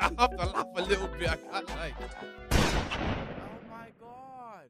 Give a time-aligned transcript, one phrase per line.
[0.02, 1.28] I have to laugh a little bit.
[1.28, 1.92] I can't lie.
[2.52, 4.68] Oh my god.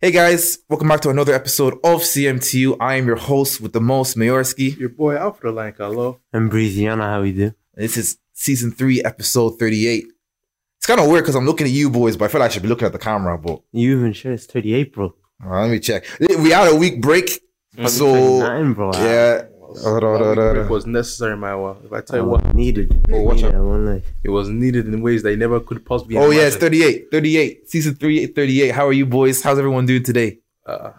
[0.00, 2.76] Hey guys, welcome back to another episode of CMTU.
[2.80, 4.78] I am your host with the most, Mayorski.
[4.78, 6.20] Your boy Alfred Lankalo.
[6.32, 7.52] And Breeziana, how we do?
[7.74, 10.04] This is season three, episode 38.
[10.78, 12.54] It's kind of weird because I'm looking at you boys, but I feel like I
[12.54, 13.36] should be looking at the camera.
[13.36, 15.14] But You even sure it's 38, bro.
[15.44, 16.06] uh, let me check.
[16.18, 17.28] We had a week break,
[17.86, 18.90] so 39, bro.
[18.94, 19.42] yeah.
[19.78, 20.68] Hold on, hold on, hold It on.
[20.68, 21.76] was necessary, my wa.
[21.84, 22.92] If I tell you Oh, what, needed.
[23.12, 23.88] Oh, watch needed, out.
[23.88, 26.16] I it was needed in ways that you never could possibly.
[26.16, 26.80] Oh yeah, it's imagine.
[26.80, 28.70] 38, 38, season three, 38.
[28.72, 29.42] How are you boys?
[29.42, 30.40] How's everyone doing today?
[30.66, 30.90] Uh,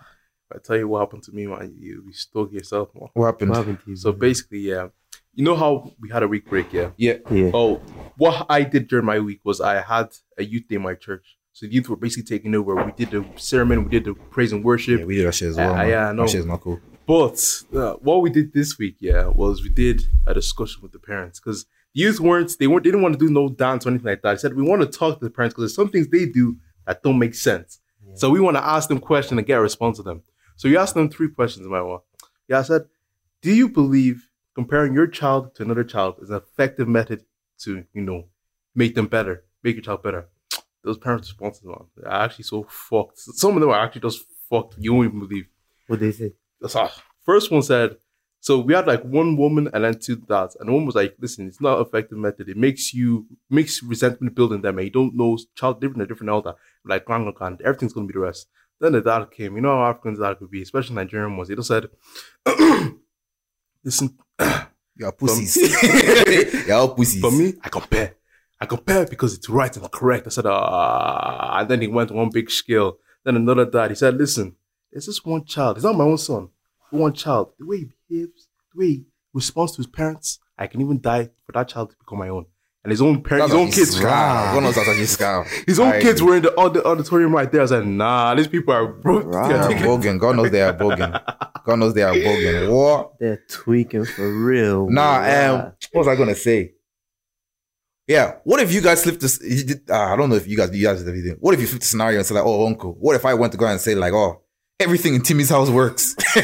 [0.49, 3.09] if I tell you what happened to me, man, you be stuck yourself, man.
[3.13, 3.49] What happened?
[3.51, 3.95] What happened to you?
[3.95, 4.19] So bro?
[4.19, 4.87] basically, yeah,
[5.33, 6.89] you know how we had a week break, yeah.
[6.97, 7.51] Yeah, yeah.
[7.53, 7.81] Oh,
[8.17, 11.37] what I did during my week was I had a youth day in my church.
[11.53, 12.75] So the youth were basically taking over.
[12.85, 14.99] We did the ceremony, we did the praise and worship.
[15.01, 15.73] yeah, we did that shit as well.
[15.75, 16.23] Uh, yeah, I know.
[16.23, 16.79] That shit is not cool.
[17.05, 20.99] But uh, what we did this week, yeah, was we did a discussion with the
[20.99, 23.89] parents because the youth weren't they weren't they didn't want to do no dance or
[23.89, 24.31] anything like that.
[24.31, 26.57] I said we want to talk to the parents because there's some things they do
[26.85, 27.79] that don't make sense.
[28.13, 30.23] So we want to ask them questions and get a response to them.
[30.57, 31.99] So you asked them three questions, my one.
[32.47, 32.83] Yeah, I said,
[33.41, 37.23] do you believe comparing your child to another child is an effective method
[37.59, 38.25] to you know
[38.75, 40.27] make them better, make your child better?
[40.83, 43.19] Those parents' responses, man, they're actually so fucked.
[43.19, 44.75] Some of them are actually just fucked.
[44.79, 45.47] You won't even believe.
[45.87, 46.33] What they say?
[47.25, 47.97] First one said,
[48.39, 51.15] so we had like one woman and then two dads, and the one was like,
[51.19, 52.49] listen, it's not an effective method.
[52.49, 56.07] It makes you makes resentment build in them, and you don't know child different, a
[56.07, 58.47] different elder, like Grangokan, everything's gonna be the rest.
[58.79, 61.49] Then the dad came, you know how African dad could be, especially Nigerian ones.
[61.49, 61.89] He just said,
[63.83, 64.17] listen,
[64.95, 65.57] you're pussies.
[66.67, 67.21] Y'all pussies.
[67.21, 68.15] for me, I compare.
[68.59, 70.25] I compare because it's right and correct.
[70.25, 72.97] I said, ah, and then he went one big scale.
[73.23, 74.55] Then another dad, he said, listen,
[74.91, 75.77] it's just one child.
[75.77, 76.49] It's not my own son.
[76.89, 77.53] One child.
[77.57, 81.29] The way he behaves, the way he responds to his parents, I can even die
[81.45, 82.45] for that child to become my own.
[82.83, 84.55] And his own parents, his own kids, Wow.
[84.55, 87.61] One of us actually his own I kids were in the, aud- auditorium right there.
[87.61, 89.25] I said, nah, these people are broke.
[89.31, 90.19] They bogan.
[90.19, 91.63] God knows they are bogan.
[91.63, 92.71] God knows they are bogan.
[92.75, 93.19] What?
[93.19, 94.89] They're tweaking for real.
[94.89, 95.55] Nah, bro.
[95.55, 96.73] um, what was I gonna say?
[98.07, 99.37] Yeah, what if you guys flipped this?
[99.37, 101.37] Did, uh, I don't know if you guys, you guys did everything.
[101.39, 103.51] What if you flipped the scenario and said like, "Oh, uncle, what if I went
[103.53, 104.41] to go and say like, oh,
[104.81, 106.15] everything in Timmy's house works.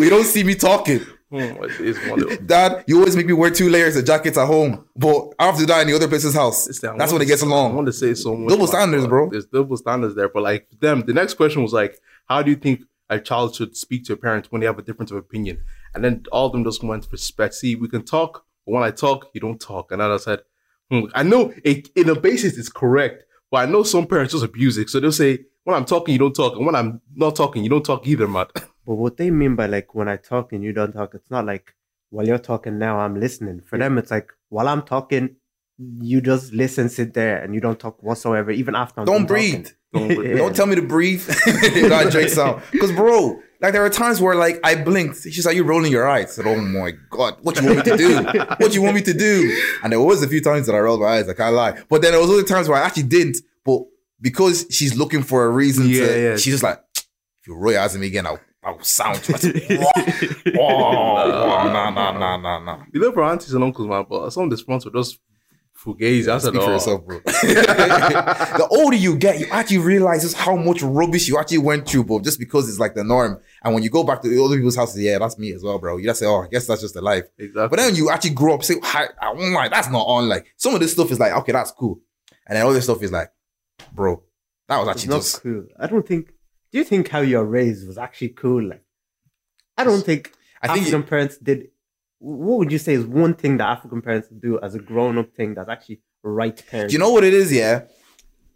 [0.00, 1.00] we don't see me talking.
[1.30, 1.38] Hmm,
[1.80, 4.84] it's one of- Dad, you always make me wear two layers of jackets at home,
[4.94, 6.66] but I have to die in the other person's house.
[6.80, 8.50] That- That's when it gets say- I want to say so much.
[8.50, 9.28] Double standards, bro.
[9.30, 10.28] There's double standards there.
[10.28, 13.76] But like them, the next question was like, how do you think a child should
[13.76, 15.64] speak to a parent when they have a difference of opinion?
[15.94, 17.54] And then all of them just went for respect.
[17.54, 19.90] See, we can talk, but when I talk, you don't talk.
[19.90, 20.40] And then I said,
[20.90, 24.44] hmm, I know it, in a basis it's correct, but I know some parents just
[24.44, 24.90] abuse it.
[24.90, 27.68] So they'll say, when I'm talking, you don't talk, and when I'm not talking, you
[27.68, 28.46] don't talk either, man.
[28.86, 31.44] But what they mean by like when I talk and you don't talk, it's not
[31.44, 31.74] like
[32.10, 33.62] while you're talking now, I'm listening.
[33.68, 35.34] For them, it's like while I'm talking,
[35.76, 39.66] you just listen, sit there, and you don't talk whatsoever, even after I'm Don't breathe.
[39.92, 40.08] talking.
[40.08, 40.36] Don't breathe.
[40.42, 41.20] Don't tell me to breathe.
[41.26, 42.62] that drinks out.
[42.70, 45.22] Because, bro, like there are times where like I blinked.
[45.24, 46.26] She's like, you rolling your eyes.
[46.26, 48.22] I said, oh my God, what you want me to do?
[48.60, 49.34] What you want me to do?
[49.82, 51.28] And there was a few times that I rolled my eyes.
[51.28, 51.72] I can't lie.
[51.88, 53.38] But then there was other times where I actually didn't.
[53.64, 53.80] But
[54.20, 56.36] because she's looking for a reason Yeah, to, yeah.
[56.36, 59.36] she's just like, if you your me again, I'll, I'll sound you.
[59.36, 59.54] Said.
[60.58, 62.84] Oh, nah, nah, nah, nah, nah.
[62.92, 65.18] You know, for aunties and uncles, man, but some of the sponsors were just
[65.76, 66.28] fugazi.
[66.28, 66.72] I said, Speak for oh.
[66.72, 67.20] yourself, bro.
[67.24, 72.04] the older you get, you actually realize just how much rubbish you actually went through,
[72.04, 73.40] bro, just because it's like the norm.
[73.62, 75.78] And when you go back to the older people's houses, yeah, that's me as well,
[75.78, 75.96] bro.
[75.98, 77.24] You just say, oh, I guess that's just the life.
[77.38, 77.68] Exactly.
[77.68, 80.28] But then you actually grow up, say, I, I won't lie, that's not on.
[80.28, 82.00] Like, some of this stuff is like, okay, that's cool.
[82.46, 83.30] And then all this stuff is like,
[83.92, 84.22] bro,
[84.68, 85.42] that was It's actually not just.
[85.42, 85.64] cool.
[85.78, 86.28] I don't think.
[86.72, 88.68] Do you think how you're raised was actually cool?
[88.68, 88.82] Like,
[89.78, 90.32] I don't think
[90.62, 91.68] I think African parents did.
[92.18, 95.54] What would you say is one thing that African parents do as a grown-up thing
[95.54, 96.88] that's actually right parenting?
[96.88, 97.52] Do you know what it is?
[97.52, 97.82] Yeah,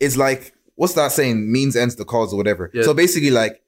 [0.00, 1.50] it's like what's that saying?
[1.52, 2.70] Means ends the cause or whatever.
[2.74, 2.82] Yeah.
[2.82, 3.62] So basically, like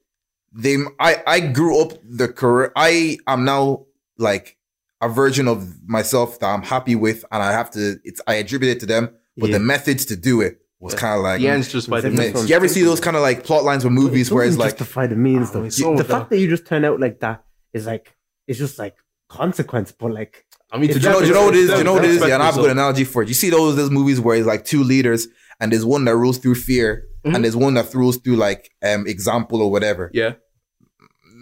[0.53, 2.73] they, I, I grew up the career.
[2.77, 3.87] I am now
[4.19, 4.57] like
[5.01, 7.99] a version of myself that I'm happy with, and I have to.
[8.05, 9.59] It's I attribute it to them, but Yeah.
[9.59, 11.41] the methods to do it was kind of like.
[11.41, 12.49] the ends just by the It's minutes.
[12.49, 14.71] You ever see those kind of like plot lines with movies It where it's like,
[14.77, 15.63] justify the means though.
[15.63, 18.13] mean, You- the fact that- that you just turn out like that is like
[18.47, 18.97] it's just like
[19.29, 21.71] consequence, but like I mean, to do you know, do you know what it is?
[21.71, 22.21] Do you know what it is?
[22.21, 23.29] Yeah, and I have a good analogy for it.
[23.29, 25.29] You see those those movies where it's like two leaders,
[25.61, 27.35] and there's one that rules through fear, Mhm.
[27.35, 30.11] and there's one that rules through like um example or whatever.
[30.13, 30.33] Yeah.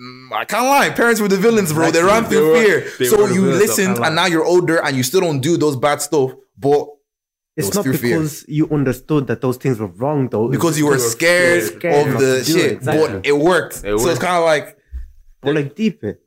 [0.02, 0.90] Mm, I can't lie.
[0.90, 1.90] Parents were the villains, bro.
[1.90, 2.10] They Exactly.
[2.10, 3.08] ran They through were- fear.
[3.10, 6.32] So you listened, and now you're older, and you still don't do those bad stuff,
[6.58, 6.86] but
[7.60, 8.18] it's was not through fear.
[8.18, 10.48] because you understood that those things were wrong though.
[10.48, 13.08] Because you were were scared, scared of the to do it, shit, exactly.
[13.18, 13.76] but it worked.
[13.84, 14.76] It So it's kind of like
[15.40, 16.20] But like deep it.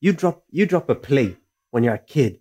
[0.00, 1.36] You drop you drop a plate
[1.70, 2.40] when you're a kid.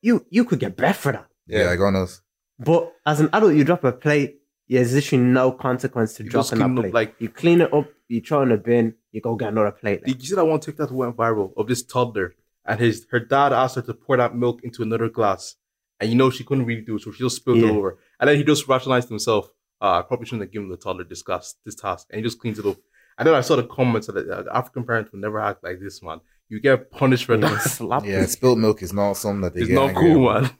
[0.00, 1.26] you you could get breath for that.
[1.46, 2.20] Yeah, God us.
[2.58, 6.58] But as an adult, you drop a plate, there's literally no consequence to You dropping
[6.58, 6.88] clean that plate.
[6.90, 9.48] up, like- you clean it up, you throw it in the bin, you go get
[9.52, 10.04] another plate.
[10.04, 12.34] Did you see that one TikTok that went viral of this toddler
[12.64, 15.56] and his her dad asked her to pour that milk into another glass,
[16.00, 17.98] and you know she couldn't really do it, so she just spilled it over.
[18.20, 19.48] And then he just rationalized himself,
[19.80, 22.38] uh, "I probably shouldn't have given the toddler this class, this task," and he just
[22.40, 22.76] cleans it up.
[23.18, 26.02] And then I saw the comments that uh, African parents will never act like this,
[26.02, 26.20] man.
[26.48, 28.02] You get punished for You that.
[28.04, 30.42] Yeah, spilled milk is not something that they It's get not angry cool, about.
[30.42, 30.50] man.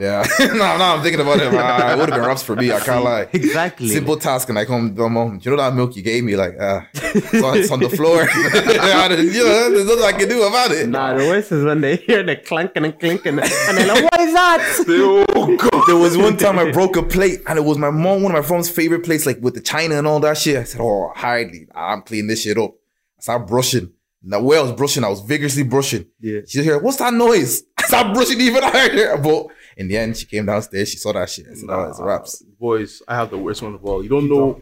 [0.00, 1.52] Yeah, no, no, I'm thinking about it.
[1.52, 1.92] man.
[1.92, 2.72] it would have been raps for me.
[2.72, 3.28] I can't lie.
[3.34, 3.88] Exactly.
[3.88, 5.38] Simple task, and I come home.
[5.38, 6.36] Do you know that milk you gave me?
[6.36, 8.22] Like, uh, it's, on, it's on the floor.
[8.34, 10.88] you know, there's nothing I can do about it.
[10.88, 14.20] Nah, the worst is when they hear the clanking and clinking, and they're like, "What
[14.22, 14.84] is that?"
[15.36, 15.84] oh god.
[15.86, 18.42] There was one time I broke a plate, and it was my mom, one of
[18.42, 20.56] my mom's favorite plates, like with the china and all that shit.
[20.56, 21.68] I said, "Oh, hardly.
[21.74, 22.70] I'm cleaning this shit up."
[23.18, 23.92] I started brushing.
[24.22, 26.06] Now, where I was brushing, I was vigorously brushing.
[26.20, 26.40] Yeah.
[26.46, 29.18] She's hear, "What's that noise?" I started brushing even harder.
[29.18, 30.90] But in the end, she came downstairs.
[30.90, 31.46] She saw that shit.
[31.50, 34.02] I said, "Oh, it's raps." Boys, I have the worst one of all.
[34.02, 34.60] You don't know.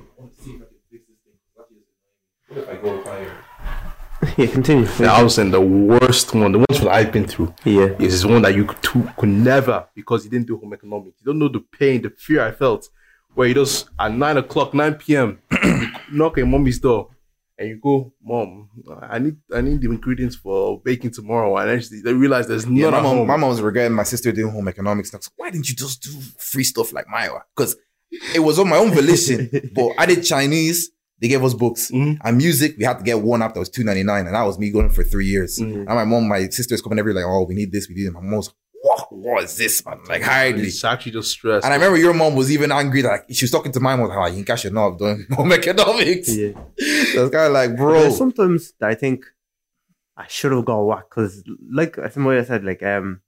[2.48, 3.44] What if I go higher?
[4.36, 4.88] yeah, continue.
[4.98, 7.54] Yeah, I was saying the worst one, the ones that I've been through.
[7.64, 7.94] Yeah.
[7.98, 11.20] is one that you could, too, could never because you didn't do home economics.
[11.20, 12.88] You don't know the pain, the fear I felt
[13.34, 15.40] where you just at nine o'clock, nine p.m.
[15.62, 17.10] you knock at mommy's door
[17.58, 18.68] and you go, "Mom,
[19.02, 22.66] I need I need the ingredients for baking tomorrow." And then she- they realize there's
[22.66, 23.26] none Yeah, my mom, home.
[23.26, 25.12] my mom was regretting my sister doing home economics.
[25.12, 27.30] Like, Why didn't you just do free stuff like Maya?
[27.56, 27.76] Because
[28.34, 29.50] it was on my own volition.
[29.74, 30.90] but I did Chinese.
[31.20, 32.18] They gave us books Mhm.
[32.22, 32.76] and music.
[32.78, 34.70] We had to get one app that was two ninety nine, and that was me
[34.70, 35.58] going for three years.
[35.58, 35.78] Mhm.
[35.78, 38.12] And my mom, my sisters coming every like, oh, we need this, we need it.
[38.12, 38.50] My mom was,
[38.88, 40.00] what, was this, man?
[40.08, 40.68] Like hardly.
[40.68, 41.64] It's actually just stress.
[41.64, 43.94] And I remember your mom was even angry that like, she was talking to my
[43.96, 46.34] mom, like, you guys should not have done home economics.
[46.34, 46.52] Yeah.
[47.12, 48.00] So it's kind of like, bro.
[48.00, 49.24] There's sometimes I think
[50.16, 51.42] I should have got whack because,
[51.72, 53.20] like I think said, like um,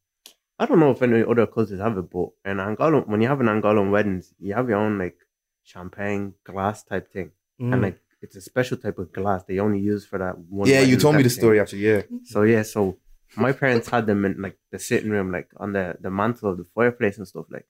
[0.59, 3.41] I don't know if any other cultures have it, but in Angolan, when you have
[3.41, 5.17] an Angolan weddings, you have your own like
[5.63, 7.31] champagne glass type thing,
[7.61, 7.73] Mm.
[7.73, 10.69] and like it's a special type of glass they only use for that one.
[10.69, 11.39] yeah, you told me the thing.
[11.39, 11.87] story actually.
[11.87, 12.03] Yeah.
[12.25, 12.99] So yeah, so
[13.37, 16.59] my parents had them in like the sitting room, like on the the mantle of
[16.59, 17.67] the fireplace and stuff like.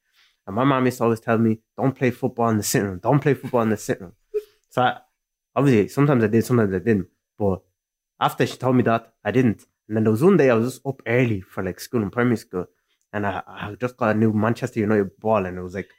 [0.46, 3.00] And my mom used to always tell me, "Don't play football in the sitting room.
[3.02, 4.14] Don't play football in the sitting room."
[4.70, 4.98] So I,
[5.56, 7.08] obviously, sometimes I did, sometimes I didn't.
[7.38, 7.62] But
[8.20, 9.66] after she told me that, I didn't.
[9.88, 12.10] And then there was one day I was just up early for like school in
[12.10, 12.66] primary school,
[13.12, 15.90] and I, I just got a new Manchester United ball, and it was like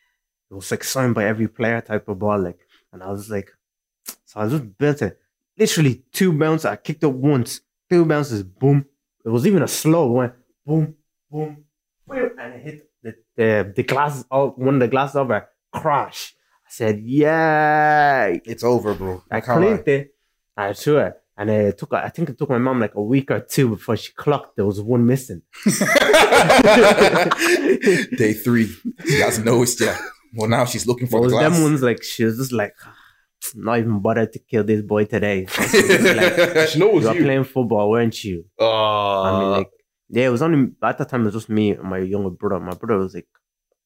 [0.50, 2.60] it was like signed by every player type of ball, like.
[2.94, 3.52] And I was like,
[4.26, 5.20] so I just built it.
[5.58, 6.66] Literally two bounces.
[6.66, 8.86] I kicked up once, two bounces, boom.
[9.26, 10.34] It was even a slow went
[10.66, 10.96] boom,
[11.30, 11.66] boom,
[12.08, 14.24] boom, and it hit the the, the glass.
[14.32, 16.36] Oh, one of the glasses over, crash.
[16.66, 18.28] I said, yeah.
[18.46, 19.24] It's over, bro.
[19.30, 19.84] I can't lie.
[19.86, 20.16] it.
[20.56, 21.16] I threw it.
[21.38, 23.96] And it took, I think it took my mom like a week or two before
[23.98, 25.42] she clocked there was one missing.
[28.18, 28.70] Day three.
[29.06, 30.00] She hasn't noticed yet.
[30.36, 31.54] Well, now she's looking for it the was glass.
[31.54, 32.74] them ones like, she was just like,
[33.56, 35.46] not even bothered to kill this boy today.
[35.52, 37.24] So was like, She knows you were you.
[37.24, 38.46] playing football, weren't you?
[38.60, 39.70] Uh, I mean, like,
[40.10, 41.22] yeah, it was only at that time.
[41.22, 42.60] It was just me and my younger brother.
[42.60, 43.28] My brother was like,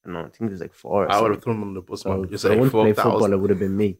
[0.04, 1.04] I don't know, I think he was like four.
[1.04, 2.30] Or I would have thrown him on the bus, So man.
[2.30, 3.32] Just if I say, wouldn't play football.
[3.32, 3.98] It would have been me.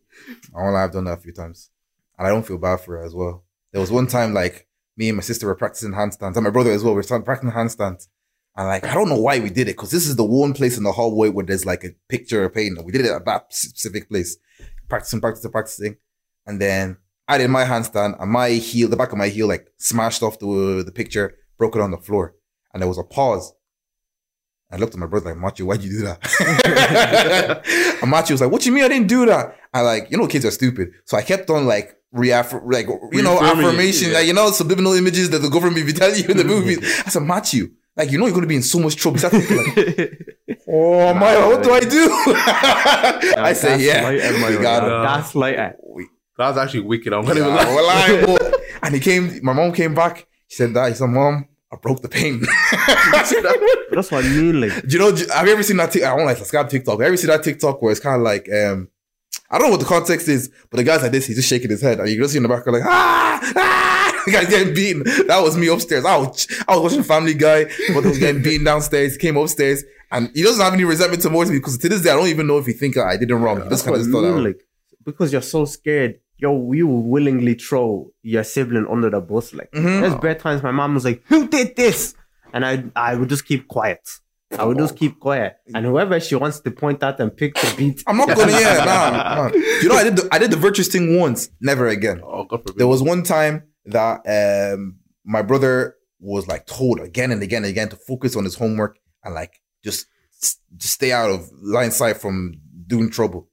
[0.54, 1.70] I won't lie, I've done that a few times.
[2.18, 3.44] And I don't feel bad for it as well.
[3.72, 4.66] There was one time, like,
[4.96, 6.94] me and my sister were practicing handstands, and my brother as well.
[6.94, 8.08] We were practicing handstands.
[8.56, 10.78] And, like, I don't know why we did it, because this is the one place
[10.78, 12.82] in the hallway where there's, like, a picture or painting.
[12.84, 14.38] We did it at that specific place.
[14.88, 15.96] Practicing, practicing, practicing.
[16.46, 19.68] And then I did my handstand, and my heel, the back of my heel, like,
[19.78, 22.34] smashed off the, the picture, broke it on the floor.
[22.72, 23.52] And there was a pause.
[24.70, 27.62] I looked at my brother like, Machi, why'd you do that?
[28.02, 29.56] and Machi was like, what you mean I didn't do that?
[29.72, 30.90] I like, you know, kids are stupid.
[31.04, 34.18] So I kept on like, reaffir- like, you know, it, affirmation, yeah.
[34.18, 36.52] like, you know, subliminal images that the government be telling you in the mm-hmm.
[36.52, 36.78] movies.
[37.06, 39.18] I said, Machi, like, you know, you're going to be in so much trouble.
[39.22, 39.32] Like,
[40.68, 42.08] oh, my, what do I do?
[43.40, 44.18] I say, yeah, we
[44.62, 44.90] got him.
[44.90, 45.74] Gaslighter.
[46.38, 47.12] that was actually wicked.
[47.12, 47.64] I'm gonna Yeah, lie.
[47.64, 50.26] well, well, and he came, my mom came back.
[50.48, 50.88] She said that.
[50.88, 52.40] He said, mom, I broke the pain.
[53.90, 54.60] That's what I mean.
[54.60, 55.16] Like, Do you know?
[55.34, 55.90] Have you ever seen that?
[55.90, 56.92] Tic- I don't like subscribe TikTok.
[56.94, 58.88] Have you ever seen that TikTok where it's kind of like, um,
[59.50, 61.26] I don't know what the context is, but the guy's like this.
[61.26, 64.22] He's just shaking his head, and you just see in the background like, ah, ah,
[64.26, 65.04] the guy's getting beaten.
[65.28, 66.04] That was me upstairs.
[66.04, 69.12] I was, I was watching Family Guy, but he was getting beaten downstairs.
[69.12, 72.10] He came upstairs, and he doesn't have any resentment towards me because to this day,
[72.10, 73.56] I don't even know if he think I did him wrong.
[73.56, 74.40] He that's just kind of I thought that.
[74.42, 74.60] Like,
[75.04, 79.54] because you're so scared, yo, you will willingly throw your sibling under the bus.
[79.54, 80.00] Like, Mhm.
[80.00, 82.14] there's bad times my mom was like, "Who did this?"
[82.52, 84.00] And I, I would just keep quiet.
[84.56, 87.74] I would just keep quiet, and whoever she wants to point at and pick the
[87.76, 89.52] beat, I'm not gonna, yeah, nah, nah.
[89.52, 92.20] You know, I did the, I did the virtuous thing once, never again.
[92.24, 92.78] Oh, God forbid.
[92.78, 97.70] There was one time that um, my brother was like told again and again and
[97.70, 100.06] again to focus on his homework and like just,
[100.40, 102.54] just stay out of line sight from
[102.86, 103.48] doing trouble.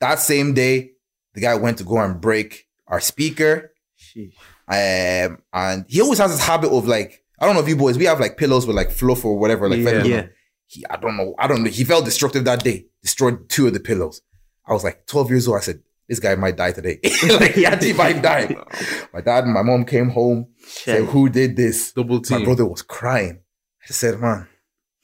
[0.00, 0.92] That same day,
[1.34, 3.72] the guy went to go and break our speaker.
[3.98, 4.34] Sheesh.
[4.66, 7.98] Um, and he always has this habit of like, I don't know if you boys,
[7.98, 10.04] we have like pillows with like fluff or whatever, like Yeah.
[10.04, 10.26] Yeah.
[10.66, 11.70] He, I don't know, I don't know.
[11.70, 14.22] He felt destructive that day, destroyed two of the pillows.
[14.66, 15.58] I was like 12 years old.
[15.58, 17.00] I said, this guy might die today.
[17.28, 18.54] like he actually might die.
[19.12, 21.92] My dad and my mom came home, said, who did this?
[21.92, 22.38] Double team.
[22.38, 23.40] My brother was crying.
[23.82, 24.48] I just said, man,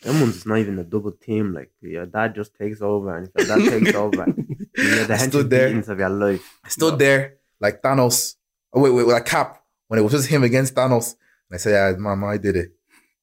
[0.02, 1.52] Them one's not even a double team.
[1.54, 4.26] Like your dad just takes over, and if your dad takes over,
[4.76, 5.78] you're the I henchman stood there.
[5.78, 6.58] of your life.
[6.64, 8.36] I stood there like Thanos.
[8.72, 11.14] Oh, wait, wait, with a cap when it was just him against Thanos.
[11.50, 12.68] And I said, yeah, mama, I did it.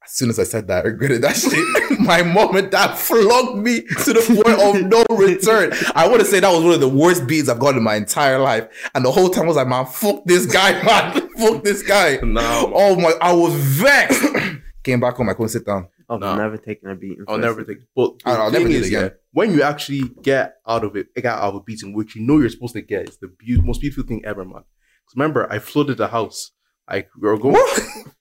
[0.05, 1.99] As soon as I said that, I regretted that shit.
[1.99, 5.71] My mom and dad flogged me to the point of no return.
[5.95, 7.95] I want to say that was one of the worst beats I've got in my
[7.95, 8.67] entire life.
[8.95, 11.29] And the whole time I was like, man, fuck this guy, man.
[11.37, 12.19] fuck this guy.
[12.23, 12.41] Nah.
[12.73, 14.23] Oh my, I was vexed.
[14.83, 15.89] Came back home, I couldn't sit down.
[16.09, 16.35] I've No.
[16.37, 17.25] never taken a beating.
[17.27, 17.79] I'll never think.
[17.93, 19.03] But the I'll- I'll thing never do it is, again.
[19.03, 22.25] yeah, when you actually get out of it, get out of a beating, which you
[22.25, 24.63] know you're supposed to get, it's the beau- most beautiful thing ever, man.
[24.63, 26.51] 'Cause remember, I flooded the house.
[26.89, 27.55] Like we were going.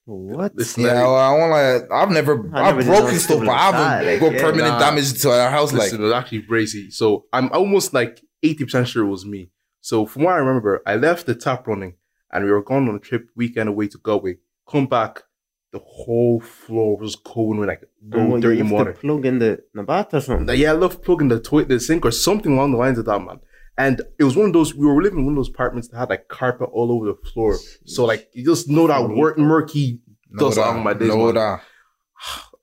[0.05, 0.55] What?
[0.55, 3.39] This Yeah, like, well, I want like, I've never, I I've never broken stuff, stuff
[3.45, 4.41] but I haven't like, got yeah.
[4.41, 4.79] permanent Nah.
[4.79, 5.73] damage to our house.
[5.73, 6.89] Like, Listen, it was actually crazy.
[6.91, 9.49] So I'm almost like 80% sure it was me.
[9.81, 11.95] So from what I remember, I left the tap running
[12.31, 14.37] and we were going on a trip weekend away to Galway.
[14.69, 15.23] Come back,
[15.73, 18.93] the whole floor was cold with like And no what, you dirty left water.
[18.93, 20.57] The plug in the, the bath or something.
[20.57, 23.19] Yeah, I love plugging the toilet, the sink, or something along the lines of that,
[23.19, 23.39] man.
[23.77, 24.73] And it was one of those.
[24.73, 27.29] We were living in one of those apartments that had like carpet all over the
[27.29, 27.57] floor.
[27.85, 31.09] So like you just know that work murky no, dust on my days.
[31.09, 31.59] no, man.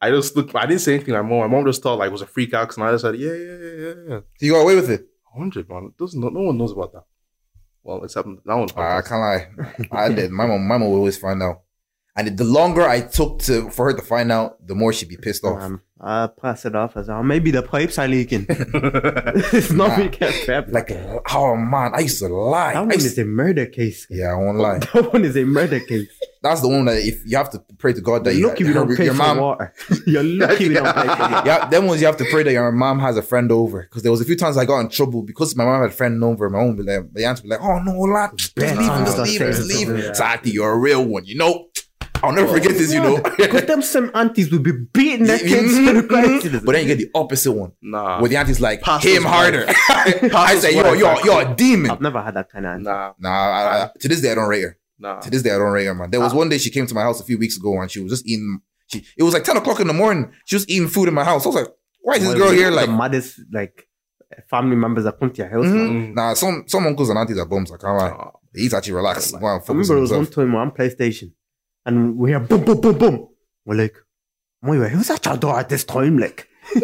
[0.01, 0.55] I just looked.
[0.55, 1.39] I didn't say anything my mom.
[1.39, 3.33] My mom just thought like it was a freak out, and I just said, yeah,
[3.33, 4.21] yeah, yeah, yeah, yeah.
[4.37, 5.07] So you got away with it?
[5.35, 5.93] Hundred man.
[5.99, 7.05] Doesn't no, no one knows about that.
[7.83, 8.69] Well, except that one.
[8.77, 9.49] Ah, I can't lie.
[9.93, 10.31] I did.
[10.31, 11.63] My mom, my mom would always find out.
[12.17, 15.17] And the longer I took to for her to find out, the more she'd be
[15.17, 15.61] pissed off.
[15.63, 18.47] Um, I pass it off as oh, maybe the pipes are leaking.
[18.49, 20.63] it's not Nah.
[20.69, 20.91] Like,
[21.35, 22.75] oh man, I used to lie.
[22.75, 24.07] that I one is a murder case.
[24.11, 24.79] yeah, I won't lie.
[24.93, 26.09] That one is a murder case.
[26.43, 28.65] That's the one that if you have to pray to God that You're you, lucky
[28.65, 29.39] we her- don't pay your for mom.
[29.39, 29.73] water.
[30.07, 31.43] You're lucky we don't pay for water.
[31.47, 33.83] Yeah, them ones you have to pray that your mom has a friend over.
[33.83, 35.95] Because there was a few times I got in trouble because my mom had a
[35.95, 36.51] friend over.
[36.51, 39.19] My own, like, the aunt would be like, "Oh no, lad, just leave him, just
[39.19, 40.13] leave him, just leave him." Yeah.
[40.13, 41.69] So Auntie, you're a real one, you know.
[42.25, 43.21] I'll never forget this, you know.
[43.37, 46.63] Because them some aunties would be beating their kids the.
[46.65, 47.73] But then you get the opposite one.
[47.83, 49.65] Nah, Where the auntie's like, Pass hit him harder.
[49.69, 51.31] I say, this yo, yo, actually.
[51.31, 51.91] you're a demon.
[51.91, 52.85] I've never had that kind of auntie.
[52.85, 54.79] nah, Nah, I, I, to this day, I don't rate her.
[54.99, 55.21] nah.
[55.21, 56.11] To this day, I don't rate her, man.
[56.11, 58.01] There was one day she came to my house a few weeks ago and she
[58.01, 58.61] was just eating.
[58.89, 60.31] She, it was like 10 o'clock in the morning.
[60.47, 61.45] She was eating food in my house.
[61.47, 61.69] I was like,
[62.03, 62.71] why is this Well, girl here?
[62.71, 63.89] the Like, maddest like
[64.51, 65.67] family members that come to your house.
[65.67, 65.91] Mhm.
[65.91, 66.15] Mm.
[66.15, 67.71] nah, some, some uncles and aunties are bums.
[67.73, 68.09] I can't lie.
[68.11, 68.31] Nah.
[68.55, 69.41] He's actually relaxed.
[69.41, 71.33] Wow, I focus on remember it was one time we're on PlayStation
[71.87, 73.29] and we hear boom, boom, boom, boom.
[73.65, 73.97] We're like,
[74.63, 76.19] my way, who's at your door at this time?
[76.19, 76.49] Like,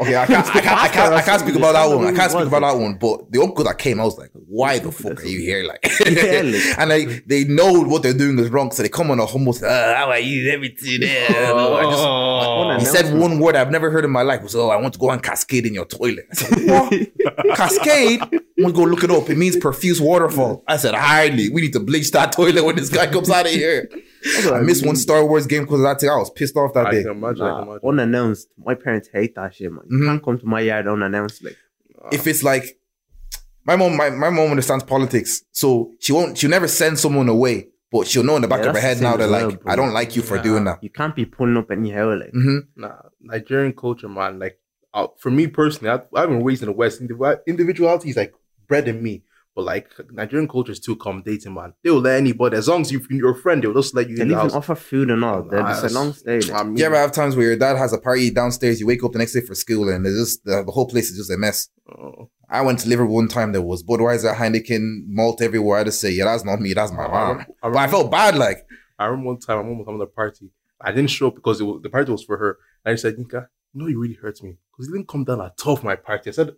[0.00, 2.06] Okay, I can't, I can't, I can't, I can't speak about that one.
[2.06, 2.94] I can't speak about that one.
[2.96, 5.64] But the uncle that came, I was like, why the fuck are you here?
[5.64, 9.26] Like, and like they know what they're doing is wrong, so they come on a
[9.26, 9.54] humble.
[9.54, 10.50] Uh, how are you?
[10.50, 11.28] Everything there.
[11.30, 12.76] I just- Oh.
[12.78, 14.98] He said one word I've never heard in my life was, "Oh, I want to
[15.00, 17.56] go and cascade in your toilet." I said, "What?
[17.56, 18.20] cascade?
[18.22, 19.28] I'm gonna go look it up.
[19.30, 21.50] It means profuse waterfall." I said, "Hardly.
[21.50, 23.88] We need to bleach that toilet when this guy comes out of here."
[24.52, 26.10] I missed one Star Wars game because of that thing.
[26.10, 27.02] I was pissed off that I day.
[27.02, 27.42] can imagine.
[27.42, 27.88] I can imagine.
[27.88, 28.48] unannounced.
[28.56, 29.82] My parents hate that shit, man.
[29.88, 30.06] You Mhm.
[30.06, 31.44] can't come to my yard unannounced.
[31.44, 31.56] Like,
[32.12, 32.78] If it's like
[33.66, 36.36] my mom, my, my mom understands politics, so she won't.
[36.36, 39.00] She'll never send someone away, but she'll know in the back Yeah, of her head
[39.00, 39.72] now same that as like well, bro.
[39.72, 40.42] I don't like you for Nah.
[40.42, 40.82] doing that.
[40.82, 42.14] you can't be pulling up anyhow.
[42.18, 44.38] Like, hmm Nah, Nigerian culture, man.
[44.38, 44.58] Like,
[44.92, 47.00] uh, for me personally, I, I've been raised in the West.
[47.46, 48.34] Individuality is like
[48.68, 49.22] bred in me.
[49.56, 51.74] But like Nigerian culture is too accommodating, man.
[51.84, 54.22] They'll let anybody, as long as you, you're a friend, they'll just let you they'll
[54.22, 54.54] in the even house.
[54.54, 55.44] offer food and all.
[55.44, 56.40] They're Nah, just a long stay.
[56.40, 56.52] Like.
[56.52, 59.04] I mean, You ever have times where your dad has a party downstairs, you wake
[59.04, 61.30] up the next day for school, and there's just the, the whole place is just
[61.30, 61.68] a mess.
[61.88, 63.52] oh, I went to Liverpool one time.
[63.52, 65.78] There was Budweiser, Heineken, malt everywhere.
[65.78, 66.74] I just say, yeah, that's not me.
[66.74, 67.28] That's my I mom.
[67.30, 68.36] remember- I But I felt bad.
[68.36, 68.66] Like,
[68.98, 70.50] I remember one time my mom was having a party.
[70.80, 72.58] I didn't show up because it was, the party was for her.
[72.84, 75.40] And I said, Nika, you know, it really hurt me because you didn't come down
[75.40, 76.30] at all for my party.
[76.30, 76.56] I said, what?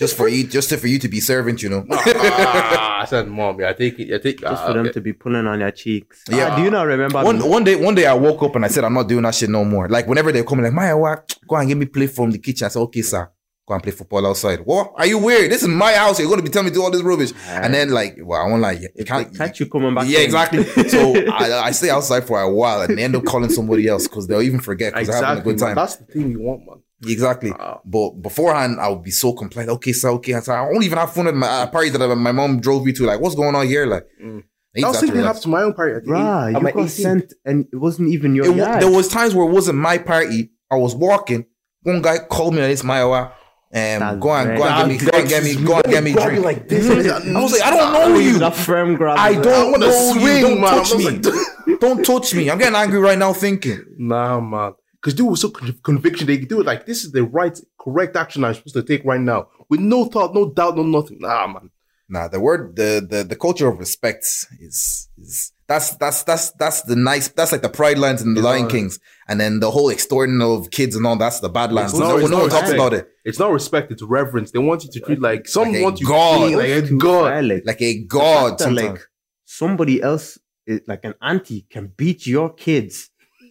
[0.00, 1.84] Just for you, just to, for you to be servant, you know.
[1.92, 4.14] Ah, I said, mom, yeah, I take it.
[4.14, 4.92] I take just ah, for them okay.
[4.92, 6.24] to be pulling on your cheeks.
[6.28, 6.36] Yeah.
[6.36, 6.56] Yeah.
[6.56, 7.22] do you not remember?
[7.22, 9.22] one the- one day, one day I woke up and I said, I'm not doing
[9.24, 9.88] that shit no more.
[9.88, 11.36] Like whenever they come, like, Maya, what?
[11.46, 12.64] Go and get me play from the kitchen.
[12.64, 13.30] I said, okay, sir.
[13.68, 14.60] Go and play football outside.
[14.60, 14.92] What?
[14.96, 15.50] Are you weird?
[15.52, 16.18] This is my house.
[16.18, 17.32] You're going to be telling me to do all this rubbish.
[17.46, 18.72] And then like, well, I won't lie.
[18.72, 20.06] You if can't they catch you coming back.
[20.08, 20.64] Yeah, in- exactly.
[20.88, 24.08] So I, I stay outside for a while and they end up calling somebody else
[24.08, 25.52] because they'll even forget because they're having a Exactly.
[25.52, 25.68] good man.
[25.68, 25.74] time.
[25.76, 26.82] That's the thing you want, man.
[27.06, 27.52] Exactly.
[27.58, 27.80] Ah.
[27.84, 29.70] But beforehand, I would be so compliant.
[29.70, 30.34] Okay, sir, okay.
[30.34, 32.84] I, said, I won't even have fun at my uh, parties that my mom drove
[32.84, 33.04] me to.
[33.04, 33.86] Like, what's going on here?
[33.86, 34.42] Like, Mm.
[34.74, 35.38] need I was to thinking it relax.
[35.38, 35.94] happened to my own party.
[35.96, 38.50] at the Bruh, age- you I'm at got sent and it wasn't even your It
[38.50, 38.82] wa- yard.
[38.82, 40.50] there was times where it wasn't my party.
[40.70, 41.46] I was walking.
[41.82, 43.32] One guy called me on this Maiwa.
[43.72, 46.02] And That's go on, go on, get me, go and get me, go and get
[46.02, 46.44] me drink.
[46.44, 46.90] like this.
[46.90, 48.38] I was like, I don't know you.
[48.40, 49.16] That firm grab.
[49.16, 50.40] I don't wanna know swing, you.
[50.42, 50.70] Don't man.
[50.70, 51.04] touch I'm me.
[51.04, 52.50] like- don't touch me.
[52.50, 53.84] I'm getting angry right now thinking.
[53.96, 54.72] Nah, man.
[55.00, 58.16] Because dude was so con- conviction, they do it like this is the right, correct
[58.16, 61.18] action I'm supposed to take right now, with no thought, no doubt, no nothing.
[61.20, 61.70] Nah, man.
[62.08, 64.24] Nah, the word, the the the culture of respect
[64.60, 67.28] is is that's that's that's that's the nice.
[67.28, 70.70] That's like the pride lines in the Lion Kings, and then the whole extorting of
[70.72, 71.16] kids and all.
[71.16, 71.92] That's the bad lines.
[71.92, 73.08] It's No, not- one- it's no not one talks about it.
[73.24, 74.50] It's not respect, it's reverence.
[74.50, 76.38] They want you to treat like some Like a want you god.
[76.38, 77.44] clean, like a god.
[77.44, 78.48] like, Like a god.
[78.48, 78.90] fact that, Sometimes.
[78.98, 79.00] like
[79.44, 80.36] somebody else,
[80.88, 83.10] like an auntie, can beat your kids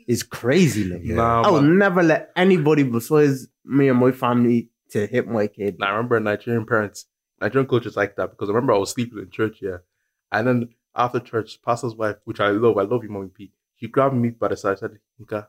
[0.09, 0.83] is crazy.
[0.85, 1.15] Like, Yeah.
[1.15, 1.77] Nah, I would man.
[1.77, 5.77] never let anybody besides me and my family to hit my kid.
[5.81, 7.05] I remember Nigerian parents,
[7.39, 9.77] Nigerian cultures like that because I remember I was sleeping in church, yeah.
[10.31, 13.51] And then after church, pastor's wife, which I love, I love you, mommy P.
[13.75, 15.45] She grabbed me by the side, said, Nka,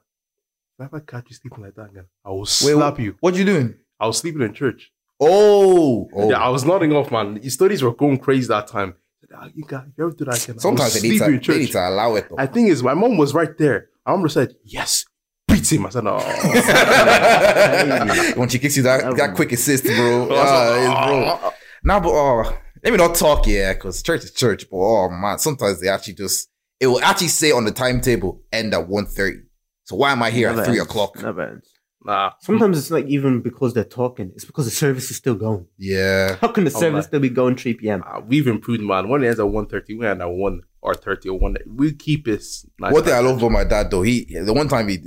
[0.78, 3.16] if I catch you sleeping like that again, I will Wait, slap you.
[3.20, 3.74] What you doing?
[3.98, 4.92] I was sleeping in church.
[5.18, 6.30] Oh, oh.
[6.30, 7.36] Yeah, I was nodding off, man.
[7.36, 8.94] His studies were going crazy that time.
[9.34, 11.72] Ah, Nka, if you ever do that again, Sometimes I they need, to, they need
[11.72, 12.36] to allow it though.
[12.38, 13.89] I think is my mom was right there.
[14.06, 15.04] I remember said, yes,
[15.46, 15.86] beat him.
[15.86, 16.18] I said, oh.
[18.36, 19.94] when she gives you that, that quick assist, bro.
[20.24, 21.38] I was Ah, like, it's- bro.
[21.42, 21.52] "Oh."
[21.82, 24.66] Nah, but oh, let me not talk, yeah, because church is church.
[24.70, 28.74] But oh man, sometimes they actually just it will actually say on the timetable end
[28.74, 29.42] at 1.30.
[29.84, 30.90] So why am I here Never at three ends.
[30.90, 31.16] o'clock?
[31.22, 31.70] Never ends.
[32.04, 35.66] Nah, Sometimes it's like even because they're talking, it's because the service is still going.
[35.78, 36.36] Yeah.
[36.40, 37.08] How can the Oh, service my.
[37.08, 38.02] still be going 3 p.m.?
[38.06, 39.08] Uh, we've improved, man.
[39.10, 41.56] When it ends at 130, we end at 1 or 30 or 1.
[41.66, 42.44] We keep it
[42.78, 42.92] nice.
[42.92, 44.98] One thing I love about my dad though, he the one time he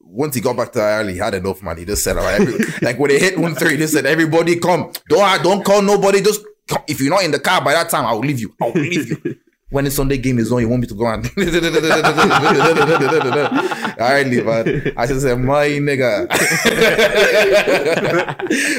[0.00, 1.80] once he got back to Ireland, he had enough money.
[1.80, 4.92] He just said, like, every, like when they hit 130, he just said, everybody come.
[5.08, 6.82] Don't don't call nobody, just come.
[6.88, 8.54] If you're not in the car by that time, I'll leave you.
[8.60, 9.36] I'll leave you.
[9.72, 11.52] When the Sunday game is on, you want me to go and leave,
[14.44, 14.92] man.
[14.96, 16.28] I just said, my nigga.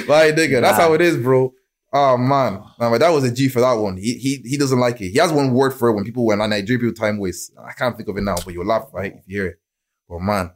[0.06, 0.60] my nigga.
[0.60, 1.54] That's how it is, bro.
[1.94, 2.64] Oh man.
[2.80, 3.98] My dad was a G for that one.
[3.98, 5.10] He he he doesn't like it.
[5.10, 7.52] He has one word for it when people when Nigerian people time waste.
[7.58, 9.62] I can't think of it now, but you'll laugh right if you hear it.
[10.08, 10.52] But man,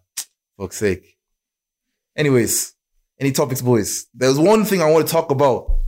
[0.58, 1.18] fuck's sake.
[2.16, 2.74] Anyways,
[3.20, 4.06] any topics, boys?
[4.14, 5.80] There's one thing I want to talk about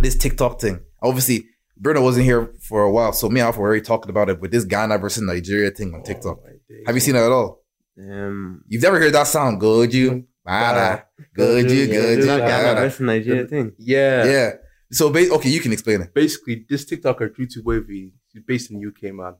[0.00, 0.80] this TikTok thing.
[1.02, 1.46] Obviously,
[1.78, 4.40] Bruno wasn't here for a while, so me and Alpha were already talking about it
[4.40, 6.40] with this Ghana versus Nigeria thing on TikTok.
[6.86, 7.64] Have you seen it at all?
[7.98, 9.60] Um, You've never heard that sound?
[9.60, 13.72] Good you, Bada, good you, good you, Ghana versus Nigeria thing.
[13.78, 14.24] Yeah.
[14.24, 14.50] Yeah.
[14.92, 16.12] So, ba- okay, you can explain it.
[16.14, 19.34] Basically, this TikToker, to Wavy, he's based in the UK, man.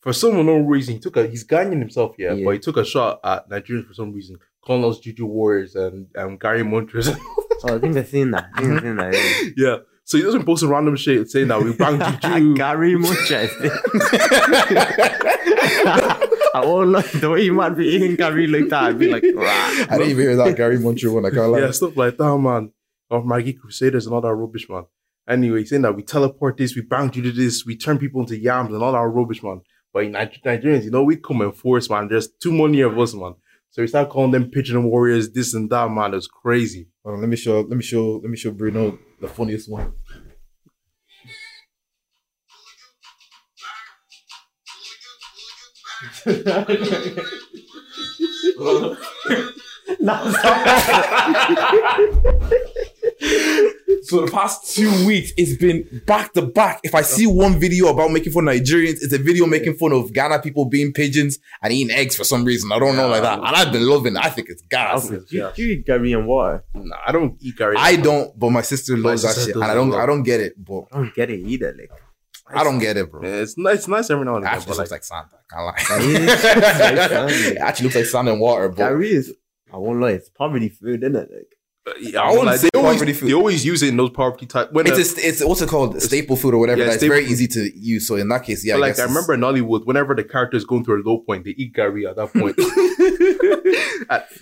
[0.00, 2.44] For some unknown reason, he took a, he's Ghanaian himself, yeah, Yeah.
[2.44, 6.06] but he took a shot at Nigerians for some reason, calling us Juju Warriors and
[6.16, 7.16] um, Gary Montrez.
[7.64, 8.50] Oh, I think I've seen that.
[8.54, 9.12] I think I've seen that.
[9.12, 9.50] Yeah.
[9.70, 9.76] yeah.
[10.04, 12.54] So he doesn't post a random shit saying that we bang Juju.
[12.54, 13.50] Gary Munches.
[16.54, 19.24] I won't lie, the way you might be eating Gary like that, I'd be like,
[19.34, 21.26] "Rah." I didn't even hear that Gary Montreal one.
[21.26, 21.58] I can't lie.
[21.60, 22.72] yeah, stuff like that, man.
[23.10, 24.84] Of Maggie Crusaders and all that rubbish, man.
[25.28, 28.38] Anyway, saying that we teleport this, we bang you to this, we turn people into
[28.38, 29.60] yams and all that rubbish, man.
[29.92, 32.08] But in Niger- Nigerians, you know, we come in force, man.
[32.08, 33.34] There's too many of us, man.
[33.70, 36.12] So we start calling them pigeon warriors, this and that, man.
[36.12, 36.88] It was crazy.
[37.04, 37.60] Hold on, let me show.
[37.60, 38.20] Let me show.
[38.22, 39.92] Let me show Bruno the funniest one.
[54.02, 56.80] So the past two weeks, it's been back to back.
[56.82, 59.92] If I see one video about making fun of Nigerians, it's a video making fun
[59.92, 62.70] of Ghana people being pigeons and eating eggs for some reason.
[62.72, 63.38] I don't know like that.
[63.38, 64.24] And I've been loving it.
[64.24, 65.06] I think it's gas.
[65.10, 65.24] Okay.
[65.28, 66.64] Do you, do you eat Gary and water?
[66.74, 67.76] Nah, I don't eat Gary.
[67.78, 69.56] I don't, but my sister loves that sister shit.
[69.56, 70.00] And I don't well.
[70.00, 71.74] I don't get it, but I don't get it either.
[71.78, 71.90] Like,
[72.54, 73.22] I don't get it, bro.
[73.22, 74.58] Yeah, it's nice, it's nice every now and It again.
[74.58, 75.36] actually But looks like, like Santa.
[75.52, 77.32] I Gary can't lie.
[77.52, 79.34] it actually looks like sand and water, but Gary is,
[79.72, 81.30] I won't lie, it's poverty food, isn't it?
[81.32, 83.28] Like, yeah, I wouldn't like, say they always, poverty food.
[83.28, 84.72] they always use it in those poverty type.
[84.72, 86.00] When it's uh, a, it's what's it called?
[86.02, 86.84] Staple food or whatever.
[86.84, 87.32] Yeah, it's very food.
[87.32, 88.06] easy to use.
[88.06, 88.74] So in that case, yeah.
[88.74, 91.44] but like I remember in Nollywood, whenever the character is going through a low point,
[91.44, 92.56] they eat Gary at that point.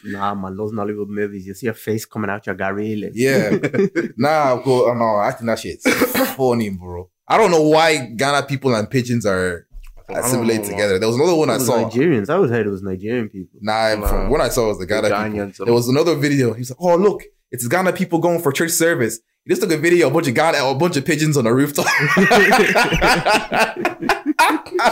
[0.04, 2.96] Nah, man, those Nollywood movies, you see a face coming out your Gary.
[2.96, 3.50] Like, Yeah.
[4.16, 5.84] nah, go, oh, no, I think that shit's
[6.36, 7.10] funny, bro.
[7.28, 9.66] I don't know why Ghana people and pigeons are
[10.08, 10.98] don't assimilated together.
[10.98, 11.88] There was another one It I saw.
[11.88, 12.30] Nigerians.
[12.30, 13.58] I always heard it was Nigerian people.
[13.60, 14.06] Nah, Nah.
[14.06, 15.18] from what I saw was the Ghana people.
[15.18, 16.52] Ghanaians, There was another video.
[16.52, 19.70] He was like, "Oh look, it's Ghana people going for church service." He just took
[19.72, 21.86] a video, a bunch of Ghana, a bunch of pigeons on a rooftop.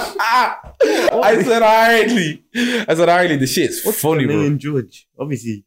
[0.06, 2.44] I said, "Hardly."
[2.88, 4.56] I said, "Hardly." The shit's What's funny, bro.
[4.56, 5.06] George.
[5.18, 5.64] Obviously,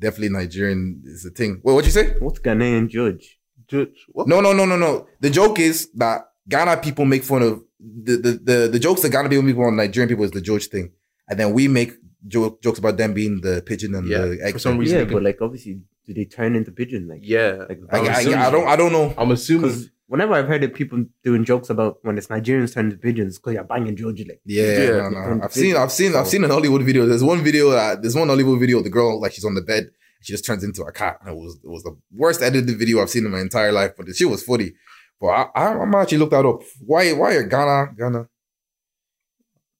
[0.00, 1.60] Definitely Nigerian is the thing.
[1.64, 2.14] Wait, what you say?
[2.20, 3.38] what's Ghanaian judge?
[3.66, 4.28] Judge, what?
[4.28, 5.06] No, no, no, no, no.
[5.20, 9.10] The joke is that Ghana people make fun of the the the, the jokes that
[9.10, 10.92] Ghana people on Nigerian people is the George thing,
[11.28, 11.92] and then we make
[12.26, 14.52] joke, jokes about them being the pigeon and Yeah, the egg.
[14.54, 14.98] for some reason.
[14.98, 17.06] yeah, but like obviously, do they turn into pigeon?
[17.08, 19.14] Like, Yeah, like I, I'm I, I don't I don't know.
[19.16, 19.84] I'm assuming.
[20.08, 23.54] whenever I've heard of people doing jokes about when it's Nigerians turn into pigeons, because
[23.54, 25.44] you're banging Georgie, like, Yeah, Yeah, no, no.
[25.44, 27.06] I've to seen, I've seen, I've seen an Nollywood video.
[27.06, 28.82] There's one video, uh, there's one Nollywood video.
[28.82, 29.90] The girl like she's on the bed,
[30.22, 31.18] she just turns into a cat.
[31.20, 33.92] And it was, it was the worst edited video I've seen in my entire life.
[33.96, 34.72] But the shit was funny.
[35.20, 36.62] But I, I, I'm actually looked that up.
[36.80, 38.28] Why, why are Ghana, Ghana?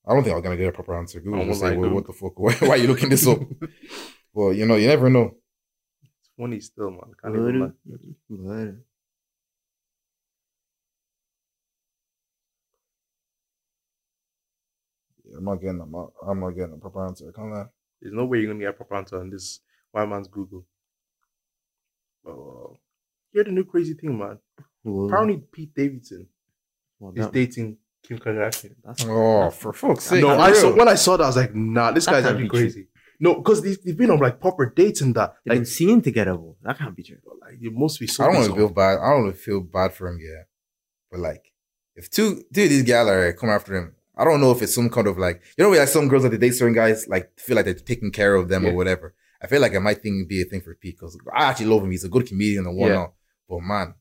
[0.07, 1.20] I don't think I'm gonna get a proper answer.
[1.20, 2.38] Google will say, well, what the fuck?
[2.38, 3.40] Why, why are you looking this up?
[4.33, 5.37] well, you know, you never know.
[6.03, 7.12] it's funny still, man.
[7.22, 7.72] Can't even lie.
[7.85, 8.01] But,
[15.37, 17.29] I'm not getting, I'm not, I'm not getting a proper answer.
[17.29, 17.66] I can't lie.
[18.01, 19.61] There's no way you're gonna get a proper answer on this
[19.92, 20.64] white man's Google.
[22.27, 22.79] Oh,
[23.31, 24.38] hear the new crazy thing, man.
[24.84, 26.26] Well, Apparently, Pete Davidson
[26.98, 28.74] well, is that- dating Kim Kardashian.
[28.84, 30.22] that's Oh, for fuck's sake!
[30.22, 32.22] no, for I saw when I saw that, I was like, nah, this That guy's
[32.24, 32.60] can't actually be true.
[32.60, 32.88] crazy.
[33.20, 35.34] No, because they've, they've been on like proper dates and that.
[35.44, 36.56] They've Like, been seen together, bro.
[36.62, 37.16] That can't be true.
[37.42, 38.98] like it must be I don't want to feel bad.
[39.00, 40.42] I don't want to feel bad for him, yeah.
[41.10, 41.52] But like,
[41.96, 44.88] if two dude these gals are coming after him, I don't know if it's some
[44.88, 47.56] kind of like you know, like some girls that they date certain guys like feel
[47.56, 48.70] like they're taking care of them Yeah.
[48.70, 49.14] or whatever.
[49.42, 51.82] I feel like it might think be a thing for Pete because I actually love
[51.82, 51.90] him.
[51.90, 53.14] He's a good comedian and whatnot.
[53.48, 53.94] But man,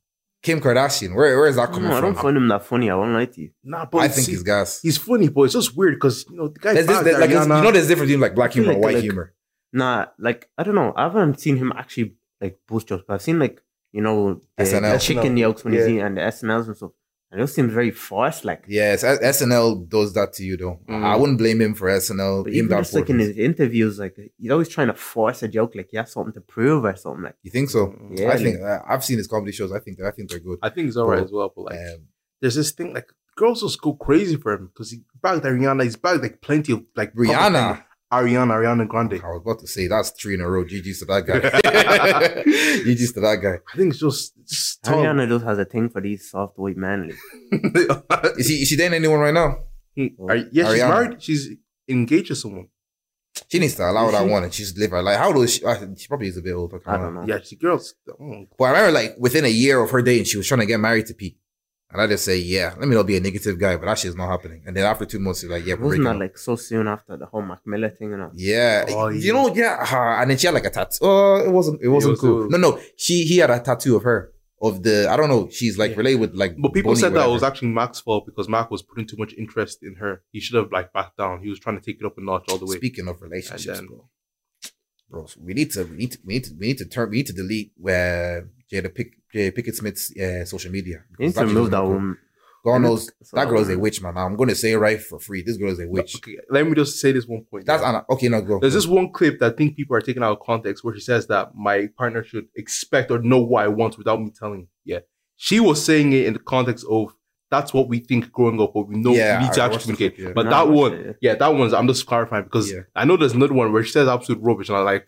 [0.48, 2.24] Kim Kardashian, where where is that coming No, I don't from?
[2.24, 2.90] find him that funny.
[2.90, 3.50] I won't lie to you.
[3.64, 4.82] Nah, but I think see, he's gas.
[4.82, 6.74] he's funny, but it's just weird because you know the guy.
[6.74, 7.58] There's this, bagged there- like, Ariana.
[7.58, 9.34] you know, there's a difference between like black humor and like- white like- humor.
[9.74, 10.94] Nah, like I don't know.
[10.96, 14.64] I haven't seen him actually like boost jokes, but I've seen like you know the,
[14.64, 14.94] SNL.
[14.94, 15.88] the chicken jokes when he's Yeah.
[15.90, 16.92] eating and the SNLs and stuff.
[17.30, 18.46] And it just seems very forced.
[18.46, 20.80] Like, Yes, SNL does that to you though.
[20.88, 21.04] Mm.
[21.04, 22.46] I wouldn't blame him for SNL.
[22.46, 23.36] but even just like in portions.
[23.36, 26.42] his interviews, like he's always trying to force a joke, like he has something to
[26.42, 27.24] prove or something.
[27.24, 27.94] Like, You think so?
[28.12, 29.72] Yeah, I think uh, I've seen his comedy shows.
[29.74, 30.60] I think I think they're good.
[30.62, 32.08] I think he's alright But, as well, but like Um,
[32.40, 35.84] there's this thing like girls just go crazy for him because he bagged Ariana.
[35.84, 37.84] He's bagged like plenty of like Rihanna.
[38.10, 38.20] Thing.
[38.20, 39.22] Ariana, Ariana Grande.
[39.24, 40.64] I was about to say that's three in a row.
[40.64, 41.40] GG's to that guy.
[42.42, 43.60] GG's to that guy.
[43.74, 44.84] I think it's just, just.
[44.84, 47.16] Ariana just has a thing for these soft white manly.
[47.52, 49.58] Like, Is he is she dating anyone right now?
[50.28, 51.24] Are- yeah, she's married.
[51.24, 51.50] She's
[51.88, 52.68] engaged to someone.
[53.50, 54.30] She needs to allow Is that she?
[54.30, 55.18] one and she's live her life.
[55.18, 55.60] How old is she?
[55.98, 56.82] She probably is a bit older.
[56.86, 57.22] I, I don't lie.
[57.26, 57.28] know.
[57.36, 57.94] Yeah, she girls.
[58.20, 60.66] oh, But I remember like within a year of her dating, she was trying to
[60.66, 61.38] get married to Pete.
[61.98, 64.16] And I just say, yeah, let me not be a negative guy, but that shit's
[64.16, 64.62] not happening.
[64.68, 67.18] And then after two months, she's like, yeah, we're wasn't that like so soon after
[67.18, 68.32] the whole Mac Miller thing and all?
[68.36, 69.34] Yeah, Oh, you yeah.
[69.34, 71.00] know, yeah, uh, and then she had like a tattoo.
[71.02, 72.42] Oh, it wasn't, it wasn't was- cool.
[72.42, 74.32] it was- No, no, she he had a tattoo of her
[74.62, 75.08] of the.
[75.10, 75.50] I don't know.
[75.50, 75.98] She's like Yeah.
[75.98, 76.56] related with like.
[76.60, 79.18] But people Bunny, said that it was actually Mac's fault because Mac was putting too
[79.18, 80.22] much interest in her.
[80.32, 81.42] He should have like backed down.
[81.42, 82.76] He was trying to take it up a notch all the way.
[82.78, 84.10] Speaking of relationships, then- bro,
[85.10, 87.10] bro, so we need to, we need to, we need to, we need to turn,
[87.10, 91.04] we need to delete where Jada Pick, Jada Pinkett Smith's uh, social media.
[91.20, 92.18] You need Because to shit remove doesn't that woman.
[92.66, 94.18] God knows That's that all girl is a witch, man.
[94.18, 95.42] I'm going to say it right for free.
[95.42, 96.18] This girl is a witch.
[96.18, 97.66] Okay, let me just say this one point.
[97.66, 97.82] That's.
[97.84, 98.04] Anna.
[98.10, 98.60] Okay, no, go.
[98.60, 101.00] There's this one clip that I think people are taking out of context where she
[101.00, 104.68] says that my partner should expect or know what I want without me telling.
[104.84, 105.00] Yeah.
[105.38, 107.14] She was saying it in the context of
[107.50, 110.16] that's what we think growing up, but we know Yeah, we need to actually communicate.
[110.16, 110.34] clip, yeah.
[110.34, 111.32] But No, that one, it, yeah.
[111.32, 112.82] yeah, that one's I'm just clarifying because Yeah.
[112.94, 115.08] I know there's another one where she says absolute rubbish, and I'm like, Do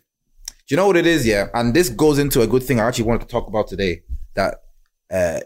[0.70, 1.26] you know what it is?
[1.26, 4.02] Yeah, and this goes into a good thing I actually wanted to talk about today.
[4.34, 4.62] That
[5.12, 5.40] uh,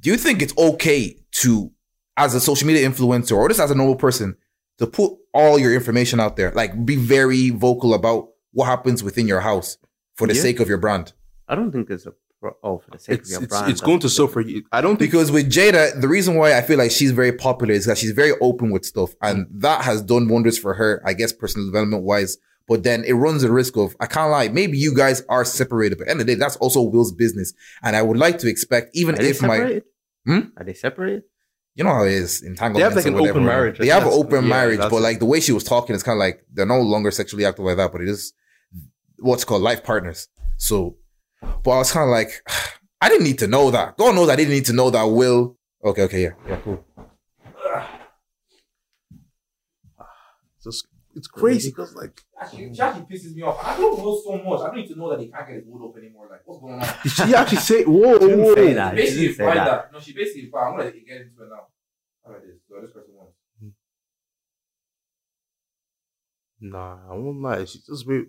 [0.00, 1.70] do you think it's okay to,
[2.16, 4.36] as a social media influencer or just as a normal person,
[4.78, 6.50] to put all your information out there?
[6.52, 9.76] Like, be very vocal about what happens within your house
[10.16, 10.42] for the Yeah.
[10.42, 11.12] sake of your brand.
[11.48, 13.70] I don't think it's a pro- oh for the sake it's of your it's, brand.
[13.70, 14.64] it's going to that's- suffer you.
[14.72, 17.72] I don't think Because with Jada, the reason why I feel like she's very popular
[17.74, 21.12] is that she's very open with stuff, and that has done wonders for her, I
[21.14, 22.36] guess, personal development wise.
[22.68, 24.48] But then it runs the risk of I can't lie.
[24.48, 27.12] Maybe you guys are separated, but at the end of the day, that's also Will's
[27.12, 29.82] business, and I would like to expect, even Are if my?
[30.26, 30.40] Hmm?
[30.56, 31.22] Are they separated?
[31.78, 32.78] you know how it is entanglements.
[32.78, 33.54] They have, like, an whatever, open right?
[33.54, 33.78] marriage.
[33.78, 36.16] They have an open yeah, marriage, but like the way she was talking, it's kind
[36.16, 38.32] of like they're no longer sexually active like that, but it is
[39.20, 40.26] what's called life partners.
[40.56, 40.96] So,
[41.40, 42.30] but I was kind of like,
[43.00, 43.96] I didn't need to know that.
[43.96, 45.04] God knows I didn't need to know that.
[45.04, 46.84] Will okay, okay, yeah, yeah, cool.
[50.56, 53.58] it's just it's crazy because like Actually, she actually pisses me off.
[53.62, 54.60] I don't know so much.
[54.60, 56.28] I don't need to know that he can't get his wood up anymore.
[56.30, 56.88] Like, what's going on?
[57.02, 58.94] did she actually say whoa Didn't whoa say that.
[58.94, 59.64] basically didn't say implied that.
[59.66, 59.92] that.
[59.92, 60.66] No, she basically implied.
[60.68, 61.66] I'm gonna get into it now.
[62.24, 62.56] How about this?
[62.68, 63.34] So this person wants.
[66.60, 67.64] Nah, I won't lie.
[67.64, 68.26] She just very.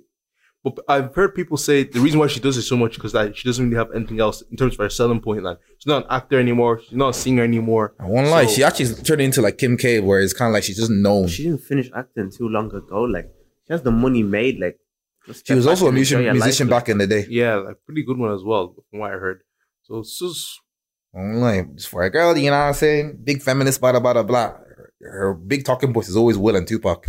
[0.63, 3.37] But I've heard people say the reason why she does it so much because that
[3.37, 5.43] she doesn't really have anything else in terms of her selling point.
[5.43, 6.81] Like she's not an actor anymore.
[6.81, 7.95] She's not a singer anymore.
[7.99, 8.45] I won't lie.
[8.45, 10.91] So- She actually turned into like Kim K, where it's kind of like she's just
[10.91, 11.27] known.
[11.27, 13.03] She didn't finish acting too long ago.
[13.03, 13.31] Like
[13.67, 14.59] she has the money made.
[14.59, 14.79] Like
[15.45, 16.83] She was also a musician, musician life, like.
[16.85, 17.25] back in the day.
[17.29, 19.41] Yeah, like pretty good one as well, from what I heard.
[19.83, 20.59] So it's just
[21.15, 23.19] I'm like, just for a girl, you know what I'm saying?
[23.23, 24.47] Big feminist, blah, blah, blah, blah.
[24.49, 27.07] Her, her big talking points is always Will and Tupac.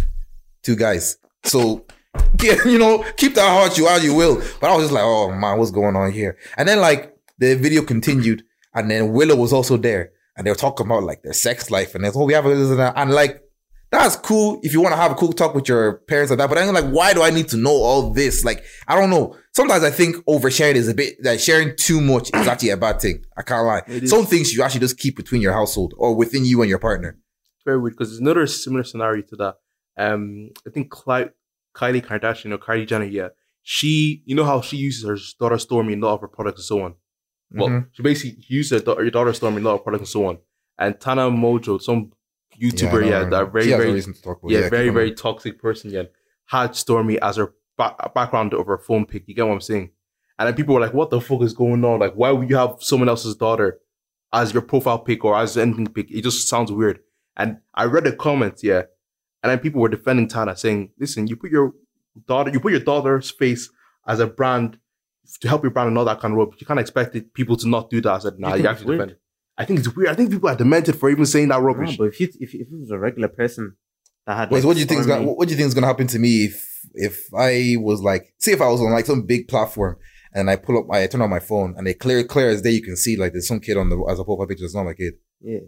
[0.62, 1.18] Two guys.
[1.44, 1.84] So,
[2.42, 4.42] yeah, you know, keep that heart you out, you will.
[4.60, 6.36] But I was just like, oh man, what's going on here?
[6.56, 8.44] And then like the video continued,
[8.74, 11.94] and then Willow was also there, and they were talking about like their sex life,
[11.94, 12.94] and they oh, we have this and that.
[12.96, 13.42] And like,
[13.90, 16.48] that's cool if you want to have a cool talk with your parents like that.
[16.48, 18.44] But I'm like, why do I need to know all this?
[18.44, 19.36] Like, I don't know.
[19.52, 23.00] Sometimes I think oversharing is a bit like sharing too much is actually a bad
[23.00, 23.24] thing.
[23.36, 23.82] I can't lie.
[24.06, 27.18] Some things you actually just keep between your household or within you and your partner.
[27.64, 29.54] very weird because there's another similar scenario to that.
[29.96, 31.30] Um, I think Cli-
[31.80, 33.28] Kylie Kardashian or Kylie Jenner, yeah,
[33.62, 36.60] she, you know how she uses her daughter Stormi in a lot of her products
[36.60, 36.94] and so on.
[37.52, 37.86] Well, Mhm.
[37.92, 40.26] she basically used her, da- her daughter Stormi in a lot of products and so
[40.26, 40.38] on.
[40.78, 42.12] And Tana Mongeau, some
[42.60, 44.60] YouTuber, yeah, that very, very, reason to talk about it.
[44.60, 46.04] yeah, very, very toxic person, yeah,
[46.46, 49.24] had Stormi as her ba- background of her phone pic.
[49.26, 49.90] You get what I'm saying?
[50.38, 52.00] And then people were like, "What the fuck is going on?
[52.00, 53.78] Like, why would you have someone else's daughter
[54.32, 56.10] as your profile pic or as anything pic?
[56.10, 57.00] It just sounds weird."
[57.36, 58.82] And I read the comments, yeah,
[59.42, 61.72] and then people were defending Tana, saying, "Listen, you put your
[62.26, 63.70] daughter, you put your daughter's face
[64.06, 64.78] as a brand
[65.40, 66.60] to help your brand and all that kind of rubbish.
[66.60, 68.64] You can't expect it, people to not do that." I said, "Nah, You you, think
[68.64, 68.98] it's actually weird?
[68.98, 69.20] defend it."
[69.58, 70.08] I think it's weird.
[70.08, 71.96] I think people are demented for even saying that No, rubbish.
[71.96, 73.76] but if you if, if it was a regular person
[74.26, 75.74] that had Wait, like, what do you think is gonna what do you think is
[75.74, 79.06] gonna happen to me if if I was like say if I was on like
[79.06, 79.96] some big platform
[80.32, 82.62] and I pull up my I turn on my phone and they clear clear as
[82.62, 84.74] day you can see like there's some kid on the as a profile picture that's
[84.74, 85.14] not my kid.
[85.40, 85.60] Yeah.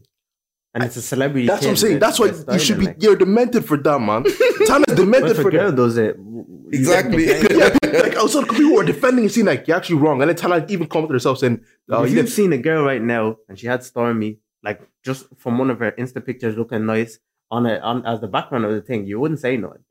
[0.74, 1.46] And it's a celebrity.
[1.46, 1.98] That's what I'm saying.
[1.98, 2.86] That's why you should be.
[2.86, 4.24] like- You're demented for that, man.
[4.66, 5.76] Tana's is demented if a for girl that.
[5.76, 7.26] does it, w- w- you Exactly.
[7.26, 10.64] yeah, like also people were defending and saying like you're actually wrong, and then Tana
[10.70, 13.58] even commented herself saying, "Oh, if you you've did seen a girl right now and
[13.58, 17.18] she had Stormi, like just from one of her Insta pictures looking nice
[17.50, 19.84] on it on as the background of the thing, you wouldn't say nothing.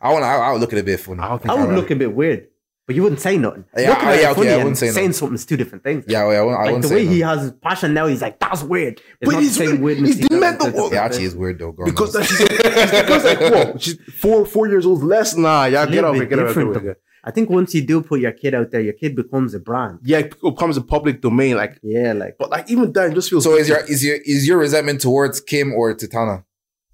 [0.00, 1.18] I want I, I would look at it a bit funny.
[1.20, 2.46] I don't I would look a bit weird,
[2.86, 3.64] but you wouldn't say nothing.
[3.76, 5.12] Yeah, Looking I- at oh, it yeah, okay, funny I wouldn't say saying nothing.
[5.12, 6.04] something is two different things.
[6.08, 8.06] Yeah, yeah, I, wouldn't- I like wouldn't the say way he has his passion now,
[8.06, 8.94] he's like, that's weird.
[8.98, 9.82] It's But not he's the same weird.
[9.82, 10.74] weirdness He's he does demented.
[10.74, 11.72] with the- Yeah, actually, it's weird though.
[11.72, 12.28] God because knows.
[12.28, 15.36] that she's, because like whoa, she's four four years old less.
[15.36, 16.98] Nah, yeah, a get little out of bit here, get out of different, here.
[17.24, 19.98] I think once you do put your kid out there, your kid becomes a brand.
[20.04, 21.56] Yeah, it becomes a public domain.
[21.56, 24.16] Like, Yeah, like but like even then, it just feels so is your is your
[24.24, 26.44] is your resentment towards Kim or Titana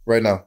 [0.07, 0.47] right now?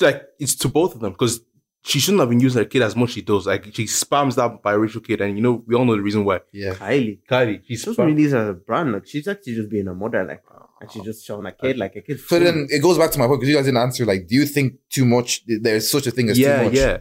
[0.00, 1.40] like it's to both of them because
[1.88, 3.46] she shouldn't have been using her kid as much as she does.
[3.46, 6.40] Like she spams that biracial kid, and you know we all know the reason why.
[6.52, 6.74] Yeah.
[6.74, 7.20] Kylie.
[7.30, 8.92] Kylie, she's just doesn't spam- really use her as a brand.
[8.92, 10.42] Like she's actually just being a mother, like,
[10.80, 12.18] and she's just showing a kid uh, like a kid.
[12.20, 14.04] So then it goes back to my point because you guys didn't answer.
[14.04, 15.42] Like, do you think too much?
[15.46, 16.74] There's such a thing as yeah, too much.
[16.74, 16.98] yeah.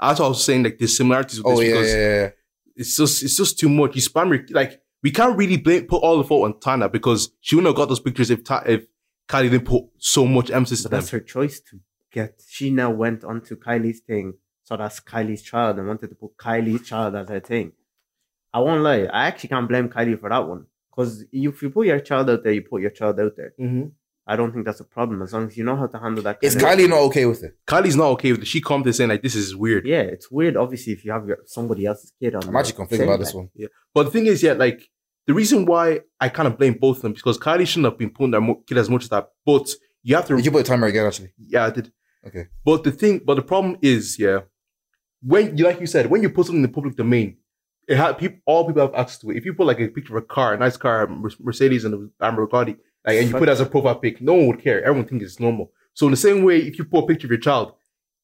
[0.00, 0.62] That's what I was saying.
[0.64, 2.30] Like the similarities with Oh this yeah, because yeah, yeah.
[2.76, 3.94] it's just it's just too much.
[3.96, 7.30] You spam your, like we can't really blame put all the fault on Tana because
[7.40, 8.86] she wouldn't have got those pictures if Ta- if
[9.28, 11.00] Kylie didn't put so much emphasis But on them.
[11.00, 11.78] that's her choice to
[12.12, 12.40] get.
[12.46, 16.86] She now went onto Kylie's thing, so that's Kylie's child, and wanted to put Kylie's
[16.86, 17.72] child as her thing.
[18.54, 21.86] I won't lie, I actually can't blame Kylie for that one because if you put
[21.86, 23.54] your child out there, you put your child out there.
[23.58, 23.88] Mm-hmm.
[24.26, 26.38] I don't think that's a problem as long as you know how to handle that.
[26.42, 27.56] Is kind of- Kylie not okay with it?
[27.66, 28.46] Kylie's not okay with it.
[28.46, 29.86] She commented saying like this is weird.
[29.86, 30.56] Yeah, it's weird.
[30.56, 33.18] Obviously, if you have your somebody else's kid on, I'm the actually conflicted thing, about
[33.18, 33.68] this like, one.
[33.94, 34.82] But the thing is, yeah, like
[35.26, 38.10] the reason why I kind of blame both of them because Kylie shouldn't have been
[38.10, 39.28] putting their mo- kid as much as that.
[39.44, 39.68] But
[40.02, 41.06] you have to, Did you put a timer again?
[41.06, 41.92] Actually, yeah, I did.
[42.26, 42.48] Okay.
[42.64, 44.40] But the thing, but the problem is, yeah,
[45.22, 47.36] when you like you said, when you put something in the public domain,
[47.88, 49.36] it had people, all people have access to it.
[49.36, 51.94] If you put like a picture of a car, a nice car, Mer- Mercedes and
[51.94, 54.82] a Lamborghini, like, and you put it as a profile pic, no one would care.
[54.84, 55.72] Everyone thinks it's normal.
[55.94, 57.74] So in the same way, if you put a picture of your child,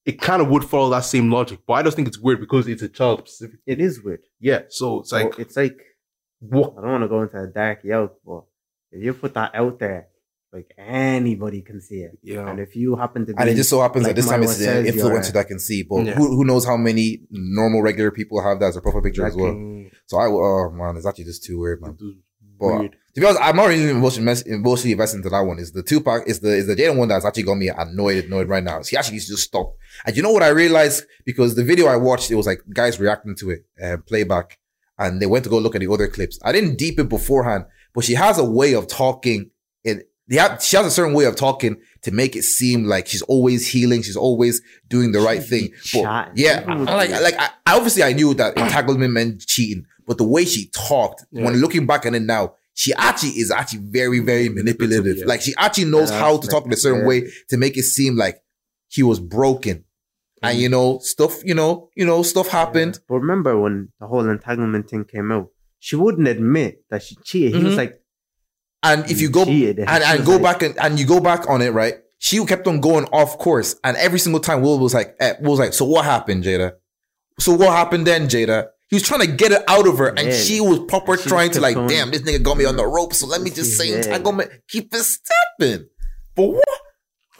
[0.05, 1.59] it kind of would follow that same logic.
[1.67, 3.59] But I just think it's weird because it's a child specific.
[3.65, 4.21] It is weird.
[4.39, 4.61] Yeah.
[4.69, 5.77] So it's like, But it's like
[6.39, 6.73] what?
[6.77, 8.43] I don't want to go into a dark yoke, but
[8.91, 10.07] if you put that out there,
[10.51, 12.17] like anybody can see it.
[12.23, 12.49] Yeah.
[12.49, 14.43] And if you happen to be, and it just so happens like that this time
[14.43, 15.83] it's an influencer you're- that can see.
[15.83, 16.13] But Yeah.
[16.13, 19.35] who who knows how many normal regular people have that as a profile picture as
[19.35, 19.53] well?
[20.07, 21.97] So I oh man, it's actually just too weird, man.
[22.59, 22.95] But weird.
[23.15, 25.59] to be honest, I'm not really emotionally mes- emotionally invested into that one.
[25.59, 28.49] Is the Tupac is the is the Jaden one that's actually got me annoyed annoyed
[28.49, 28.81] right now.
[28.83, 29.75] He actually needs to just stop.
[30.05, 32.99] And you know what I realized because the video I watched, it was like guys
[32.99, 34.57] reacting to it, uh, playback,
[34.97, 36.39] and they went to go look at the other clips.
[36.43, 39.51] I didn't deep it beforehand, but she has a way of talking.
[39.85, 43.07] It they have, she has a certain way of talking to make it seem like
[43.07, 45.71] she's always healing, she's always doing the right thing.
[45.93, 50.23] But yeah, I- like like I, obviously I knew that entanglement meant cheating, but the
[50.27, 51.43] way she talked, Yeah.
[51.45, 55.17] when looking back on it now, she actually is actually very, very manipulative.
[55.17, 55.25] Yeah.
[55.25, 57.83] Like she actually knows Yeah, how to talk in a certain way to make it
[57.83, 58.41] seem like
[58.87, 59.83] he was broken.
[60.41, 60.61] And Mm.
[60.61, 62.99] you know, stuff, you know, you know, stuff happened.
[63.09, 67.55] But remember when the whole entanglement thing came out, she wouldn't admit that she cheated.
[67.55, 67.77] He was Mhm.
[67.77, 68.01] like,
[68.83, 71.73] And if you go and, and go back and, and you go back on it,
[71.73, 71.95] right?
[72.19, 73.75] She kept on going off course.
[73.83, 76.73] And every single time Will was like, eh, Will was like, so what happened, Jada?
[77.39, 78.67] So what happened then, Jada?
[78.89, 80.33] He was trying to get it out of her, and Yeah.
[80.33, 83.13] she was proper She trying to like, damn, this nigga got me on the rope,
[83.13, 83.97] so let me just say, Yeah.
[83.97, 85.85] entanglement, keep it stepping.
[86.35, 86.79] But what?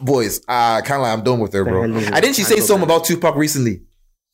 [0.00, 1.82] Boys, I kind of like I'm done with her, bro.
[1.84, 3.82] I didn't she say something about Tupac recently?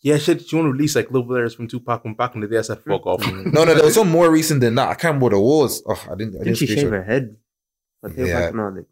[0.07, 2.47] Yeah, she, she want to release like love letters from Tupac from back in the
[2.47, 2.59] day.
[2.59, 3.21] I said, fuck off.
[3.57, 4.89] No, no, there was some more recent than that.
[4.89, 5.83] I can't remember what it was.
[5.85, 6.37] Oh, I didn't.
[6.37, 6.81] I Didn't didn't she screenshot.
[6.81, 7.37] shave her head?
[8.03, 8.41] But they Yeah.
[8.41, 8.51] yeah.
[8.51, 8.85] no, like,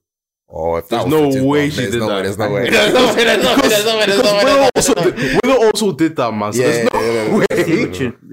[0.56, 2.16] Oh, if There's was no for way she did no that.
[2.16, 2.70] Way, there's no way.
[2.70, 3.24] There's no way.
[3.24, 3.68] There's no way.
[3.68, 4.06] There's no way.
[4.06, 4.44] There's no way.
[4.44, 6.52] Willow also, did, Willow also did that, man.
[6.52, 7.46] So Yeah, there's no yeah, yeah, way.
[7.50, 7.64] yeah.
[7.64, 7.86] see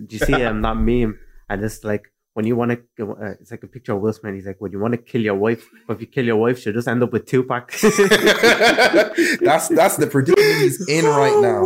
[0.08, 1.20] do you see um, that meme?
[1.50, 4.34] And it's like when you want to, uh, it's like a picture of Will Smith.
[4.34, 6.60] He's like, when you want to kill your wife, but if you kill your wife,
[6.60, 7.72] she'll just end up with Tupac.
[9.42, 11.64] that's that's the predicament he's in right now.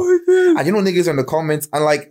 [0.57, 2.09] And you know, niggas are in the comments, and like,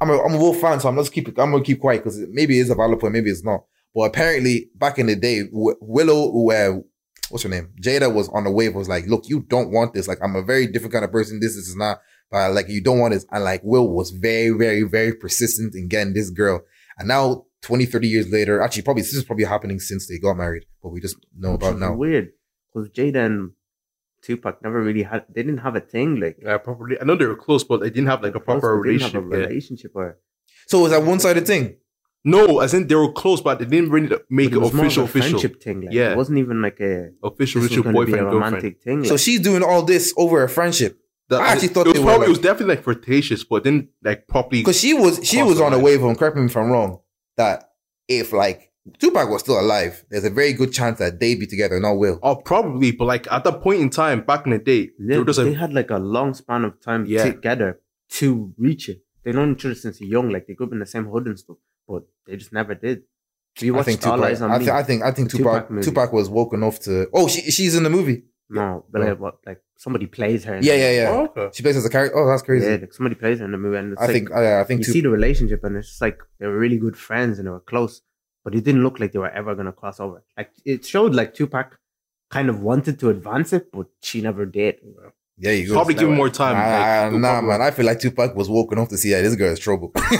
[0.00, 2.20] I'm a, I'm a Wolf fan, so I'm just keep I'm gonna keep quiet because
[2.30, 3.64] maybe it's a valid point, maybe it's not.
[3.94, 6.80] But apparently, back in the day, w- Willow, uh,
[7.30, 8.74] what's her name, Jada was on the wave.
[8.74, 10.06] Was like, look, you don't want this.
[10.06, 11.40] Like, I'm a very different kind of person.
[11.40, 13.26] This is not, but like, you don't want this.
[13.32, 16.60] And like, Will was very, very, very persistent in getting this girl.
[16.98, 20.36] And now, 20, 30 years later, actually, probably this is probably happening since they got
[20.36, 21.94] married, but we just know Which about is now.
[21.94, 22.32] Weird,
[22.72, 23.50] because Jada and
[24.22, 25.24] Tupac never really had.
[25.34, 27.00] They didn't have a thing like Yeah, probably.
[27.00, 29.24] I know they were close, but they didn't have like a proper They didn't have
[29.24, 29.32] relationship.
[29.32, 29.46] a yeah.
[29.48, 30.18] relationship or
[30.66, 31.76] So was that one sided thing?
[32.24, 34.84] No, as in they were close, but they didn't really make but it was more
[34.86, 35.02] of official.
[35.02, 35.80] a Official, friendship thing.
[35.82, 36.10] Like, Yeah.
[36.12, 38.42] it wasn't even like a official, this official gonna be a boyfriend girlfriend.
[38.54, 38.98] romantic thing.
[39.00, 40.98] Like, So she's doing all this over a friendship.
[41.28, 43.44] That- I actually thought it was they were, probably, like- it was definitely like flirtatious,
[43.44, 44.62] but then like properly.
[44.62, 45.84] Because she was she was on a line.
[45.84, 46.98] wave of, correct me if I'm wrong,
[47.36, 47.70] that
[48.08, 51.80] if like Tupac was still alive, there's a very good chance that they'd be together,
[51.80, 52.18] not Will.
[52.22, 55.22] Oh, probably, but like at that point in time, back in the day, they they,
[55.22, 57.24] they like, had like a long span of time Yeah.
[57.24, 59.02] together to reach it.
[59.24, 60.30] They known each other since young.
[60.30, 61.56] Like they grew up in the same hood and stuff,
[61.88, 63.02] but they just never did.
[63.58, 64.20] You I think Tupac.
[64.20, 64.70] Eyes on I, Me?
[64.70, 67.08] I think I think Tupac Tupac Tupac, was woke enough to.
[67.12, 68.24] Oh, she she's in the movie.
[68.48, 69.08] No, but No.
[69.08, 70.58] like, what, like somebody plays her.
[70.62, 71.10] Yeah, yeah, yeah.
[71.10, 71.50] oh, okay.
[71.54, 72.16] She plays as a character.
[72.18, 72.66] Oh, that's crazy.
[72.66, 74.64] Yeah, like somebody plays her in the movie, and it's I like, think I, I
[74.64, 74.92] think you Tupac.
[74.94, 77.60] see the relationship, and it's just like they were really good friends and they were
[77.60, 78.02] close,
[78.44, 80.22] but it didn't look like they were ever gonna cross over.
[80.36, 81.78] Like it showed like Tupac
[82.30, 84.76] kind of wanted to advance it, but she never did.
[85.38, 85.74] Yeah, you go.
[85.74, 86.54] Probably give him more time.
[86.56, 87.60] Nah, like, nah, man.
[87.60, 89.90] I feel like Tupac was woke enough to see that this girl is trouble.
[89.94, 90.14] There's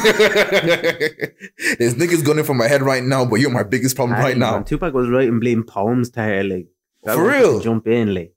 [1.94, 4.52] niggas gunning for my head right now, but you're my biggest problem right now.
[4.52, 6.66] man, Tupac was writing bleeding poems to her, like
[7.14, 7.58] For real?
[7.58, 8.32] to jump in, like.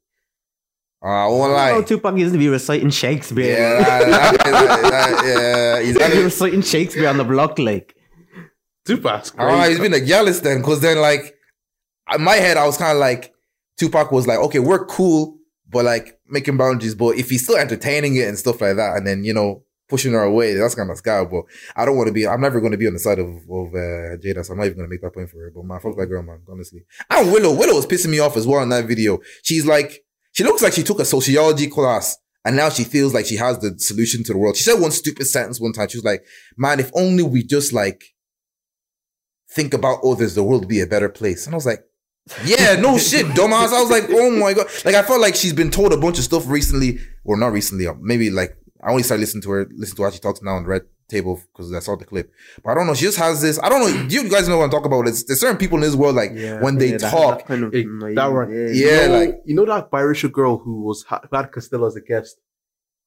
[1.03, 1.81] Uh, I won't Oh, lie.
[1.81, 3.57] Tupac used to be reciting Shakespeare.
[3.57, 4.05] Yeah, like.
[4.07, 7.95] that- that- that- yeah, he's He's having- reciting Shakespeare on the block, like.
[8.85, 9.71] Tupac's All right, crazy.
[9.71, 11.35] he's been a gallus then, because then like
[12.13, 13.33] in my head, I was kind of like
[13.77, 15.37] Tupac was like, okay, we're cool,
[15.69, 16.95] but like making boundaries.
[16.95, 20.13] But if he's still entertaining it and stuff like that, and then you know pushing
[20.13, 21.25] her away, that's kind of sky.
[21.25, 21.43] But
[21.75, 22.27] I don't want to be.
[22.27, 24.65] I'm never going to be on the side of of uh, Jada, so I'm not
[24.65, 25.51] even going to make that point for her.
[25.53, 26.41] But man, fuck that girl, man.
[26.49, 29.19] Honestly, and Willow, Willow was pissing me off as well in that video.
[29.43, 32.17] She's like, she looks like she took a sociology class.
[32.45, 34.55] And now she feels like she has the solution to the world.
[34.55, 35.89] She said one stupid sentence one time.
[35.89, 36.23] She was like,
[36.57, 38.15] man, if only we just like
[39.51, 41.45] think about others, the world would be a better place.
[41.45, 41.83] And I was like,
[42.45, 43.73] yeah, no shit, dumbass.
[43.73, 44.67] I was like, oh my god.
[44.85, 47.87] Like I felt like she's been told a bunch of stuff recently, or not recently,
[47.99, 50.63] maybe like I only started listening to her, listen to how she talks now on
[50.63, 52.31] the red table because I saw the clip.
[52.63, 52.93] But I don't know.
[52.93, 53.59] She just has this.
[53.61, 54.07] I don't know.
[54.07, 55.07] Do you guys know what I'm talking about?
[55.07, 57.39] It's, there's certain people in this world like when they Yeah, talk.
[57.39, 58.67] that kind of Hey, naive, that one- yeah.
[58.71, 61.87] Yeah, you know, like- you know that biracial girl who was ha- who had Castillo
[61.87, 62.37] as a guest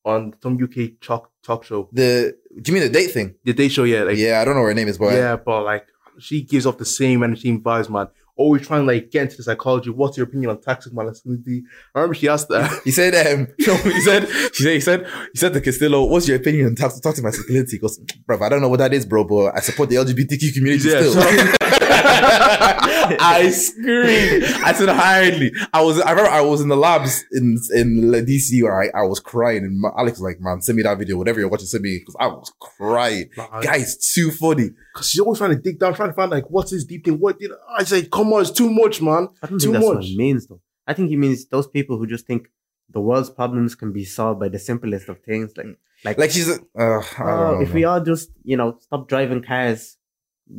[0.04, 1.88] on some UK talk talk show.
[1.92, 3.36] The do you mean the date thing?
[3.44, 3.84] Did they show?
[3.84, 5.86] Yeah, like yeah, I don't know what her name is, but yeah, but like
[6.18, 8.08] she gives off the same energy and vibes, man.
[8.36, 9.90] Always trying to like get into the psychology.
[9.90, 11.64] What's your opinion on toxic masculinity?
[11.94, 12.80] I remember she asked that.
[12.82, 16.38] He said, um, he said, she said, he said, he said to Castillo, what's your
[16.38, 17.76] opinion on toxic, toxic masculinity?
[17.76, 20.88] Because, bro, I don't know what that is, bro, but I support the LGBTQ community
[20.88, 21.12] Yeah, still.
[21.12, 24.44] so- I screamed.
[24.64, 25.52] I said, hardly.
[25.72, 29.02] I was, I remember I was in the labs in, in DC where I, I
[29.02, 31.82] was crying and Alex was like, man, send me that video, whatever you're watching, send
[31.82, 33.30] me, because I was crying.
[33.62, 34.70] Guys, too funny.
[34.94, 37.18] Cause she's always trying to dig down, trying to find like what's his deep thing.
[37.18, 38.04] What did I say?
[38.06, 39.28] Come on, it's too much, man.
[39.42, 40.06] I don't Too think that's what much.
[40.10, 40.60] it means, though.
[40.86, 42.48] I think he means those people who just think
[42.90, 45.52] the world's problems can be solved by the simplest of things.
[45.56, 48.76] Like, like, Like she's, uh, I don't oh, know, if we all just, you know,
[48.80, 49.96] stop driving cars,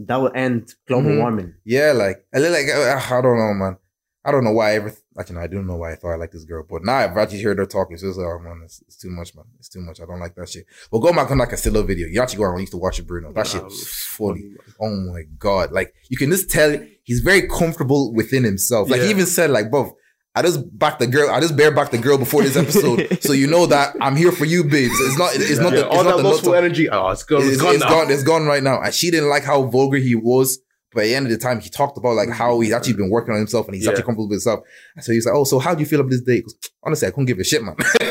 [0.07, 1.17] that will end global Mhm.
[1.19, 1.53] warming.
[1.65, 3.77] Yeah, like, I like, uh, I don't know, man.
[4.25, 6.13] I don't know why I ever, th- actually, no, I don't know why I thought
[6.13, 7.97] I liked this girl, but now I've actually heard her talking.
[7.97, 9.43] So it's like, oh man, it's, it's too much, man.
[9.59, 9.99] It's too much.
[9.99, 10.65] I don't like that shit.
[10.91, 12.07] Well, go back on that Castillo video.
[12.07, 13.33] You actually go on, I used to watch it, Bruno.
[13.33, 14.53] That shit Nah, was funny.
[14.79, 15.73] Oh my God.
[15.73, 18.89] Like, you can just tell he's very comfortable within himself.
[18.89, 19.91] Like, he even said, like, bruv,
[20.35, 21.29] I just backed the girl.
[21.29, 23.19] I just bare backed the girl before this episode.
[23.21, 24.93] so you know that I'm here for you, babes.
[25.01, 26.89] It's not, it's not, Yeah, the, it's all not that the lustful energy.
[26.89, 27.41] Oh, it's gone.
[27.43, 28.11] it's, It's gone it's gone.
[28.11, 28.81] It's gone right now.
[28.81, 30.59] And she didn't like how vulgar he was.
[30.91, 33.09] But at the end of the time, he talked about like how he's actually been
[33.09, 33.91] working on himself and he's Yeah.
[33.91, 34.59] actually comfortable with himself.
[34.95, 36.53] And so he's like, "Oh, so how do you feel about this day?" Goes,
[36.83, 37.75] Honestly, I couldn't give a shit, man.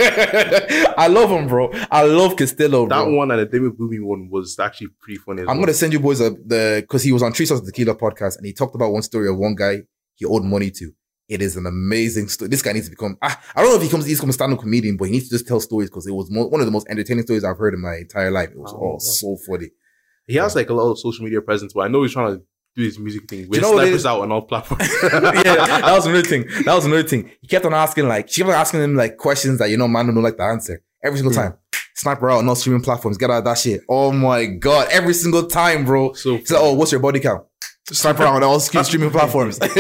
[0.99, 1.70] I love him, bro.
[1.91, 2.99] I love Castillo, bro.
[2.99, 3.14] That bro.
[3.14, 5.43] one and the David Boomy one was actually pretty funny.
[5.43, 5.57] I'm well.
[5.61, 8.37] gonna send you boys a the because he was on Three Shots of Tequila podcast
[8.37, 9.83] and he talked about one story of one guy
[10.14, 10.93] he owed money to.
[11.33, 12.49] It is an amazing story.
[12.49, 13.16] This guy needs to become.
[13.22, 14.05] I, I don't know if he comes.
[14.07, 16.28] He's become a stand-up comedian, but he needs to just tell stories because it was
[16.30, 18.51] one of the most entertaining stories I've heard in my entire life.
[18.51, 19.68] It was Oh, all so funny.
[20.26, 22.43] He has like a lot of social media presence, but I know he's trying to
[22.76, 23.49] do his music thing.
[23.49, 24.89] With you know snipers out on all platforms.
[25.03, 25.11] yeah,
[25.80, 26.47] that was another thing.
[26.64, 27.30] That was another thing.
[27.41, 29.89] He kept on asking like she kept on asking him like questions that you know
[29.89, 31.43] man don't like the answer every single Yeah.
[31.51, 31.55] time.
[31.95, 33.18] Sniper out on all streaming platforms.
[33.18, 33.83] Get out of that shit.
[33.89, 34.89] Oh my god!
[34.91, 36.12] Every single time, bro.
[36.14, 37.45] so like, oh, what's your body count?
[37.93, 39.59] Sniper out on all streaming platforms.
[39.61, 39.74] and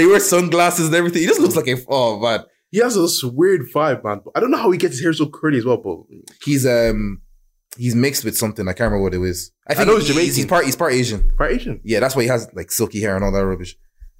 [0.00, 1.22] he wears sunglasses and everything.
[1.22, 2.44] He just looks like a oh man.
[2.70, 4.20] he has this weird vibe, man.
[4.34, 5.98] I don't know how he gets his hair so curly as well, but
[6.44, 7.20] He's um
[7.76, 8.68] he's mixed with something.
[8.68, 9.52] I can't remember what it is.
[9.68, 10.34] I think know he's he's, Jamaican.
[10.36, 11.30] he's part he's part Asian.
[11.36, 11.80] quite Asian.
[11.84, 13.76] Yeah, that's why he has like silky hair and all that rubbish.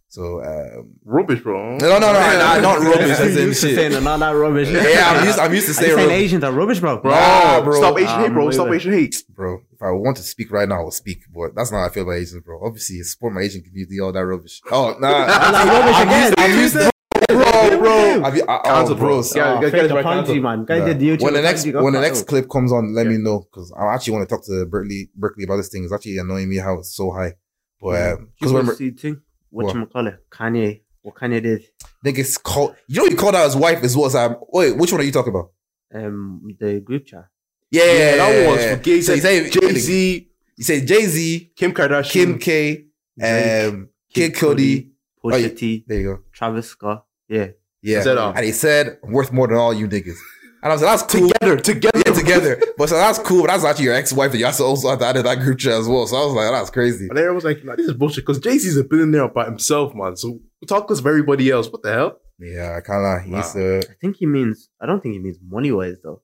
[0.08, 1.76] So um Rubbish, bro.
[1.78, 3.18] no no no, no not rubbish.
[3.18, 3.76] As in used to shit.
[3.92, 4.68] saying not that rubbish.
[4.70, 6.22] Yeah, I'm used, I'm used to saying saying rubbish.
[6.22, 6.98] Asians are rubbish, bro?
[6.98, 7.76] Bro, Nah, bro.
[7.80, 8.50] stop Asian hate, Um, bro.
[8.52, 8.68] Stop.
[8.72, 9.24] Asian hate.
[9.30, 11.24] Bro, if I want to speak right now, I'll speak.
[11.34, 12.60] But that's not how I feel about Asians, bro.
[12.64, 14.60] Obviously, support my Asian community, all that rubbish.
[14.70, 15.26] Oh, nah.
[15.26, 16.22] Like rubbish I'm again.
[16.24, 16.90] used, I'm used to,
[17.28, 18.22] bro, bro.
[18.24, 19.06] I've, I, oh, Cancel, bro.
[19.08, 19.22] bro.
[19.22, 20.64] so- Yeah, Oh, guys, fake guys, man.
[20.64, 20.84] Guy Nah.
[20.86, 23.12] did the YouTube when the next when the next clip comes on, let Yeah.
[23.12, 25.84] me know because I actually want to talk to Berkeley Berkeley about this thing.
[25.84, 27.34] It's actually annoying me how it's so high.
[27.80, 29.20] But because You when wanna see thing?
[29.50, 29.74] What What?
[29.76, 30.18] you call it?
[30.30, 30.80] Kanye.
[31.02, 31.62] What Kanye did?
[32.04, 34.08] niggas called, you know, he called out his wife as well.
[34.08, 35.50] So I'm, wait, which one are you talking about?
[35.94, 37.26] Um, the group chat.
[37.74, 39.00] Yeah, Yeah, that one was for gay.
[39.00, 42.84] So he said Jay Z, You say Jay Z, Kim Kardashian, Kim K,
[43.18, 44.90] Drake, um, Kid Cudi.
[45.22, 45.48] Pusha Oh, yeah.
[45.48, 46.18] T, There you go.
[46.32, 47.06] Travis Scott.
[47.28, 47.48] Yeah.
[47.82, 50.16] Yeah, Said, uh, and he said, worth more than all you niggas."
[50.62, 52.62] And I was like, "That's cool." together, together, Yeah, together.
[52.78, 53.42] But so that's cool.
[53.42, 55.74] But that's actually your ex-wife that you also also had to add that group chat
[55.74, 56.06] as well.
[56.06, 57.08] So I was like, that's crazy.
[57.08, 59.94] And everyone was like, nah, this is bullshit because Jay Z's a billionaire by himself,
[59.94, 60.16] man.
[60.16, 61.68] So talk us for everybody else.
[61.70, 62.18] What the hell?
[62.38, 63.22] Yeah, I can't lie.
[63.26, 63.42] He Wow.
[63.52, 63.78] to.
[63.90, 64.70] I think he means.
[64.80, 66.22] I don't think he means money wise though.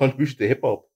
[0.00, 0.86] Contribution to hip hop.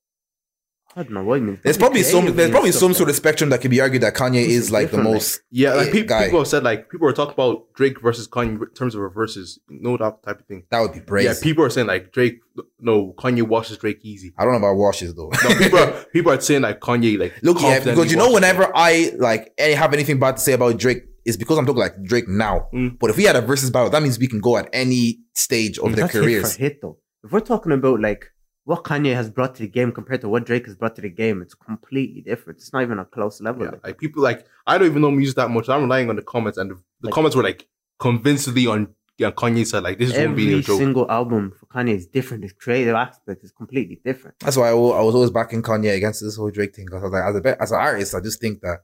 [0.97, 1.61] I don't know what you mean.
[1.65, 2.25] There's probably some.
[2.27, 4.49] There's and probably stuff some sort of spectrum that could be argued that Kanye This
[4.53, 5.41] is is like the most.
[5.51, 6.25] Yeah, like Eh, people, guy.
[6.27, 9.59] people have said, like people are talking about Drake versus Kanye in terms of reverses,
[9.59, 10.63] versus, you know that type of thing.
[10.71, 11.25] That would be brave.
[11.25, 12.39] Yeah, people are saying like Drake,
[12.79, 14.35] no, Kanye washes Drake easy.
[14.39, 15.31] I don't know about washes though.
[15.43, 18.35] No, people are people are saying like Kanye like Look, yeah, because you know, washes
[18.35, 21.81] whenever I like any, have anything bad to say about Drake, it's because I'm talking
[21.81, 22.69] like Drake now.
[22.73, 23.01] Mm.
[23.01, 25.77] But if we had a versus battle, that means we can go at any stage
[25.79, 25.97] of that.
[25.97, 26.55] their That's hit careers.
[26.55, 26.99] for hit though.
[27.25, 28.27] If we're talking about like
[28.65, 31.11] what Kanye has brought to the game compared to what Drake has brought to the
[31.11, 32.59] game, it's completely different.
[32.59, 33.65] It's not even a close level.
[33.65, 33.85] Yeah, like.
[33.85, 35.69] like people like I don't even know music that much.
[35.69, 37.67] I'm relying on the comments, and the, the Like- comments were like
[37.99, 38.89] convincingly on
[39.19, 39.83] yeah, Kanye's side.
[39.85, 40.79] Like this is one being Every a joke.
[40.79, 42.43] single album for Kanye is different.
[42.43, 44.39] His creative aspect is completely different.
[44.41, 46.87] That's why I, wa- I was always backing Kanye against this whole Drake thing.
[46.87, 48.79] Because I was like, as a be- as an artist, I just think that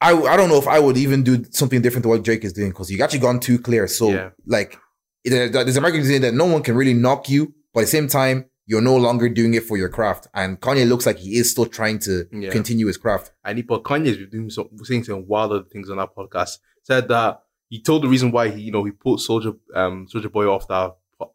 [0.00, 2.52] I I don't know if I would even do something different to what Drake is
[2.52, 3.86] doing because you actually gone too clear.
[3.88, 4.30] So Yeah.
[4.46, 4.78] like,
[5.24, 7.90] there- there's an argument saying that no one can really knock you, but at the
[7.90, 10.28] same time, you're no longer doing it for your craft.
[10.34, 12.50] And Kanye looks like he is still trying to Yeah.
[12.50, 13.32] continue his craft.
[13.44, 16.58] and he but Kanye's been doing some saying some wild other things on that podcast.
[16.84, 20.28] Said that he told the reason why he you know he put Soldier um Soldier
[20.28, 20.94] Boy off the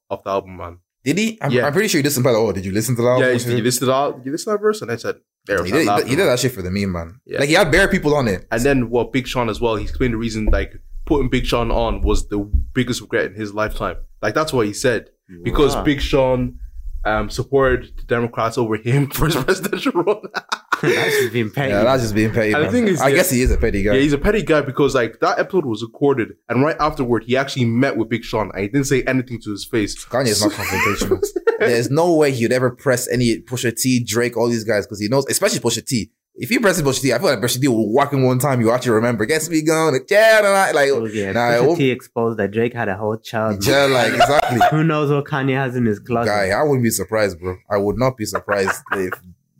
[0.10, 0.78] off the album, man.
[1.04, 1.38] Did he?
[1.42, 1.66] I'm, Yeah.
[1.66, 2.24] I'm pretty sure he listened.
[2.24, 3.08] By the oh, did you listen to that?
[3.20, 3.34] yeah, album?
[3.34, 5.16] he said, you listened to that you listened to that verse, and I said
[5.46, 7.22] there he, did, he did that shit for the meme, man.
[7.26, 7.40] Yeah.
[7.40, 8.46] Like he had bare people on it.
[8.52, 10.74] And then what Big Sean as well, he explained the reason like
[11.06, 13.96] putting Big Sean on was the biggest regret in his lifetime.
[14.22, 15.12] Like that's what he said.
[15.44, 15.84] Because Wow.
[15.84, 16.60] Big Sean
[17.06, 20.22] um supported the Democrats over him for his presidential run.
[20.82, 21.70] that's just being petty.
[21.72, 22.52] Yeah, that's just being petty.
[22.54, 23.94] And the thing is, I yeah- guess he is a petty guy.
[23.94, 27.36] Yeah, he's a petty guy because like that episode was recorded, and right afterward, he
[27.38, 30.04] actually met with Big Sean, and he didn't say anything to his face.
[30.06, 31.26] Kanye is not confrontational.
[31.60, 35.08] There's no way he'd ever press any Pusha T, Drake, all these guys because he
[35.08, 36.12] knows, especially Pusha T.
[36.40, 38.62] If he presses Pusha T, I feel like Pusha T will walk in one time.
[38.62, 41.76] You actually remember, gets me going, yeah, nah, nah, like, Oh, yeah, nah, Pusha oh.
[41.76, 43.66] T exposed that Drake had a whole child.
[43.68, 44.60] yeah, like exactly.
[44.72, 46.30] Who knows what Kanye has in his closet?
[46.30, 47.58] Guy, I wouldn't be surprised, bro.
[47.70, 49.14] I would not be surprised if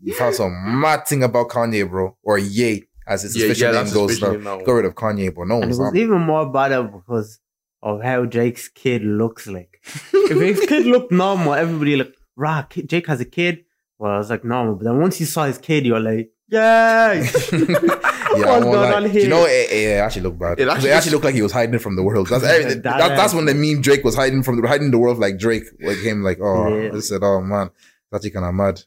[0.04, 3.82] you found some mad thing about Kanye, bro, or Ye, as his Yeah, official yeah,
[3.84, 4.22] name goes.
[4.22, 4.34] Now.
[4.34, 4.58] now.
[4.62, 5.96] Got rid of Kanye, but no and it was not.
[5.96, 7.40] even more bad because
[7.82, 9.82] of how Drake's kid looks like.
[10.14, 13.64] if his kid looked normal, everybody like, rah, Jake has a kid.
[13.98, 17.30] Well, I was like normal, but then once you saw his kid, you're like, yay!
[18.38, 18.94] Yeah, What's going lie.
[18.94, 20.60] on Do You know, it, it actually looked bad.
[20.60, 22.28] It It actually- actually, looked like he was hiding from the world.
[22.28, 22.82] That's everything.
[22.84, 25.40] That that, that's when the meme Drake was hiding from the hiding the world like
[25.40, 25.64] Drake.
[25.82, 26.92] Like him, like oh, Yeah.
[26.94, 28.82] I said, oh man, it's actually kind of mad.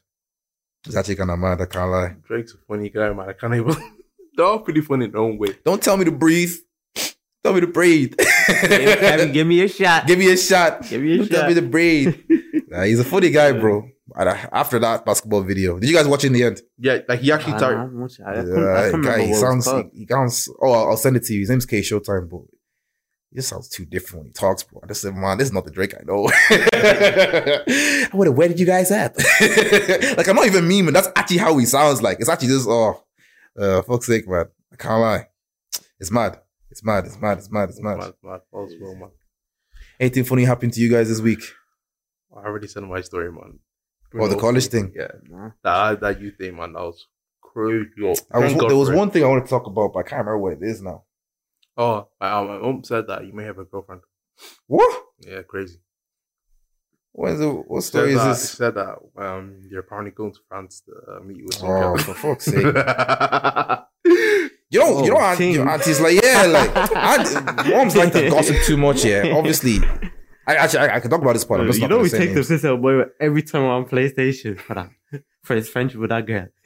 [0.85, 1.59] It's actually kind of mad.
[1.59, 2.15] I can't lie.
[2.27, 3.29] Drake's a funny guy, man.
[3.29, 3.75] I can't even.
[4.35, 5.57] They're all pretty funny in their own way.
[5.65, 6.53] Don't tell me to breathe.
[7.43, 8.15] Tell me to breathe.
[8.17, 10.05] Kevin, give me a shot.
[10.07, 10.87] Give me a shot.
[10.87, 12.15] Give me a Don't tell me to breathe.
[12.67, 13.89] Nah, he's a funny guy, bro.
[14.15, 16.61] And After that basketball video, did you guys watch it in the end?
[16.77, 17.77] Yeah, like he actually I, started.
[17.77, 18.41] I, I, I, couldn't- I Yeah,
[18.91, 19.65] couldn't guy, remember he what it was sounds.
[19.65, 19.85] called.
[19.93, 20.49] He, he sounds.
[20.61, 21.39] Oh, I'll, I'll send it to you.
[21.41, 22.41] His name's K Showtime, but
[23.29, 24.81] he just sounds too different when he talks, bro.
[24.83, 26.23] I just said, man, this is not the Drake I know.
[28.11, 28.29] what?
[28.35, 29.15] Where did you guys at?
[30.17, 30.93] like I'm not even memeing.
[30.93, 32.19] That's actually how he sounds like.
[32.19, 33.03] It's actually just oh,
[33.57, 34.45] uh, fuck's sake, man.
[34.73, 35.27] I can't lie.
[35.99, 36.39] It's mad.
[36.69, 37.05] It's mad.
[37.05, 37.37] It's mad.
[37.37, 37.69] It's mad.
[37.69, 37.97] It's mad.
[37.97, 39.09] Mad, mad, false well, man.
[39.99, 41.43] Anything funny happened to you guys this week?
[42.35, 43.59] I already said my story, man.
[44.13, 44.91] Oh, the college thing.
[44.95, 45.51] Yeah, Nah.
[45.63, 46.73] that that you thing, man.
[46.73, 47.07] That was
[47.41, 47.89] crazy.
[48.03, 48.19] I was,
[48.53, 50.53] thank there was one thing I wanted to talk about, but I can't remember what
[50.53, 51.03] it is now.
[51.77, 54.01] Oh, my, uh, my mom said that you may have a girlfriend.
[54.67, 55.03] What?
[55.25, 55.77] Yeah, crazy.
[57.13, 57.45] What is it?
[57.47, 58.49] What Said story is that, this?
[58.51, 61.97] Said that um, you're apparently going to France to uh, meet you with some Oh,
[61.97, 62.65] for fuck's sake.
[64.73, 65.51] You know, you know, Oh, aunt, ting.
[65.53, 69.33] your auntie's like, yeah, like, aunt, moms like to gossip too much, yeah.
[69.35, 69.79] Obviously,
[70.47, 71.61] I actually, I, I can talk about this part.
[71.61, 72.47] I'm just you not know gonna we say take the names.
[72.47, 74.89] piss out boy every time on PlayStation for that
[75.43, 76.47] for his friendship with that girl.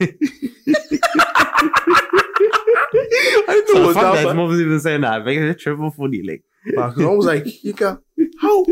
[2.28, 5.00] I didn't know so it the was fact that that his mom was even saying
[5.02, 6.22] that makes it triple funny.
[6.22, 7.98] Like, Because I was like, you can,
[8.40, 8.64] how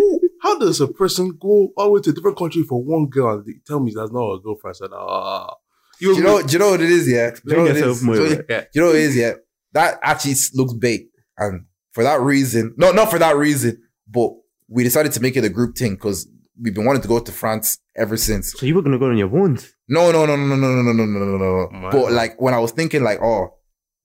[0.42, 3.34] how does a person go all the way to a different country for one girl
[3.38, 4.74] and they tell me that's not a girlfriend?
[4.74, 5.54] I said, ah.
[6.00, 7.30] Do you know, do you know what it is, yeah?
[7.30, 8.02] Do you know what it yourself is?
[8.02, 8.38] more, So, right?
[8.38, 8.64] do Yeah.
[8.74, 9.32] you know what it is, yeah?
[9.72, 11.08] That actually looks bait.
[11.38, 14.32] And for that reason, no, not for that reason, but
[14.68, 16.26] we decided to make it a group thing because
[16.60, 18.52] we've been wanting to go to France ever since.
[18.52, 19.74] so you were gonna go on your ones.
[19.88, 21.90] No, no, no, no, no, no, no, no, no, no, no, no.
[21.90, 23.54] But like when I was thinking, like, oh,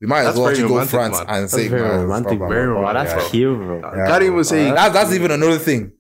[0.01, 1.25] we might as well actually go romantic, France man.
[1.27, 3.13] and That's say, very man, romantic, blah, blah, very blah, blah, Oh, romantic.
[3.13, 3.31] that's yeah.
[3.31, 3.81] cute, bro.
[3.83, 4.71] I Yeah, can't even say.
[4.71, 5.91] That's that's even another thing.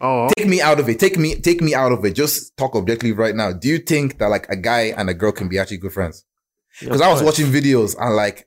[0.00, 0.98] Oh, Take me out of it.
[0.98, 2.14] Take me take me out of it.
[2.14, 3.52] Just talk objectively right now.
[3.52, 6.24] Do you think that like a guy and a girl can be actually good friends?
[6.80, 8.46] Because I was watching videos and like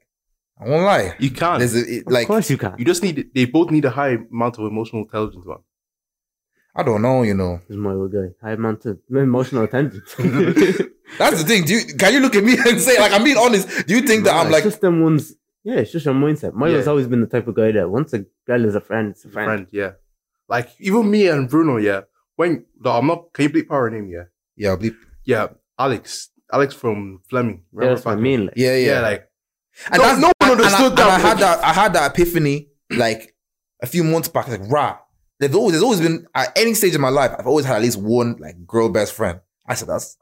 [0.59, 1.15] I won't lie.
[1.19, 1.59] you can't.
[1.59, 2.75] There's a, it, Of like course you can.
[2.77, 3.29] You just need.
[3.33, 5.57] They both need a high amount of emotional intelligence, man.
[6.75, 7.59] I don't know, you know.
[7.67, 8.27] This is my old guy.
[8.41, 10.01] High amount of emotional attention.
[11.17, 11.63] That's the thing.
[11.65, 13.87] Do you, can you look at me and say like I'm being honest?
[13.87, 15.33] Do you think that Nah, I'm like just them ones.
[15.63, 16.53] Yeah, it's just your mindset.
[16.53, 16.91] Mine has Yeah.
[16.91, 19.29] always been the type of guy that once a girl is a friend, it's a
[19.29, 19.47] friend.
[19.47, 19.91] Friend, yeah.
[20.47, 22.01] Like even me and Bruno, yeah.
[22.35, 23.33] When no, I'm not.
[23.33, 24.07] Can you bleep power name?
[24.09, 24.95] Yeah, yeah, bleep.
[25.25, 25.47] yeah.
[25.79, 27.63] Alex, Alex from Fleming.
[27.73, 28.45] Yeah, Remember that's what I mean.
[28.45, 29.29] Like, yeah, yeah, Yeah, like
[29.91, 31.63] And No- that's, no one and- and I- understood and that, I had that.
[31.63, 33.35] I had that epiphany like
[33.81, 34.47] a few months back.
[34.47, 34.97] Like, rah.
[35.39, 37.31] There's always, there's always been at any stage of my life.
[37.37, 39.39] I've always had at least one like girl best friend.
[39.67, 40.17] I said that's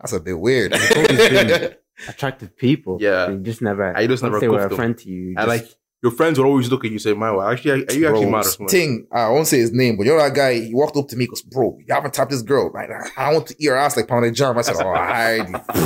[0.00, 0.72] that's a bit weird.
[0.74, 1.74] It's always been-
[2.08, 2.98] attractive people.
[3.00, 3.28] Yeah.
[3.30, 3.96] You just never.
[3.96, 5.20] I just never they were cuffed a friend to you.
[5.22, 7.48] you and just- like your friends would always look at you and say, "My, well,
[7.48, 10.06] actually, are you actually bro, mad or something?" Ting, I won't say his name, but
[10.06, 10.54] you know that guy.
[10.60, 12.88] He walked up to me, goes, "Bro, you haven't tapped this girl, right?
[13.16, 15.78] I want to eat her ass like pounded jam." I said, "Oh, hardly." I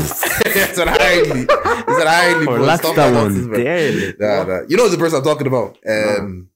[0.75, 2.67] said, "Hardly." He said, "Hardly." or bro.
[2.67, 3.49] that's Stop that one.
[3.49, 4.15] bro." There.
[4.19, 4.61] Nah, nah.
[4.69, 5.79] You know the person I'm talking about.
[5.89, 6.49] Um,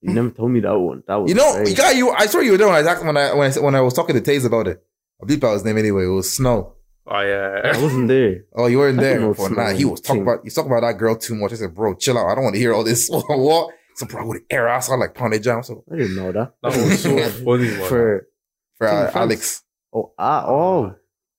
[0.00, 1.02] You never told me that one.
[1.06, 1.70] That was you know, crazy.
[1.72, 2.10] you got you.
[2.10, 3.94] I saw you were there when I was- when I when I, when I was
[3.94, 4.82] talking to Taze about it.
[5.22, 6.04] I bleep out his name anyway.
[6.04, 6.74] It was Snow.
[7.06, 7.72] Oh yeah.
[7.74, 8.44] I wasn't there.
[8.54, 9.18] Oh, you weren't there.
[9.18, 9.62] don't know But Snow.
[9.62, 10.40] nah, he was talking about.
[10.44, 11.52] He's talking about that girl too much.
[11.52, 12.28] I said, bro, chill out.
[12.28, 13.08] I don't want to hear all this.
[13.10, 13.74] what?
[13.96, 15.62] So, bro, with would air ass out like pounded jam.
[15.62, 16.54] So I didn't know that.
[16.62, 17.88] That was so funny, man.
[17.88, 18.28] For
[18.78, 20.94] for uh, Alex, oh ah oh.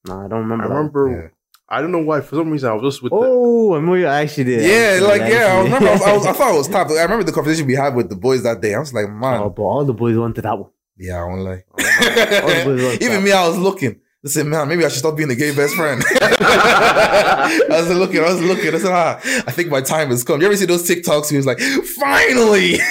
[0.05, 0.65] No, I don't remember.
[0.65, 0.73] I that.
[0.75, 1.21] remember.
[1.23, 1.27] yeah.
[1.69, 2.19] I don't know why.
[2.21, 3.11] For some reason, I was just with.
[3.11, 4.61] the, Oh, I know you actually did.
[4.63, 5.63] Yeah, actually, like yeah, I actually.
[5.63, 5.87] remember.
[5.87, 6.89] I, was, I, was, I thought it was top.
[6.91, 8.75] I remember the conversation we had with the boys that day.
[8.75, 10.69] I was like, man, Oh, but all the boys wanted that one.
[10.97, 11.63] yeah, I won't lie.
[11.71, 13.99] All the boys wanted Even me, I was looking.
[14.25, 16.01] I said, man, maybe I should stop being a gay best friend.
[16.11, 18.73] I was looking, I was looking.
[18.73, 19.17] I said, ah,
[19.47, 20.39] I think my time has come.
[20.39, 21.29] You ever see those TikToks?
[21.29, 22.77] He was like, finally.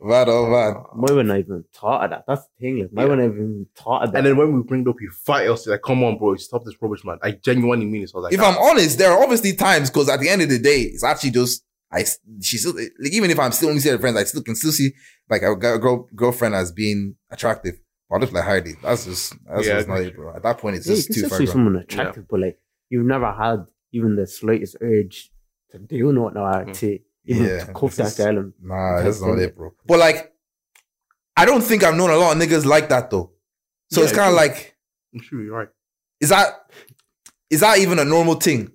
[0.00, 0.84] man, oh man.
[0.94, 2.24] Mine were not even taught of that.
[2.26, 2.78] That's the thing.
[2.80, 3.10] Like, mine Yeah.
[3.10, 4.18] were not even taught of that.
[4.18, 5.66] and then when we bring it up, you fight us.
[5.66, 7.18] Like, come on, bro, stop this rubbish, man.
[7.22, 8.08] I genuinely mean it.
[8.10, 10.42] So I was like, If I'm honest, there are obviously times because at the end
[10.42, 12.04] of the day, it's actually just I.
[12.42, 14.72] She's still like even if I'm still only seeing her friends, I still can still
[14.72, 14.92] see
[15.30, 17.78] like a girl, girl girlfriend as being attractive.
[18.08, 18.72] But I just like Heidi.
[18.82, 20.34] That's just that's Yeah, just not it, bro.
[20.34, 21.38] At that point, it's yeah, you just can too far.
[21.38, 21.52] see gone.
[21.52, 25.30] someone attractive, but like you've never had even the slightest urge
[25.70, 28.38] to do not know how to even Yeah, to cuff this that is- girl.
[28.38, 29.72] And, Nah, that's not it, bro.
[29.86, 30.32] But like,
[31.36, 33.32] I don't think I've known a lot of niggas like that though.
[33.90, 34.76] So Yeah, it's kind of like,
[35.14, 35.68] I'm sure you're right.
[36.20, 36.54] is that
[37.50, 38.70] is that even a normal thing?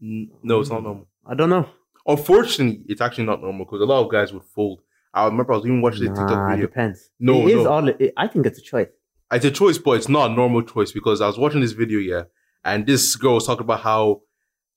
[0.00, 1.08] No, it's not normal.
[1.26, 1.68] I don't know.
[2.06, 4.80] Unfortunately, it's actually not normal because a lot of guys would fold.
[5.14, 6.66] I remember I was even watching Nah, TikTok it video.
[6.66, 7.10] depends.
[7.20, 7.70] No, it is no.
[7.70, 7.88] all.
[7.88, 8.88] It, I think it's a choice.
[9.30, 11.98] It's a choice, but it's not a normal choice because I was watching this video,
[11.98, 12.22] yeah,
[12.64, 14.22] and this girl was talking about how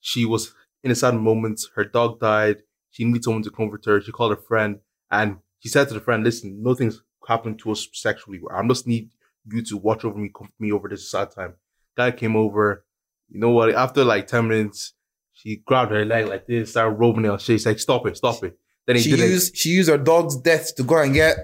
[0.02, 1.62] she was in a sad moment.
[1.76, 2.58] Her dog died.
[2.92, 4.00] She needed someone to comfort her.
[4.02, 4.80] She called a friend,
[5.12, 8.40] and she said to the friend, "Listen, nothing's happened to us sexually.
[8.52, 9.10] I just need
[9.52, 11.56] you to watch over me, comfort me over this sad time."
[11.98, 12.86] Guy came over.
[13.30, 13.74] You know what?
[13.74, 14.94] After like ten minutes,
[15.34, 17.30] she grabbed her leg like this, started rubbing it.
[17.30, 17.40] on.
[17.40, 18.58] She's like, "Stop it, stop it."
[18.88, 19.30] Then he She did it.
[19.30, 21.38] used she used her dog's death to go and get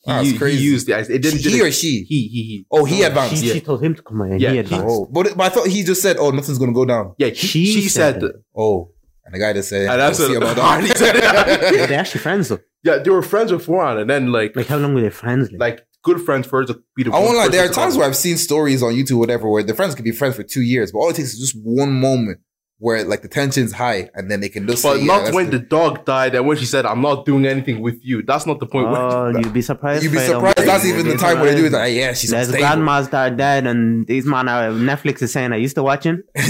[0.00, 0.62] He, That's he crazy.
[0.62, 1.10] used it.
[1.10, 1.38] It didn't.
[1.40, 2.04] he didn't- or she?
[2.08, 2.66] He he he.
[2.70, 3.36] Oh, he advanced.
[3.42, 3.54] She, yeah.
[3.54, 4.30] she told him to come out.
[4.30, 4.86] and Yeah, he he- advanced.
[4.88, 7.34] Oh, but, but I thought he just said, "Oh, nothing's gonna go down." Yeah, he,
[7.34, 8.30] She she, said said.
[8.56, 8.92] Oh,
[9.24, 11.88] and the guy just said, And that's "We'll see a- about Hardy that." said it.
[11.88, 12.60] They're actually friends though.
[12.84, 15.50] yeah, they were friends beforehand, and then like Like how long were they friends?
[15.50, 17.10] Like, like good friends first to be the.
[17.10, 17.48] I won't lie.
[17.48, 20.12] There are times where I've seen stories on YouTube, whatever, where the friends could be
[20.12, 22.38] friends for two years, but all it takes is just one moment
[22.78, 24.82] where like the tension's high, and then they can just.
[24.82, 27.24] But say, not that's when the- the dog died and when she said, "I'm not
[27.24, 28.88] doing anything with you." That's not the point.
[28.88, 30.02] oh, you'd be surprised.
[30.04, 30.58] You'd be surprised.
[30.58, 31.70] That's even the You'd time where they do it.
[31.70, 31.94] surprised.
[31.94, 32.66] Like, yeah, she's There's unstable.
[32.68, 36.04] grandmas that are dead, and these man are Netflix is saying I used to watch
[36.04, 36.22] him.
[36.34, 36.42] you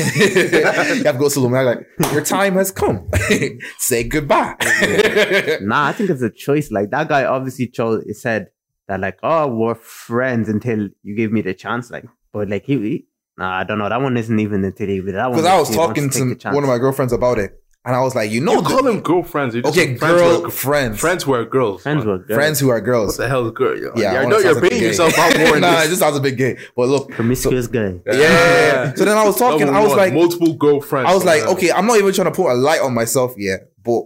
[0.65, 3.09] have to go to them like, your time has come.
[3.79, 4.57] Say goodbye.
[5.63, 6.71] Nah, I think it's a choice.
[6.71, 8.05] Like that guy obviously chose.
[8.05, 8.49] It said
[8.89, 11.91] that like, oh, we're friends until you give me the chance.
[11.91, 13.05] Like, but like he, he
[13.39, 13.89] nah, I don't know.
[13.89, 15.01] That one isn't even until he.
[15.01, 17.95] That one Because I was talking take to one of my girlfriends about it, and
[17.95, 19.55] I was like, you know, you the- call them girlfriends.
[19.55, 21.83] You're just okay, friends who are- girl friends, friends who are girls.
[21.83, 22.09] friends man.
[22.09, 22.35] were good.
[22.35, 23.17] friends who are What girls.
[23.17, 23.77] the hell is girl?
[23.79, 24.87] Yeah, Yeah, I wanna know you're sound like a paying gay.
[24.89, 25.61] yourself out more.
[25.61, 25.85] nah, this.
[25.85, 26.57] it just sounds a bit gay.
[26.77, 27.81] But look, promiscuous guy.
[28.07, 28.95] yeah, yeah, yeah.
[28.95, 29.67] So then I was talking.
[29.67, 31.11] Number I was one, like, multiple girlfriends.
[31.11, 33.69] I was like, okay, I'm not even trying to put a light on myself yet,
[33.85, 34.03] but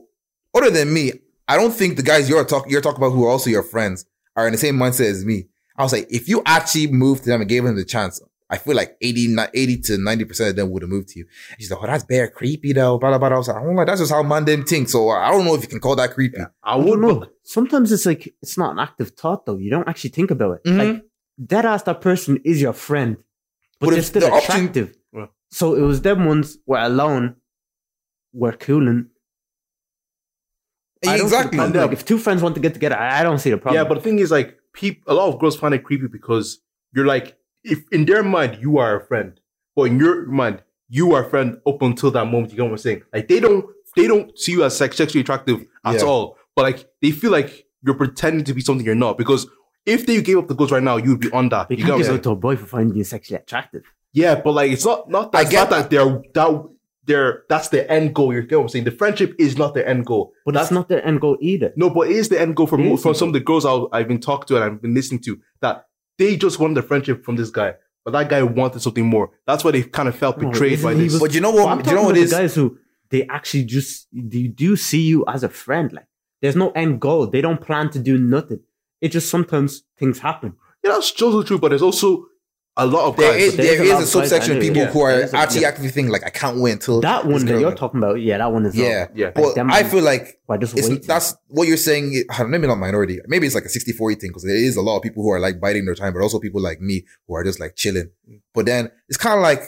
[0.55, 1.13] other than me,
[1.49, 4.05] I don't think the guys you're talking you're talking about who are also your friends
[4.37, 5.47] are in the same mindset as me.
[5.77, 8.21] I was like, if you actually moved to them and gave them the chance,
[8.53, 11.27] I feel like 80, 80 to 90% of them would have moved to you.
[11.53, 13.29] And she's like, oh, that's bare creepy though, blah, blah, blah.
[13.37, 14.89] I was like, I don't know, that's just how man them think.
[14.89, 16.39] So I don't know if you can call that creepy.
[16.41, 17.27] I I would don't know.
[17.45, 19.57] Sometimes it's like it's not an active thought though.
[19.57, 20.69] You don't actually think about it.
[20.69, 20.79] Mhm.
[20.79, 21.05] Like
[21.53, 23.17] that ass that person is your friend,
[23.79, 24.97] but, But they're still the option- attractive.
[25.13, 25.29] Well.
[25.53, 27.37] So it was them ones were alone,
[28.33, 29.11] were cooling.
[31.07, 31.57] I don't see the Exactly.
[31.59, 31.83] problem.
[31.83, 33.83] Like if two friends want to get together, I I don't see the problem.
[33.83, 36.61] yeah, but the thing is, like, peop, a lot of girls find it creepy because
[36.93, 39.39] you're like, if in their mind you are a friend,
[39.77, 42.51] but in your mind you are a friend up until that moment.
[42.51, 43.03] You get what I'm saying?
[43.13, 43.65] Like they don't,
[43.97, 46.03] they don't see you as sex- sexually attractive at Yeah.
[46.03, 46.37] all.
[46.57, 49.47] But like they feel like you're pretending to be something you're not because.
[49.87, 51.69] If they gave up the ghost right now, you would be on that.
[51.69, 52.19] But You you get can't what give saying?
[52.19, 53.83] out to a boy for finding you sexually attractive.
[54.13, 56.69] Yeah, but like it's not not I that, it's get not that they're that
[57.07, 58.35] they're that's the end goal.
[58.35, 58.85] You get what I'm saying?
[58.85, 60.33] The friendship is not the end goal.
[60.45, 61.73] But that's not the end goal either.
[61.77, 63.41] No, but it is the end goal for It mo- is from some of the
[63.41, 65.87] girls I've, I've been talking to and I've been listening to that
[66.21, 69.31] they just wanted the friendship from this guy, but that guy wanted something more.
[69.47, 71.13] That's why they kind of felt betrayed isn't by this.
[71.15, 71.67] was- But you know what?
[71.69, 72.31] I'm you know talking what it is?
[72.31, 72.79] guys who
[73.11, 75.93] they actually just they do see you as a friend.
[75.93, 76.07] Like
[76.43, 77.27] there's no end goal.
[77.27, 78.61] They don't plan to do nothing.
[79.01, 80.55] It just sometimes things happen.
[80.85, 82.27] yeah, that's also true, but there's also
[82.77, 83.43] a lot of There guys.
[83.43, 84.93] is, there there is a is a subsection of people anyway.
[84.93, 85.69] who are Yeah, there is a- actually yeah.
[85.69, 88.53] actively thinking like, I can't wait until That one that you're talking about, yeah, that
[88.53, 89.27] one is uh, Yeah, yeah.
[89.27, 92.25] Like but them I feel like who just it's, that's what you're saying.
[92.31, 93.19] I don't know, Maybe not minority.
[93.27, 95.31] Maybe it's like a 60 40 thing because there is a lot of people who
[95.31, 98.11] are like biding their time, but also people like me who are just like chilling.
[98.55, 99.63] But then it's kind of like,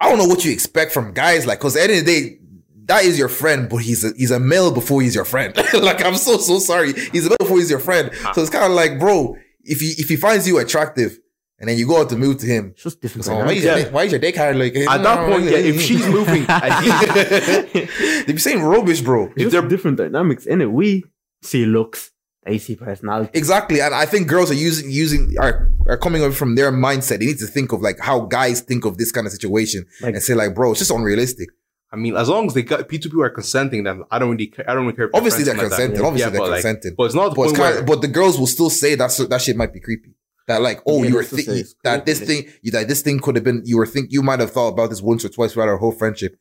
[0.00, 1.46] I don't know what you expect from guys.
[1.46, 2.38] Like, because at the end of the day,
[2.86, 5.54] that is your friend, but he's a, he's a male before he's your friend.
[5.74, 6.92] like, I'm so, so sorry.
[6.92, 8.10] He's a male before he's your friend.
[8.24, 8.32] Ah.
[8.32, 11.18] So it's kind of like, bro, if he, if he finds you attractive
[11.62, 13.24] and then you go out to move to him, it's just different.
[13.24, 13.84] so why, is your, Yeah.
[13.84, 14.56] dick- why is your dick hard?
[14.56, 19.32] Like, At that point, yeah, if she's moving, and he- they be saying rubbish, bro.
[19.36, 20.70] It's they're- different dynamics in it.
[20.70, 21.04] We
[21.42, 22.10] see looks,
[22.44, 23.30] they see personality.
[23.32, 27.20] Exactly, and I think girls are using using are are coming up from their mindset.
[27.20, 30.14] They need to think of like how guys think of this kind of situation Like-
[30.14, 31.48] and say like, bro, it's just unrealistic.
[31.92, 34.64] I mean, as long as they got P2P are consenting, then I don't really, care,
[34.68, 35.10] I don't really care.
[35.12, 35.84] Obviously, they're friends like that.
[35.88, 36.06] consenting.
[36.06, 36.94] Obviously, they're but like- consenting.
[36.96, 38.70] but it's not the But it's point kind where of, but the girls will still
[38.70, 40.14] say that that shit might be creepy.
[40.48, 42.88] That like, oh, Yeah, you were that's what thi- it's that this thing, you, that
[42.88, 43.62] this thing could have been.
[43.64, 45.92] You were think you might have thought about this once or twice throughout our whole
[45.92, 46.36] friendship.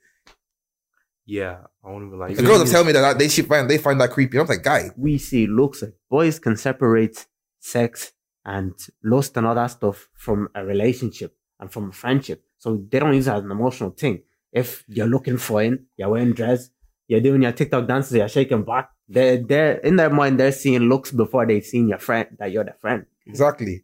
[1.25, 2.33] yeah, I won't even lie.
[2.33, 4.37] The girls have told me that they should find they find that creepy.
[4.39, 7.25] I'm like, guy, We see looks like boys can separate
[7.59, 8.11] sex
[8.43, 8.73] and
[9.03, 12.43] lust and all that stuff from a relationship and from a friendship.
[12.57, 14.23] So they don't use it as an emotional thing.
[14.51, 16.69] If you're looking fine, you're wearing dress,
[17.07, 18.89] you're doing your TikTok dances, you're shaking back.
[19.13, 22.63] They're, they're in their mind, they're seeing looks before they've seen your friend that you're
[22.63, 23.05] the friend.
[23.25, 23.83] exactly.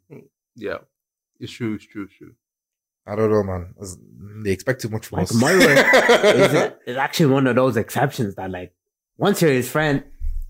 [0.55, 0.77] Yeah,
[1.39, 2.33] it's true, it's true, it's true.
[3.05, 3.73] I don't know, man.
[3.77, 3.97] It's-
[4.43, 5.33] They expect too much from Like us.
[5.41, 5.59] Myra
[6.35, 8.73] is, it, is actually one of those exceptions that like
[9.17, 10.03] once you're his friend,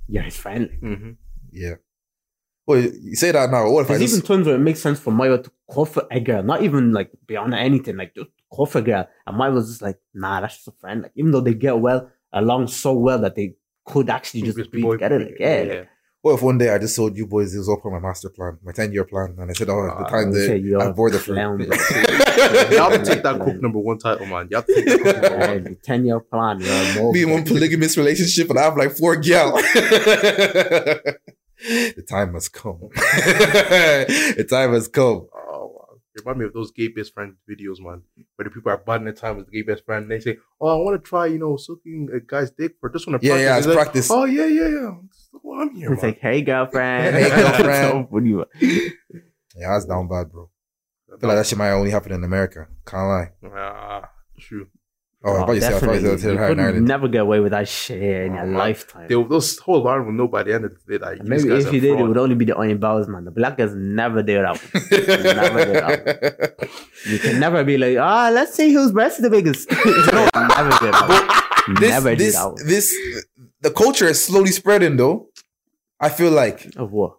[0.08, 0.70] you're his friend.
[0.80, 1.12] hmm
[1.52, 1.76] yeah.
[2.66, 3.70] Well, you say that now.
[3.72, 6.06] What if I just even times where it makes sense for Myra to call for
[6.12, 9.08] a girl, not even like beyond anything, like just for a girl.
[9.26, 11.04] And Myra was just like, nah, that's just a friend.
[11.04, 13.56] Like even though they get well along so well that they
[13.88, 15.20] could actually just Just be boy- together.
[15.20, 15.88] Like, yeah, like,
[16.22, 18.08] What if one day I just told you boys it was all part of my
[18.10, 20.48] master plan, my 10 year plan, and I said, oh, the Ah, time you say
[20.48, 21.60] that you're I'm bored of clown.
[21.62, 21.70] You
[22.84, 24.48] have to take that cook number one title, man.
[24.52, 25.64] You have to take that cook number one.
[25.64, 26.60] The 10 year plan.
[26.60, 27.14] You're.
[27.14, 29.54] Be in one polygamous relationship and I have like four gal.
[29.56, 31.16] the
[32.08, 32.80] time has come.
[32.94, 35.28] the time has come.
[36.26, 36.32] Wow.
[36.32, 38.02] You remind me of those gay best friend videos, man,
[38.36, 40.04] where the people are biding their time with the gay best friend.
[40.04, 42.90] And they say, "Oh, I want to try, you know, sucking a guy's dick for
[42.90, 44.12] just want to Yeah, practice." yeah, It's it's like, practice.
[44.12, 44.92] Oh, yeah, yeah, yeah.
[45.62, 46.12] I'm here, It's man.
[46.12, 47.16] like, hey girlfriend.
[47.16, 47.92] Hey, girlfriend.
[48.08, 48.46] So funny, man.
[49.56, 50.50] Yeah, that's down bad, bro.
[51.14, 52.68] I feel like that shit might only happen in America.
[52.86, 53.32] Can't lie.
[53.56, 54.10] Ah,
[54.40, 54.68] true.
[55.24, 56.18] Oh, I thought you said I thought you definitely.
[56.20, 56.88] said You could Ireland.
[56.88, 58.54] never get away with that shit in your Oh, man.
[58.54, 59.08] lifetime.
[59.08, 61.50] They, those whole alarm will know by the end of the day that these Maybe
[61.56, 63.26] if you did, it would only be the onion bows, man.
[63.26, 64.62] The black guys never do that.
[64.92, 66.70] Never did that.
[67.10, 69.70] You can never be like, ah, let's see whose breast is the biggest.
[69.72, 71.44] never did that.
[71.80, 72.48] this, never did this, that.
[72.48, 72.68] one.
[72.68, 72.96] this,
[73.62, 75.30] the culture is slowly spreading though.
[76.00, 77.18] I feel like, Of what?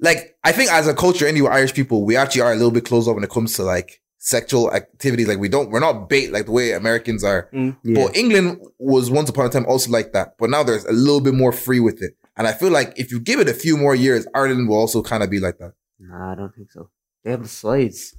[0.00, 2.84] like, I think as a culture, anyway, Irish people, we actually are a little bit
[2.84, 5.26] closed up when it comes to like sexual activities.
[5.26, 7.48] Like, we don't, we're not bait like the way Americans are.
[7.52, 7.76] Mm.
[7.82, 8.04] Yeah.
[8.06, 10.34] But England was once upon a time also like that.
[10.38, 12.12] But now there's a little bit more free with it.
[12.36, 15.02] And I feel like if you give it a few more years, Ireland will also
[15.02, 15.72] kind of be like that.
[15.98, 16.90] Nah, I don't think so.
[17.24, 18.14] They have the sides.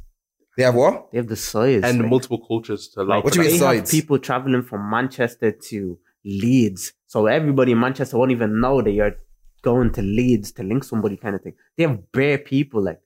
[0.58, 1.12] They have what?
[1.12, 1.86] They have the sides.
[1.86, 3.16] and like- multiple cultures to allow.
[3.16, 3.90] Like, What do you mean sides?
[3.90, 6.94] people traveling from Manchester to Leeds.
[7.08, 9.16] So everybody in Manchester won't even know that you're
[9.64, 11.54] going to Leeds to link somebody kind of thing.
[11.78, 13.00] They have bare people like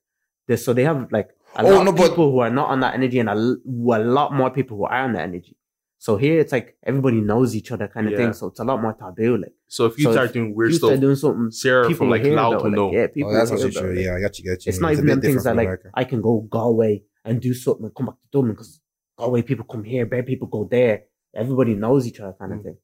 [0.47, 0.63] this.
[0.65, 2.79] So they have like a Oh, lot no, of but- people who are not on
[2.81, 5.57] that energy and a lot more people who are on that energy.
[5.97, 8.17] So here it's like everybody knows each other kind of Yeah.
[8.19, 8.33] thing.
[8.33, 9.37] So it's a lot more taboo.
[9.37, 11.83] Like So if you So start if doing weird you stuff, start doing something Sarah
[11.87, 12.91] people from like hear loud about, to like, know.
[12.91, 13.95] Yeah, people Oh, that's hear actually about, true.
[13.95, 14.69] like, Yeah, I got you, got you.
[14.69, 15.89] it's not a even them things that from like America.
[15.93, 18.81] I can go Galway and do something and come back to Dublin because
[19.17, 21.03] Galway people come here, bare people go there.
[21.33, 22.63] Everybody knows each other kind of Mm.
[22.63, 22.77] thing.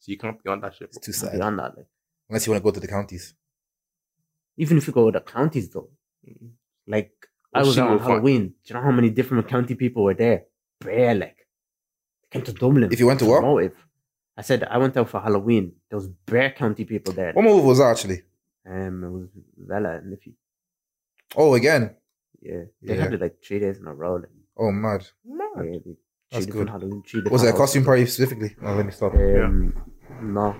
[0.00, 0.88] So you can't be on that shit.
[0.88, 1.32] It's too And sad.
[1.32, 1.86] Beyond that, like
[2.30, 3.34] Unless you want to go to the counties.
[4.56, 5.90] even if you go to the counties though,
[6.86, 7.12] like
[7.52, 8.48] I was out on Halloween.
[8.48, 10.44] Do you know how many different county people were there?
[10.80, 11.36] Bare like
[12.30, 12.92] came to Dublin.
[12.92, 13.74] If you went to work, Motive.
[14.36, 15.72] I said I went out for Halloween.
[15.88, 17.32] There was bare county people there.
[17.32, 18.22] What movie was that actually?
[18.66, 19.28] Um, it was
[19.58, 20.34] Vela and Niffy.
[21.36, 21.96] Oh, again.
[22.40, 23.02] Yeah, they Yeah.
[23.02, 24.14] had it like three days in a row.
[24.16, 25.06] Like, Oh, mad.
[25.24, 25.78] yeah,
[26.30, 26.68] That's good.
[26.68, 27.02] Halloween.
[27.30, 28.54] Was it a costume party specifically?
[28.62, 29.14] Oh, let me stop.
[29.14, 29.74] Um,
[30.22, 30.54] no.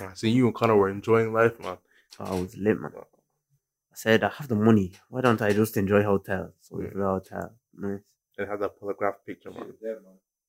[0.00, 1.78] I see you and Connor were enjoying life, man.
[2.16, 2.92] So I was lit, man.
[2.96, 4.92] I said, I have the money.
[5.08, 6.52] Why don't I just enjoy hotels?
[6.60, 6.90] So we Yeah.
[6.90, 7.54] flew hotel.
[7.74, 8.00] Nice.
[8.36, 9.66] And had that holograph picture, man.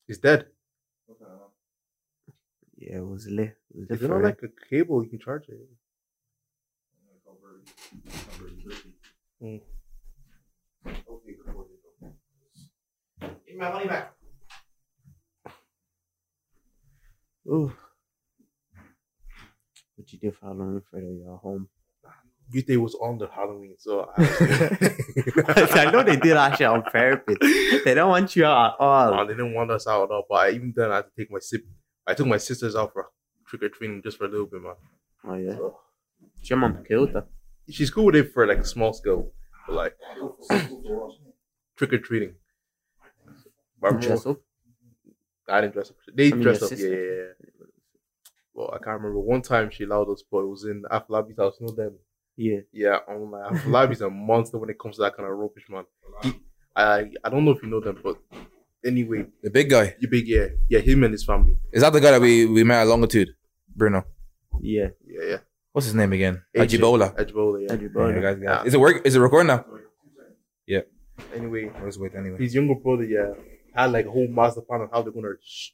[0.08, 0.48] He's dead.
[0.48, 1.28] man.
[2.78, 3.58] Yeah, it was lit.
[3.74, 5.60] It was lit Is it not like a cable you can charge it?
[9.42, 9.62] Mm.
[13.22, 14.14] Give me my money back.
[17.48, 17.74] Ooh.
[20.10, 21.70] What you do for Halloween for your uh, home?
[22.52, 24.24] Youth Day was on the Halloween, so I,
[25.88, 27.38] I know they did shit on purpose.
[27.86, 29.20] They don't want you out at all.
[29.20, 30.24] Oh, they didn't want us out at all.
[30.28, 31.62] But I, even then, I had to take my sip.
[32.08, 33.10] I took my sisters out for
[33.48, 34.74] trick or treating just for a little bit, man.
[35.28, 35.58] Oh yeah.
[36.42, 37.26] Your mom killed her.
[37.70, 39.32] She's cool with it for like a small scale,
[39.68, 39.96] but like
[41.78, 42.34] trick or treating.
[44.00, 44.38] Dress up.
[45.48, 45.98] I didn't dress up.
[46.16, 47.59] They I mean, dressed up, yeah, yeah, yeah.
[48.60, 49.20] Well, I can't remember.
[49.22, 51.56] One time she allowed us, but it was in Aflabi's house.
[51.62, 51.94] You know them?
[52.36, 52.60] Yeah.
[52.74, 55.86] Yeah, I'm like Aflabi's a monster when it comes to that kind of rubbish, man.
[56.24, 56.34] He,
[56.76, 58.18] I I don't know if you know them, but
[58.86, 59.96] anyway, The big guy.
[60.00, 61.56] you big yeah, yeah, him and his family.
[61.72, 63.30] Is that the guy that we, we met at Longitude?
[63.76, 64.04] Bruno.
[64.62, 64.90] Yeah.
[65.06, 65.38] Yeah, yeah.
[65.72, 66.42] What's his name again?
[66.58, 66.80] AJ.
[66.80, 67.16] Ajibola.
[67.16, 67.72] Ajibola, yeah.
[67.74, 68.44] Andrew Yeah, guys, guys.
[68.44, 68.64] Yeah.
[68.66, 69.06] Is it work?
[69.06, 69.66] Is it recording now?
[70.68, 70.82] Yeah.
[71.34, 72.38] Anyway, Let's wait anyway.
[72.38, 73.34] his younger brother, yeah,
[73.76, 75.72] had like a whole master plan on how they're gonna sh-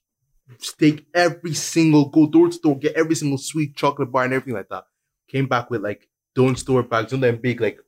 [0.60, 4.54] stake every single, go door to door, get every single sweet chocolate bar and everything
[4.56, 4.86] like that.
[5.28, 7.80] Came back with like don't store bags, you know them big like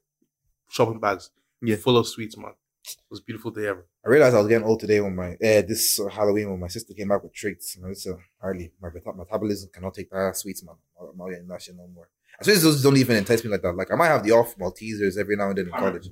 [0.69, 1.29] shopping bags,
[1.61, 1.75] Yeah.
[1.75, 2.51] full of sweets, man.
[2.89, 3.85] It was a beautiful day ever.
[4.05, 6.69] I realized I was getting old today when my uh, this uh, Halloween when my
[6.69, 7.75] sister came back with treats.
[7.75, 10.75] And I said, hardly my meta- metabolism cannot take that sweets, man.
[10.99, 12.07] I'm not getting that shit no more.
[12.39, 13.75] I suppose those don't even entice me like that.
[13.75, 16.07] Like I might have the off Maltesers every now and then in college.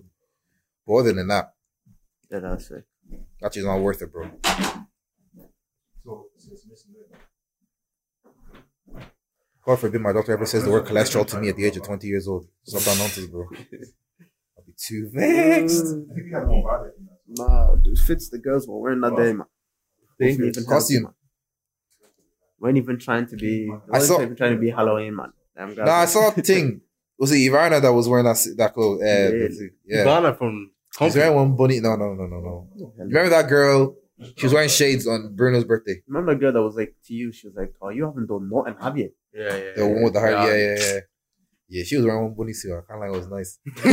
[0.86, 1.54] But other than that,
[2.30, 2.84] Yeah, that's it.
[3.40, 4.30] that shit's not worth it, bro.
[9.66, 11.84] God forbid my doctor ever says the word cholesterol to me at the age of
[11.84, 12.48] 20 years old.
[12.64, 13.48] Stop that nonsense, bro.
[13.52, 15.86] I'll be too vexed.
[17.28, 19.48] Nah, dude, fits the girls were wearing that day, man.
[20.20, 20.58] Dangerous.
[20.58, 21.04] Even Costume.
[21.04, 21.14] man.
[22.60, 23.70] Weren't even trying to be.
[23.92, 25.34] I I saw- saw even trying to be Halloween, man.
[25.58, 25.76] Damn.
[25.76, 26.82] Nah, I saw a thing.
[27.18, 29.02] Was it Ivana that was wearing that that clothes?
[29.02, 29.70] Uh, Really?
[29.86, 30.04] yeah.
[30.04, 31.50] Ghana from She's wearing Compton.
[31.50, 31.80] one bunny.
[31.80, 32.70] No, no, no, no, no.
[32.76, 33.96] You remember that girl?
[34.38, 36.02] She was wearing shades on Bruno's birthday.
[36.08, 37.32] Remember the girl that was like to you?
[37.34, 39.72] She was like, "Oh, you haven't done nothing, have you?" Yeah, yeah.
[39.76, 40.32] The one with the heart.
[40.32, 40.56] Yeah, Yeah.
[40.56, 41.00] yeah, yeah.
[41.68, 42.72] Yeah, she was wearing one bunny suit.
[42.78, 43.60] I kind of like it was nice.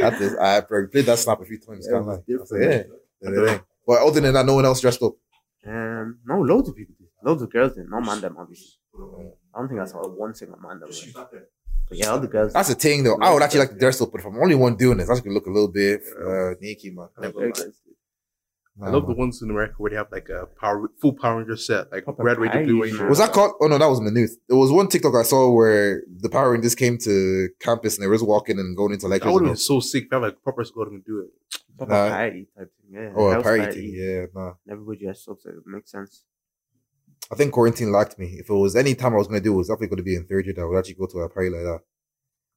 [0.00, 1.86] that is, I played that snap a few times.
[1.90, 2.12] Yeah, Can't lie.
[2.14, 2.82] I was was like, yeah.
[3.22, 3.58] yeah, yeah.
[3.86, 5.14] But other than that, no one else dressed up.
[5.66, 7.08] Um, no, loads of people did.
[7.24, 7.88] Loads of girls did.
[7.88, 8.74] No man them, obviously.
[8.94, 10.90] I don't think I saw one single man them.
[11.88, 12.52] But yeah, all the girls.
[12.52, 13.16] That's the thing, though.
[13.20, 15.20] I would actually like to dress up, but if I'm only one doing this, that's
[15.20, 17.08] gonna look a little bit uh, sneaky, man.
[18.80, 18.94] Like, very girls did.
[18.94, 21.38] I love the um, ones in America where they have like a power, full Power
[21.38, 22.82] Ranger set, like Proper red, white, blue.
[22.82, 23.08] Ranger.
[23.08, 23.52] Was that called?
[23.60, 24.36] Oh no, that was Maynooth.
[24.48, 28.08] There was one TikTok I saw where the Power Rangers came to campus and they
[28.08, 29.32] was walking and going into That lectures.
[29.32, 30.04] would and have been so sick.
[30.04, 31.30] If I have like proper squad and do it.
[31.76, 32.08] Proper Nah.
[32.10, 32.90] party type thing.
[33.02, 33.12] Yeah.
[33.16, 33.24] all.
[33.24, 33.94] Oh, a house party thing.
[33.94, 34.52] Yeah, nah.
[34.70, 36.24] Everybody dressed up, so it makes sense.
[37.32, 38.36] I think quarantine lacked me.
[38.40, 40.02] If it was any time I was going to do, it was definitely going to
[40.02, 41.80] be in third year that I would actually go to a party like that.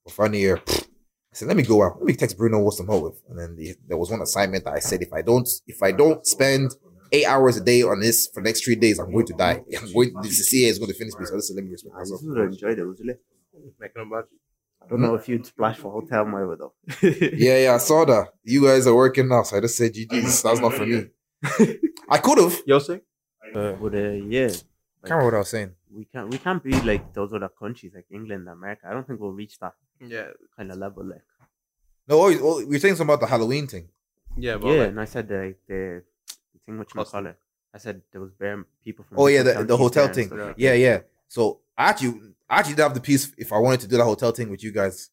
[0.03, 0.87] But final year, pfft,
[1.33, 1.97] I said, let me go out.
[1.97, 3.21] Let me text Bruno what's some help with.
[3.27, 5.91] And then the, there was one assignment that I said, if I don't, if I
[5.91, 6.75] don't spend
[7.11, 9.63] eight hours a day on this for the next three days, I'm going to die.
[9.81, 11.25] I'm going, the CA is going to finish me.
[11.25, 12.19] So listen, let me respect I myself.
[12.21, 13.21] just would have enjoyed it, wasn't it?
[13.79, 13.85] I.
[14.85, 16.73] I don't know if you'd splash for hotel Moira though.
[17.01, 18.27] Yeah, yeah, I saw that.
[18.43, 19.43] You guys are working now.
[19.43, 20.43] So I just said, GG's.
[20.43, 21.05] That's not for me.
[22.09, 22.59] I could have.
[22.67, 23.01] You say?
[23.53, 24.63] but uh, yeah, can't
[25.03, 25.71] remember what I was saying.
[25.95, 28.87] We can't we can't be like those other countries like England, America.
[28.89, 30.27] I don't think we'll reach that Yeah,
[30.57, 31.05] kind of level.
[31.05, 31.21] Like
[32.07, 33.89] No, oh, oh, we were saying something about the Halloween thing.
[34.37, 36.03] yeah, but yeah, like, and I said the the,
[36.53, 37.23] the thing which you Custom.
[37.23, 37.37] call it.
[37.73, 39.19] I said there was bare people from.
[39.19, 40.27] Oh yeah, the, the hotel thing.
[40.27, 40.55] stuff like.
[40.57, 40.99] Yeah, yeah.
[41.27, 42.19] So I actually,
[42.49, 44.63] I actually did have the piece if I wanted to do the hotel thing with
[44.63, 45.09] you guys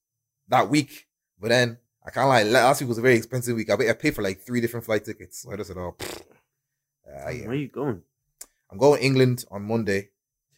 [0.48, 1.06] that week,
[1.40, 3.70] but then I kind of like last week was a very expensive week.
[3.70, 5.42] I, paid- I paid for like three different flight tickets.
[5.42, 5.96] So I just said, oh.
[7.06, 7.42] Uh, yeah.
[7.42, 8.02] Where are you going?
[8.70, 10.10] I'm going England on Monday.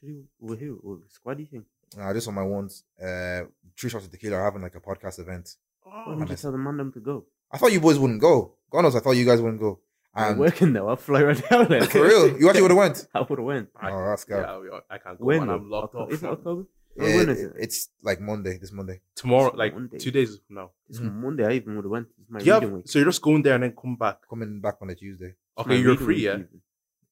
[0.03, 0.81] To do- With who?
[0.83, 1.65] With squaddy thing?
[1.99, 2.85] Uh, just on my ones.
[3.03, 3.43] Uh,
[3.79, 5.57] Three shots of tequila are having like a podcast event.
[5.83, 7.25] Why oh, didn't you tell the man them to go?
[7.51, 8.55] I thought you boys wouldn't go.
[8.71, 9.81] God knows, I thought you guys wouldn't go.
[10.15, 10.89] I'm working though.
[10.89, 11.85] I'll fly right down there.
[11.87, 13.07] for real, you actually would have went.
[13.15, 13.69] I would have went.
[13.83, 14.45] Oh, that's good.
[14.45, 15.25] yeah, I can't go.
[15.25, 15.41] When?
[15.41, 15.51] man.
[15.51, 16.13] I'm locked Octo- off.
[16.13, 16.63] Is it October?
[16.99, 17.53] Or Yeah, when is it?
[17.59, 19.01] It's like Monday, this Monday.
[19.15, 19.99] Tomorrow, like Monday.
[19.99, 20.71] two days from now.
[20.91, 21.15] It's Mhm.
[21.15, 21.45] Monday.
[21.47, 22.09] I even would have went.
[22.21, 22.89] It's my Yeah, reading week.
[22.89, 24.19] so you're just going there and then come back.
[24.29, 25.35] Coming back on a Tuesday.
[25.57, 26.33] Okay, you're free, yeah.
[26.35, 26.49] even.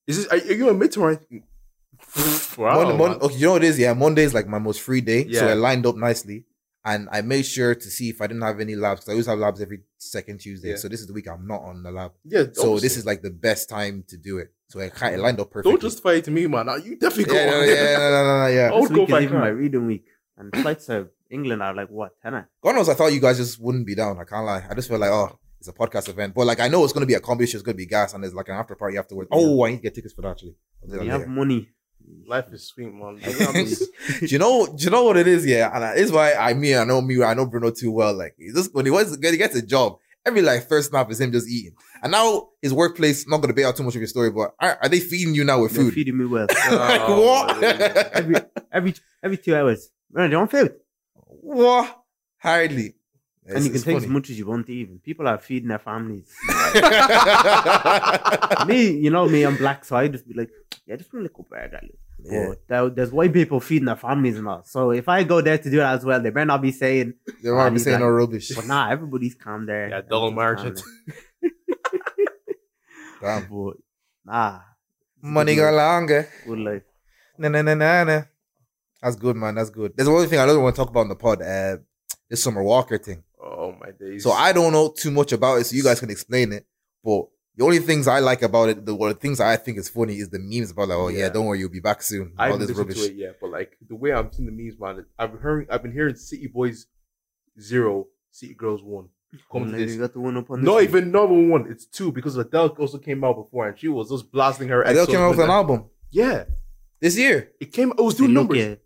[0.07, 0.27] Is this?
[0.27, 1.21] Are, are you a midterm?
[2.17, 2.65] Or anything?
[2.65, 3.21] wow, Mon- Mon- man.
[3.21, 3.79] okay, you know what it is?
[3.79, 5.31] Yeah, Monday is like my most free day.
[5.33, 6.45] So I lined up nicely.
[6.83, 9.27] And I made sure to see if I didn't have any labs because I always
[9.27, 10.71] have labs every second Tuesday.
[10.71, 10.77] Yeah.
[10.77, 12.13] So this is the week I'm not on the lab.
[12.25, 12.45] yeah.
[12.55, 12.81] So obviously.
[12.81, 14.49] this is like the best time to do it.
[14.69, 15.73] So I kind of lined up perfectly.
[15.73, 16.69] Don't justify it to me, man.
[16.83, 17.61] You definitely yeah, go.
[17.65, 18.71] yeah, yeah, no, no, no, no, yeah.
[18.73, 20.07] Oh, This would go week is even my reading week,
[20.39, 22.47] and flights to England are like what ten?
[22.63, 24.19] God knows I thought you guys just wouldn't be down.
[24.19, 24.65] I can't lie.
[24.71, 26.35] I just feel like, oh, it's a podcast event.
[26.35, 28.33] But like I know it's gonna be a comedy it's gonna be gas, and there's
[28.33, 29.29] like an after party afterwards.
[29.31, 30.55] Oh, I need to get tickets for that actually.
[30.83, 31.31] I'll do that You have later.
[31.33, 31.69] money.
[32.27, 33.17] Life is sweet, man.
[33.23, 34.67] do you know?
[34.67, 35.45] Do you know what it is?
[35.47, 38.15] Yeah, and it's why I mean I know me, I know Bruno too well.
[38.15, 41.11] Like he just when he was when he gets a job, every like first snap
[41.11, 41.73] is him just eating.
[42.03, 43.27] And now his workplace.
[43.29, 45.45] Not gonna bait out too much of your story, but are, are they feeding you
[45.45, 45.95] now with They're food?
[45.95, 46.47] feeding me well.
[46.71, 47.63] Oh, like Oh, what?
[48.15, 48.37] every
[48.73, 49.91] every every two hours.
[50.13, 50.75] Man, don't want food?
[51.43, 51.97] what?
[52.39, 52.95] Hardly.
[53.47, 54.69] And you can it's take as much as you want.
[54.69, 56.31] Even people are feeding their families.
[58.67, 60.51] me, you know me, I'm black, so I just be like,
[60.87, 61.81] yeah, just one little burger.
[62.23, 62.49] Yeah.
[62.51, 64.63] But there, there's white people feeding their families and all.
[64.65, 67.15] So if I go there to do it as well, they better not be saying,
[67.43, 68.55] They might Ah, be saying like- no rubbish.
[68.55, 69.89] but nah, everybody's calm there.
[69.89, 70.75] Yeah, double Everybody's margin.
[70.77, 71.51] calm
[73.23, 73.49] Damn.
[73.51, 73.77] But
[74.25, 74.61] nah,
[75.23, 76.29] Money go longer.
[76.47, 76.83] good life.
[77.39, 78.23] Na na na na na.
[79.03, 79.55] That's good, man.
[79.55, 79.95] That's good.
[79.97, 81.41] There's one thing I don't want to talk about on the pod.
[81.43, 81.79] Uh,
[82.29, 83.23] this Summer Walker thing.
[83.43, 84.23] Oh my days.
[84.25, 86.67] So I don't know too much about it, so you guys can explain it.
[87.03, 87.27] But
[87.57, 90.29] the only things I like about it, the, the things I think is funny, is
[90.29, 91.29] the memes about like, oh yeah, Yeah.
[91.31, 92.33] don't worry, you'll be back soon.
[92.39, 92.97] I All haven't this rubbish.
[92.99, 95.83] to it yet, but like the way I'm seeing the memes, man, I've heard, I've
[95.83, 96.87] been hearing City Boys
[97.61, 99.09] zero, City Girls one.
[99.51, 101.71] Come to Lady got the one up on Not this even number one.
[101.71, 104.83] It's two because Adele also came out before and she was just blasting her.
[104.83, 106.45] Adele came out with an album Yeah,
[107.01, 107.53] this year.
[107.61, 107.91] it came.
[107.97, 108.79] It was See, doing look, numbers.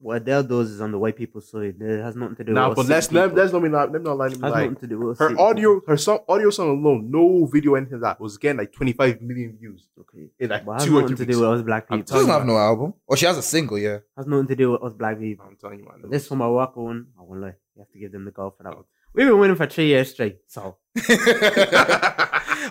[0.00, 1.76] Yeah, what Adele does is on the white people's side.
[1.80, 3.36] It has nothing to do Nah, with but us let's let, people.
[3.38, 4.28] let's let me not let me not lie.
[4.28, 4.62] Me has lie.
[4.62, 8.00] nothing to do with Her city audio, her song, audio song alone, no video, anything
[8.00, 9.88] like that was getting like 25 million views.
[10.00, 10.30] Okay.
[10.38, 11.50] in like But has two or nothing three to do weeks.
[11.50, 12.04] with us black people.
[12.06, 12.94] She doesn't have no album.
[13.08, 13.98] Oh, she has a single, yeah.
[14.16, 15.44] Has nothing to do with us black people.
[15.48, 16.10] I'm telling you, man.
[16.10, 17.54] This from our work on, I won't lie.
[17.76, 18.84] You have to give them the go for that one.
[19.12, 20.38] We've been winning for three years straight.
[20.46, 20.76] So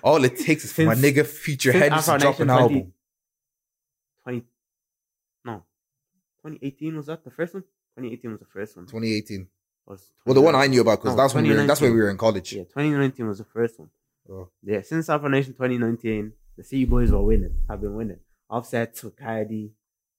[0.03, 2.57] All it takes is for my nigga Future since Head to Afro drop an Nation
[2.67, 2.93] 20 album.
[4.23, 4.43] 20
[5.45, 5.63] no.
[6.44, 7.64] 2018 was that the first one?
[7.98, 8.86] 2018 was the first one.
[8.86, 9.48] 2018.
[9.88, 11.94] Was Well, the one I knew about because No, that's when we were, that's when
[11.94, 12.54] we were in oh, college.
[12.54, 13.90] Yeah, 2019 was the first one.
[14.32, 14.50] Oh.
[14.64, 18.20] Yeah, since Afro Nation 2019, the City Boys were winning, have been winning.
[18.50, 19.72] Offset to Cardi,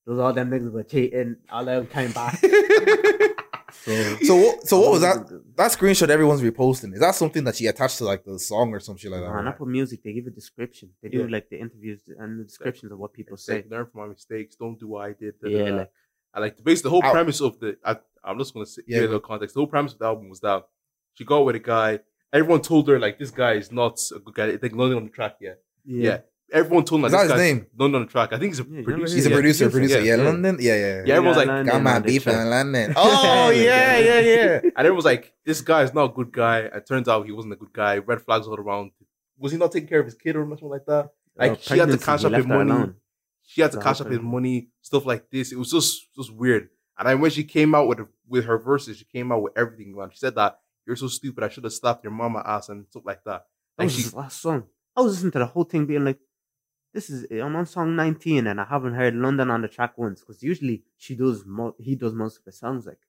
[0.06, 2.42] those all them niggas were cheating, all them came back.
[3.72, 3.92] So,
[4.22, 4.68] So what?
[4.68, 5.16] So what was that?
[5.56, 6.92] That screenshot everyone's reposting.
[6.94, 9.32] Is that something that she attached to like the song or some shit like that?
[9.32, 10.90] Man, Apple Music, they give a description.
[11.02, 11.26] They do Yeah.
[11.30, 13.68] like the interviews and the descriptions of what people say, say.
[13.70, 14.56] learn from my mistakes.
[14.56, 15.34] Don't do what I did.
[15.40, 15.76] da, da, Yeah, da.
[15.76, 15.92] like
[16.34, 16.82] I like the base.
[16.82, 17.12] The whole Ow.
[17.12, 17.76] premise of the.
[17.84, 18.96] I, I'm just gonna say, Yeah.
[19.00, 19.54] give a little context.
[19.54, 20.64] The whole premise of the album was that
[21.14, 22.00] she got with a guy.
[22.32, 24.56] Everyone told her like this guy is not a good guy.
[24.56, 25.36] They London on the track.
[25.40, 25.54] Yeah,
[25.84, 26.18] yeah.
[26.52, 27.66] Everyone told her like, that this his name?
[27.78, 28.32] London on the track.
[28.32, 29.14] I think he's a Yeah, producer.
[29.14, 30.00] He's a producer, producer, producer.
[30.08, 30.22] Yeah, yeah.
[30.30, 30.56] London.
[30.60, 31.02] Yeah, yeah.
[31.06, 32.36] Yeah, everyone's like, London Got my on beef track.
[32.36, 32.94] in London.
[32.96, 34.60] Oh yeah, yeah, yeah.
[34.64, 36.58] And everyone was like, this guy is not a good guy.
[36.60, 37.98] It turns out he wasn't a good guy.
[37.98, 38.90] Red flags all around.
[39.38, 41.10] was he not taking care of his kid or something like that?
[41.36, 42.70] Like Uh, she had to pregnancy, cash up his money.
[42.70, 42.96] alone.
[43.50, 45.50] She had to cash up his money, stuff like this.
[45.52, 46.70] It was just just weird.
[46.98, 49.54] And then when she came out with her, with her verses, she came out with
[49.56, 49.94] everything.
[49.96, 51.42] Man, she said that you're so stupid.
[51.42, 53.46] I should have slapped your mama ass and stuff like that.
[53.76, 54.64] That Like was she, his last song.
[54.96, 56.20] I was listening to the whole thing, being like,
[56.92, 60.20] "This is I'm on song 19, and I haven't heard London on the track once."
[60.20, 62.86] Because usually she does, mo- he does most of the songs.
[62.86, 63.00] Like,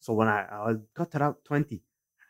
[0.00, 1.82] so when I, I got to that 20,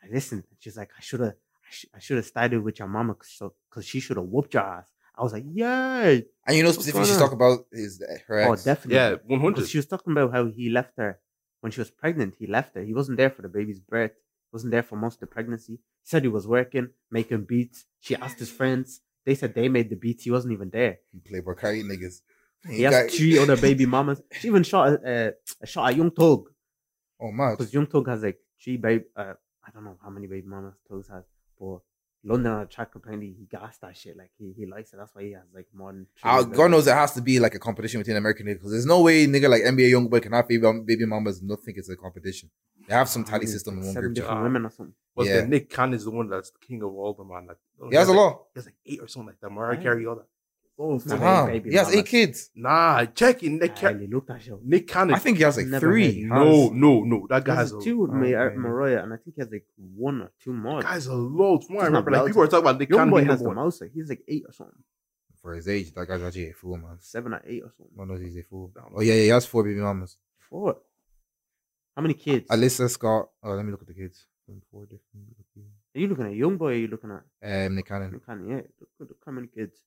[0.03, 0.45] I listened.
[0.49, 1.33] And she's like, "I should have,
[1.65, 4.27] I, sh- I should have started with your mama, because so, cause she should have
[4.27, 4.89] whooped your ass."
[5.21, 8.55] I was like, "Yeah, And you know specifically she's talking about is uh, her oh,
[8.55, 9.69] definitely." yeah, one hundred.
[9.69, 11.19] She was talking about how he left her
[11.59, 12.33] when she was pregnant.
[12.39, 12.81] He left her.
[12.81, 14.13] He wasn't there for the baby's birth.
[14.51, 15.73] Wasn't there for most of the pregnancy.
[15.73, 17.85] He said he was working, making beats.
[17.99, 19.01] She asked his friends.
[19.23, 20.23] They said they made the beats.
[20.23, 20.97] He wasn't even there.
[21.29, 22.21] Playboi Carti niggas.
[22.67, 24.23] He has three other baby mamas.
[24.31, 26.49] She even shot a, a shot at Young Thug
[27.19, 27.51] Oh my!
[27.51, 29.05] because Young Thug has like three baby.
[29.15, 29.33] Uh,
[29.65, 31.25] I don't know how many baby mamas Thug has,
[31.59, 31.79] but
[32.23, 34.15] London on a track apparently he gassed that shit.
[34.17, 34.97] Like he, he likes it.
[34.97, 36.05] That's why he has like more than.
[36.21, 36.43] three Uh.
[36.43, 39.01] God knows it has to be like a competition between American niggas because there's no
[39.01, 41.95] way nigga like NBA young boy can have baby baby mamas not think it's a
[41.95, 42.49] competition.
[42.87, 44.23] They have some tally Like system in one Seven group chat.
[44.25, 44.93] different women or something.
[45.15, 45.41] Was yeah.
[45.45, 47.47] Nick Cannon is the one that's the king of all the man.
[47.47, 47.57] Like,
[47.91, 48.43] He has a like, lot.
[48.53, 49.49] He has like eight or something like that.
[49.49, 49.83] Mariah Yeah.
[49.83, 50.25] Carey, all that.
[50.83, 51.21] Oh, It's not fuck.
[51.21, 51.45] eight Wow.
[51.47, 52.49] baby He has eight kids.
[52.55, 53.49] Nah, check it.
[53.51, 54.59] Nick, I Ca- hardly looked at show.
[54.63, 55.13] Nick Cannon.
[55.15, 56.21] I think he has like Never three.
[56.23, 56.29] heard.
[56.29, 57.27] no, no, no.
[57.29, 58.55] That guy has has a, two with Mar- Okay.
[58.57, 60.81] Mariah, and I think he has like one or two more.
[60.81, 61.63] guy's a load.
[61.65, 63.17] From what I He's not remember, like people are talking about Nick Young Cannon boy
[63.19, 63.65] being has number the one.
[63.65, 63.81] most.
[63.81, 64.83] Like, he's like eight or something,
[65.41, 66.97] For his age, that guy's actually a fool, man.
[66.99, 67.95] seven or eight or something.
[67.95, 68.71] No, no, he's a fool.
[68.95, 70.17] Oh yeah, yeah, he has four baby mamas.
[70.49, 70.77] Four.
[71.95, 72.47] How many kids?
[72.49, 73.29] Alyssa Scott.
[73.43, 74.25] Oh, let me look at the kids.
[74.71, 75.27] Four different.
[75.95, 76.65] Are you looking at young boy?
[76.65, 77.65] Or are you looking at?
[77.67, 78.11] Um, Nick Cannon.
[78.13, 79.77] Look, yeah, look, look how many kids.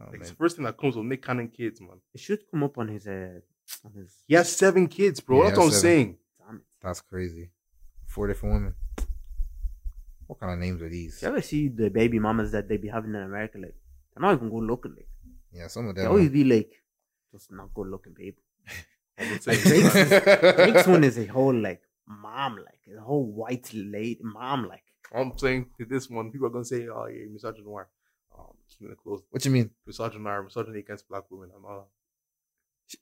[0.00, 2.00] Oh, Like, it's the first thing that comes with Nick Cannon kids, man.
[2.14, 3.40] It should come up on his uh
[3.84, 4.14] on his.
[4.26, 5.38] He has seven kids, bro.
[5.38, 5.82] Yeah, That's what I'm seven.
[5.82, 6.16] saying.
[6.46, 6.62] Damn it.
[6.82, 7.50] That's crazy.
[8.06, 8.74] Four different women.
[10.26, 11.20] What kind of names are these?
[11.20, 13.58] Do you ever see the baby mamas that they be having in America?
[13.58, 13.74] Like,
[14.14, 14.92] they're not even good looking.
[14.94, 15.08] Like,
[15.52, 16.04] Yeah, some of them.
[16.04, 16.70] they always be like,
[17.32, 18.42] just not good looking people.
[19.18, 19.80] I would Like say.
[19.82, 24.82] Drake's, Drake's one is a whole like mom, like a whole white lady mom, like.
[25.14, 27.86] I'm saying to this one, people are gonna say, "Oh, yeah, misogynoir."
[28.38, 29.70] Um, just gonna close what you mean?
[29.88, 31.88] misogynoir, misogyny against black women and all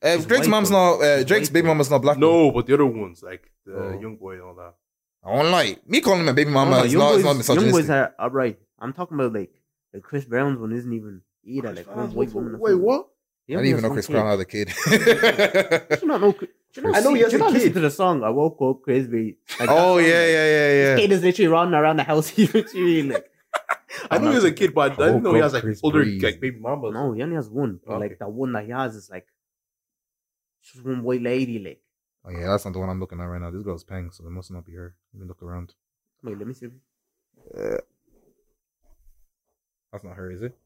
[0.03, 0.95] Uh, Drake's mom's not.
[1.01, 1.68] Uh, Drake's baby though.
[1.74, 2.16] mama's not black.
[2.16, 2.20] that.
[2.20, 4.01] No, but the other ones, like the Oh.
[4.01, 4.74] young boy and all that.
[5.24, 5.76] I won't lie.
[5.87, 7.22] Me calling him a baby mama No, no, is young not.
[7.22, 8.59] boys, It's not young boys are upright.
[8.78, 9.53] I'm talking about like
[9.93, 12.59] the Chris Brown's one isn't even either like one white woman.
[12.59, 13.09] Wait, what?
[13.49, 14.12] I only didn't even know Chris kid.
[14.14, 14.68] Brown had a kid.
[16.03, 16.34] You not know?
[16.74, 18.22] You not I know see- he has do you a not listen to the song
[18.24, 19.37] "I Woke Up Crazy"?
[19.61, 22.28] Like, oh song, yeah, yeah, yeah, This kid is literally running around the house.
[22.37, 23.30] He literally like.
[24.11, 26.03] I know he was a kid, but I didn't know he has like Chris older
[26.03, 26.23] Breeze.
[26.23, 26.93] like baby mamas.
[26.95, 27.81] No, he only has one.
[27.87, 27.97] Okay.
[27.99, 29.27] Like the one that he has is like
[30.63, 31.59] just one white lady.
[31.59, 31.81] Like,
[32.25, 33.51] Oh yeah, that's not the one I'm looking at right now.
[33.51, 34.95] This girl's paying, so it must not be her.
[35.15, 35.75] Let me look around.
[36.23, 36.67] wait, let me see.
[37.57, 37.77] Eh.
[39.93, 40.57] That's not her, is it?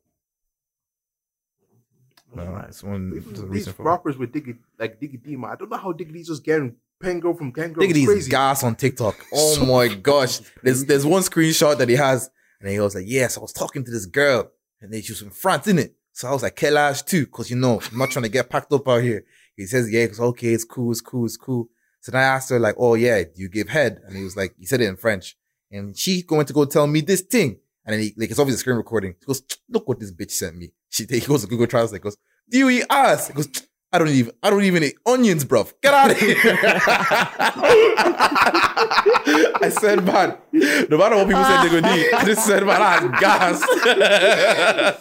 [2.35, 3.11] No, No, it's one.
[3.51, 5.51] These It's a rappers with Digga, like Digga D, man.
[5.51, 7.83] I don't know how Digga D's just getting pen girl from gang girl.
[7.83, 8.31] Look at these crazy.
[8.31, 9.17] gas on TikTok.
[9.35, 10.41] Oh my gosh.
[10.63, 13.85] There's there's one screenshot that he has, and he was like, Yes, I was talking
[13.85, 14.51] to this girl,
[14.81, 15.95] and then she was from France, isn't it?
[16.13, 18.73] So I was like, Kelash too, because you know, I'm not trying to get packed
[18.73, 19.25] up out here.
[19.57, 21.69] He says, Yeah, it's okay, it's cool, it's cool, it's cool.
[22.01, 24.01] So then I asked her, like, oh yeah, you give head?
[24.07, 25.37] And he was like, he said it in French.
[25.71, 27.59] And she going to go tell me this thing.
[27.85, 29.15] And then he, like, it's obviously a screen recording.
[29.21, 30.73] He goes, look what this bitch sent me.
[30.89, 32.17] She, he goes to Google Translate, goes,
[32.49, 33.29] do you eat ass?
[33.29, 33.49] He goes,
[33.93, 35.73] I don't even, I don't even eat onions, bruv.
[35.83, 36.37] Get out of here.
[39.63, 40.37] I said, man,
[40.89, 43.61] no matter what people say they're gonna eat, I just said, man, that's gas.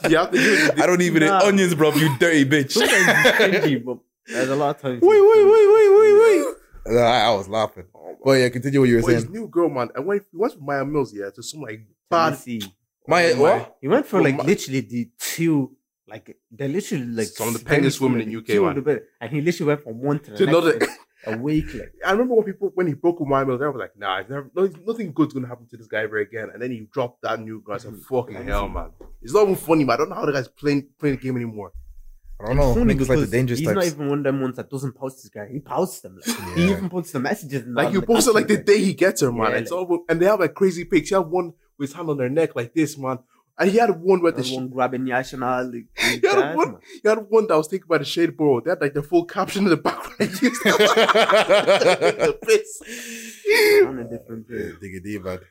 [0.10, 1.40] Yeah, I think you- I don't even Nah.
[1.40, 2.72] eat onions, bruv, you dirty bitch.
[2.72, 5.02] Sometimes it's cringy, but there's a lot of times.
[5.02, 6.46] wait, wait, wait, wait, wait,
[6.88, 6.98] wait.
[6.98, 7.86] I, I was laughing.
[8.24, 9.34] But yeah, continue what you were Well, his saying.
[9.34, 9.90] new girl, man.
[9.96, 12.38] I went, he went from Maya Mills, yeah, to some like Bad.
[12.46, 12.64] bad.
[13.08, 13.78] My, Oh, what?
[13.82, 15.76] He went for like my- literally the two,
[16.10, 18.78] like they're literally like Some of the very penguinest women in the UK, two man.
[18.78, 18.88] of
[19.22, 20.80] and he literally went from one to To another-
[21.28, 21.74] in a week.
[21.74, 24.22] Like, I remember when people when he broke with Maya Mills, I was like, nah,
[24.22, 26.49] never, no, nothing good's gonna happen to this guy ever again.
[26.53, 27.76] And then he dropped that new guy.
[27.76, 28.16] I said, mm-hmm.
[28.16, 28.91] fucking hell, man.
[29.22, 29.95] It's not even funny, man.
[29.95, 31.74] I don't know how the guy's playing playing the game anymore.
[32.41, 32.74] I don't know.
[32.74, 33.76] funny Niggas like the dangerous he's types.
[33.76, 35.49] not even one of them ones that doesn't post his guy.
[35.51, 36.20] He posts them.
[36.26, 37.64] Like, He even puts the messages.
[37.64, 39.51] and Like all, you posted like the day he gets her, man.
[39.51, 41.12] Yeah, it's like- all and they have like crazy pics.
[41.12, 43.20] You have one with his hand on their neck like this, man.
[43.60, 45.66] And he had one where the the sh- one grabbing Yash and all.
[45.66, 46.80] Like, had that, one- man.
[47.03, 48.62] he had one that was taken by the shade bro.
[48.62, 50.16] They had like the full caption in the background.
[52.24, 52.82] the piss.
[53.86, 54.76] on a different page.
[54.82, 55.39] Digga D, man.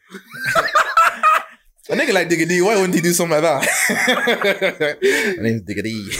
[1.90, 3.62] A nigga like Digga D, why wouldn't he do something like that?
[5.38, 6.10] My name's Digga D.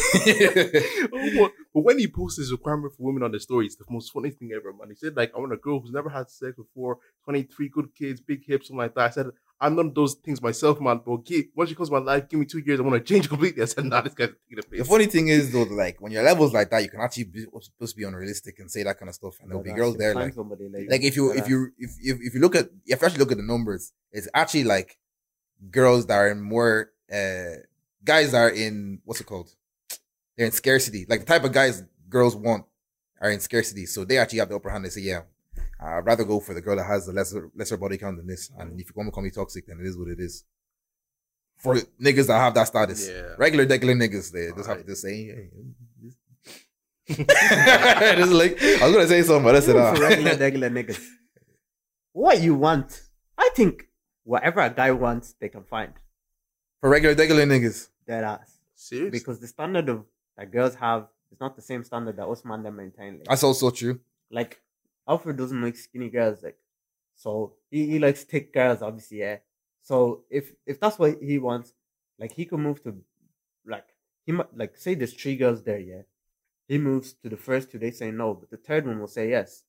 [1.39, 4.11] But, but when he posts his requirement for women on the story, it's the most
[4.11, 4.89] funny thing ever, man.
[4.89, 8.19] He said, like, I want a girl who's never had sex before, 23 good kids,
[8.19, 9.05] big hips, something like that.
[9.05, 9.27] I said,
[9.61, 11.01] I'm none of those things myself, man.
[11.05, 13.13] But give, once she comes to my life, give me two years, I want to
[13.13, 13.63] change completely.
[13.63, 16.23] I said, nah, this guy's taking a The funny thing is though, like when your
[16.23, 19.09] levels like that, you can actually be supposed to be unrealistic and say that kind
[19.09, 21.73] of stuff, and there'll be girls there like, somebody like, like if you if you
[21.77, 24.65] if if, if you look at if you actually look at the numbers, it's actually
[24.65, 24.97] like
[25.71, 27.57] girls that are in more uh
[28.05, 29.51] guys that are in what's it called?
[30.37, 31.05] They're in scarcity.
[31.09, 32.65] Like the type of guys girls want
[33.21, 34.85] are in scarcity, so they actually have the upper hand.
[34.85, 35.23] They say, yeah.
[35.81, 38.51] I'd rather go for the girl that has a lesser lesser body count than this.
[38.59, 40.45] And if you want to call me toxic, then it is what it is.
[41.59, 43.35] For niggas that have that status, Yeah.
[43.39, 44.87] regular, regular niggas, they just have Alright.
[44.87, 45.51] to say, hey,
[47.15, 49.93] just like I was gonna say something, but I said, Even ah.
[50.09, 51.05] regular, regular niggas.
[52.13, 53.03] What you want,
[53.37, 53.89] I think
[54.25, 55.93] whatever a guy wants, they can find.
[56.81, 57.89] for regular, regular niggas.
[58.07, 58.59] Dead ass.
[58.75, 59.11] Serious?
[59.11, 60.05] Because the standard of
[60.37, 63.19] that girls have is not the same standard that us men them maintain.
[63.19, 64.01] Like, That's also true.
[64.31, 64.61] like
[65.09, 66.59] Alfred doesn't like skinny girls, like
[67.17, 69.39] so he, he likes thick girls, obviously, yeah.
[69.83, 71.73] So if if that's what he wants,
[72.19, 72.95] like he could move to
[73.67, 73.87] like
[74.27, 76.03] he might like say there's three girls there, yeah.
[76.69, 79.31] He moves to the first two, they say no, but the third one will say
[79.31, 79.65] yes.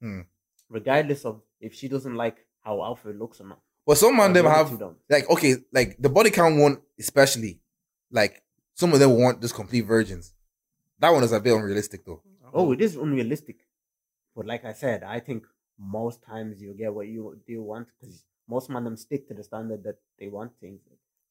[0.00, 0.22] Hmm.
[0.70, 3.60] Regardless of if she doesn't like how Alfred looks or not.
[3.86, 4.96] But some man them have don't.
[5.10, 7.60] like okay, like the body count one especially,
[8.10, 8.42] like
[8.74, 10.32] some of them want just complete virgins.
[10.98, 12.22] That one is a bit unrealistic though.
[12.52, 13.63] Oh, it is unrealistic.
[14.36, 15.44] But like I said, I think
[15.78, 19.44] most times you get what you do want because most men them stick to the
[19.44, 20.80] standard that they want things.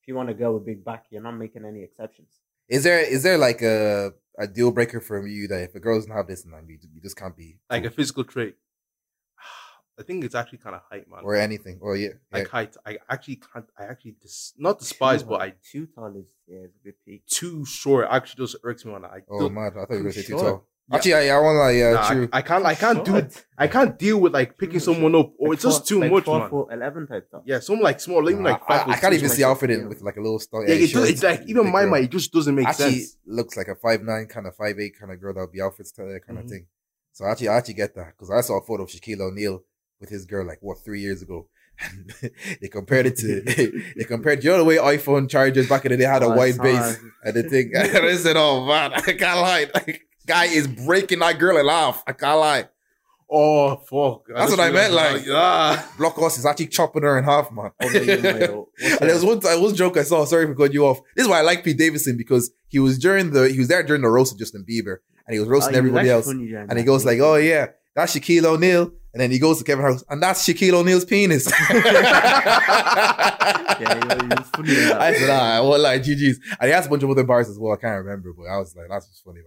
[0.02, 2.30] If you want a girl with big back, you're not making any exceptions.
[2.70, 5.98] Is there is there like a a deal breaker for you that if a girl
[5.98, 8.56] doesn't have this, then you, you just can't be like a physical trait.
[10.00, 11.20] I think it's actually kind of height, man.
[11.24, 11.78] or anything?
[11.82, 12.38] Or yeah, yeah.
[12.40, 12.76] Like height.
[12.86, 13.66] I actually can't.
[13.78, 16.96] I actually dis, not despise, Too but I too tall is yeah, it's a bit
[17.06, 17.26] peak.
[17.28, 18.08] too short.
[18.10, 19.12] Actually, just irks me on that.
[19.12, 20.40] I oh don't- man, I thought you were gonna say too Sure.
[20.50, 20.68] tall.
[20.90, 20.96] Yeah.
[20.98, 22.30] Actually, I, I want to yeah, Nah, I- true.
[22.34, 22.66] I, can't.
[22.66, 23.46] I can't do it.
[23.58, 26.12] I can't deal with like picking Mm, someone up, or Like it's just too like
[26.12, 26.50] much, four man.
[26.50, 27.44] foot eleven type stuff.
[27.46, 28.88] Yeah, someone like small, even like I, five.
[28.90, 30.68] I foot can't even see Alfred in with like a little star.
[30.68, 32.82] Yeah, it does, it's like even my mind, mind, it just doesn't make sense.
[32.82, 33.18] actually sense.
[33.26, 35.62] looks like a five nine kind of five eight kind of girl that would be
[35.62, 36.50] Alfred's kind of Mhm.
[36.50, 36.66] thing.
[37.14, 39.64] So actually, I actually get that because I saw a photo of Shaquille O'Neal
[40.02, 41.48] with his girl like what three years ago,
[42.62, 43.42] they compared it to
[43.96, 46.32] they compared you know the way iPhone chargers back in the day had a Oh,
[46.32, 47.72] I wide base and the thing.
[47.76, 52.02] And I said, "Oh man, I can't lie." Like, guy is breaking that girl alive.
[52.08, 52.70] I can't lie.
[53.36, 54.26] Oh fuck!
[54.28, 55.94] That's just what I meant, realized, like- ah.
[55.98, 57.72] Blockhouse is actually chopping her in half, man.
[57.82, 59.28] Oh, but you know, yo, what's And there was that?
[59.28, 60.24] one, there was one joke I saw.
[60.26, 61.00] Sorry for cutting you off.
[61.16, 63.82] This is why I like Pete Davidson because he was during the he was there
[63.82, 66.28] during the roast of Justin Bieber and he was Oh, roasting he was everybody else.
[66.28, 69.84] And he goes like, "Oh yeah, that's Shaquille O'Neal," and then he goes to Kevin
[69.86, 71.46] Hart, and that's Shaquille O'Neal's penis.
[71.70, 71.80] yeah,
[73.80, 74.76] he was funny.
[74.76, 74.92] in.
[74.92, 77.50] I said, "Ah, I won't lie, GG's." And he has a bunch of other bars
[77.50, 77.74] as well.
[77.74, 79.42] I can't remember, but I was like, "That's what's funny,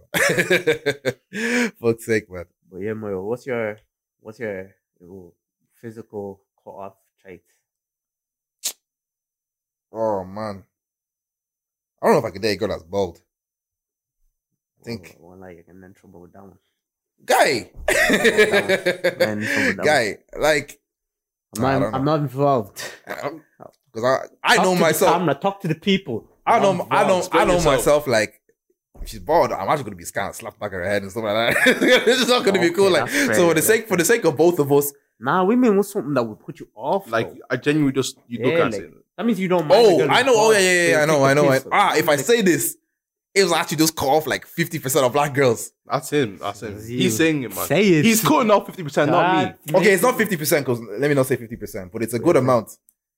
[1.33, 2.45] man." Fuck's sake, man.
[2.71, 3.77] But yeah, Moyo, what's your
[4.19, 4.75] what's your
[5.81, 7.43] physical cut off trait?
[9.91, 10.63] Oh man,
[12.01, 13.21] I don't know if I could date a girl that's bald.
[14.81, 16.57] I think Well, like you can in trouble with that one.
[17.25, 20.79] Guy, Man, from the guy, like
[21.55, 22.11] I'm Nah, I not, don't I'm know.
[22.15, 22.83] not involved.
[23.05, 25.11] because I I Talk know to the myself.
[25.17, 26.29] camera, talk to the people.
[26.45, 27.23] I know, I'm I know.
[27.31, 27.65] I know yourself.
[27.77, 28.07] myself.
[28.07, 28.41] Like,
[29.01, 31.55] if she's bored, I'm actually gonna be scared, slapped back her head and stuff like
[31.55, 31.67] that.
[32.07, 32.91] it's just not gonna be cool.
[32.91, 34.93] Like, fair, so for the that's sake, for the sake of both of us.
[35.19, 37.09] Nah, women want something that would put you off.
[37.09, 37.39] Like though.
[37.49, 38.93] I genuinely just you look at like- it.
[39.17, 39.85] that means you don't mind.
[39.85, 40.33] Oh, I know.
[40.35, 41.01] Oh yeah, yeah, yeah.
[41.01, 41.49] I know, I know.
[41.49, 42.77] I, ah, if I say this,
[43.37, 45.71] it was actually just cut off like fifty percent of black girls.
[45.85, 46.37] That's him.
[46.37, 46.81] That's him.
[46.85, 47.65] He's saying it, man.
[47.67, 48.05] Say it.
[48.05, 49.75] He's cutting off fifty percent, not me.
[49.79, 52.19] Okay, it's not fifty percent because let me not say fifty percent, but it's a
[52.19, 52.41] good Yeah.
[52.41, 52.71] amount.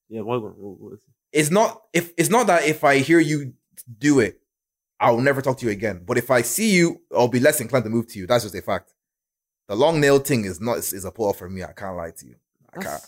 [0.09, 1.39] Yeah, what, what, what, what is it?
[1.39, 3.53] It's not if it's not that if I hear you
[3.97, 4.39] do it,
[4.99, 6.03] I'll never talk to you again.
[6.05, 8.27] But if I see you, I'll be less inclined to move to you.
[8.27, 8.93] That's just a fact.
[9.67, 11.63] The long nail thing is not is, is a pull off for me.
[11.63, 12.35] I can't lie to you.
[12.73, 13.01] I can't.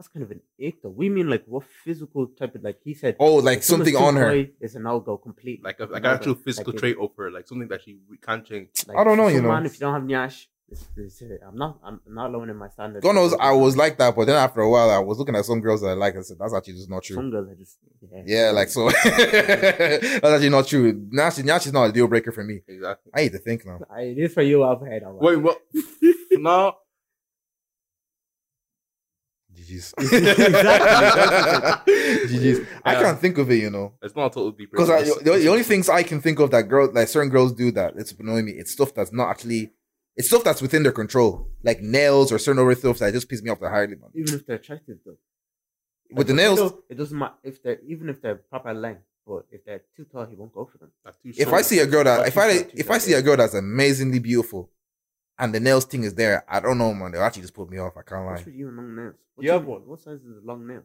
[0.00, 0.88] That's, that's kind of an ick though.
[0.88, 3.16] We mean like what physical type of like he said.
[3.18, 4.30] Oh, like something on her.
[4.30, 5.62] high, It's a no go completely.
[5.62, 8.16] Like a, like an actual physical Like, trait of her, like something that she we
[8.16, 8.68] can't change.
[8.86, 9.48] like, I don't know, you know.
[9.48, 11.80] Man, if you don't have nyash, it's, it's, uh, I'm not.
[11.84, 13.02] I'm not alone in my standards.
[13.02, 15.44] God knows I was like that, but then after a while, I was looking at
[15.44, 16.16] some girls that I like.
[16.16, 18.22] I said, "That's actually just not true." Some girls are just yeah.
[18.24, 18.88] Yeah, like so.
[19.04, 21.08] that's actually not true.
[21.10, 22.62] Now, she, now she's not a deal breaker for me.
[22.68, 23.10] Exactly.
[23.12, 23.80] I need to think now.
[23.90, 24.62] I, it is for you.
[24.62, 25.02] I've heard.
[25.02, 25.20] of it.
[25.20, 25.60] Wait, what?
[26.32, 26.76] no.
[29.70, 29.94] GG's.
[31.10, 31.94] Exactly.
[32.26, 32.66] GG's.
[32.84, 34.88] I can't think of it, you know, It's not a total deep because
[35.22, 37.94] the, the only things I can think of that girl, like certain girls do that,
[37.96, 38.52] it's annoying me.
[38.52, 39.72] It's stuff that's not actually.
[40.16, 43.42] It's stuff that's within their control, like nails or certain other stuff that just piss
[43.42, 44.10] me off the highly, man.
[44.14, 45.16] Even if they're attractive though.
[46.12, 46.58] with the nails.
[46.58, 50.04] still, it doesn't matter if they're even if they're proper length, but if they're too
[50.04, 50.90] tall, he won't go for them.
[51.22, 51.52] Too If.
[51.52, 54.68] I see a girl that if I if I see a girl that's amazingly beautiful,
[55.40, 57.10] and the nails thing is there, I don't know, man.
[57.12, 57.94] They'll actually just put me off.
[57.96, 58.32] I can't lie.
[58.32, 59.14] What's with you and long nails?
[59.34, 59.80] What's You your- have one?
[59.86, 60.84] What size is the long nails?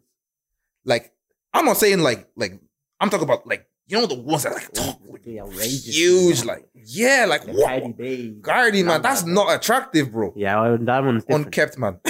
[0.85, 1.11] Like
[1.53, 2.59] I'm not saying like like
[2.99, 5.85] I'm talking about like you know the ones that are like tall, like, The outrageous
[5.95, 6.45] huge, ones.
[6.45, 7.67] like yeah, like The what?
[7.67, 8.37] Cardi B.
[8.41, 10.33] Guardy, man, that's nah, not attractive, bro.
[10.35, 11.45] Yeah, well, that one's different.
[11.45, 11.99] Unkept, man.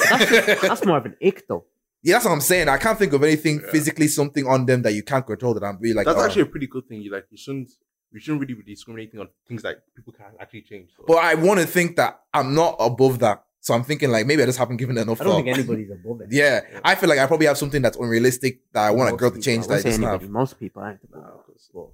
[0.62, 1.66] That's more of an ick though.
[2.02, 2.70] yeah, that's what I'm saying.
[2.70, 3.72] I can't think of anything Yeah.
[3.72, 6.06] physically something on them that you can't control that I'm really like.
[6.06, 6.26] That's oh.
[6.26, 7.02] actually a pretty good thing.
[7.02, 7.72] You like you shouldn't
[8.16, 10.90] you shouldn't really be discriminating on things that people can actually change.
[10.98, 11.04] So.
[11.08, 13.44] But I want to think that I'm not above that.
[13.60, 15.44] So I'm thinking like maybe I just haven't given enough I don't thought.
[15.44, 16.28] think anybody's above it.
[16.32, 19.20] yeah, I feel like I probably have something that's unrealistic that I want a Most
[19.20, 20.32] girl to change I that I won't say doesn't anybody, have.
[20.32, 21.46] Most people aren't above Nah, it.
[21.48, 21.88] 'cause- But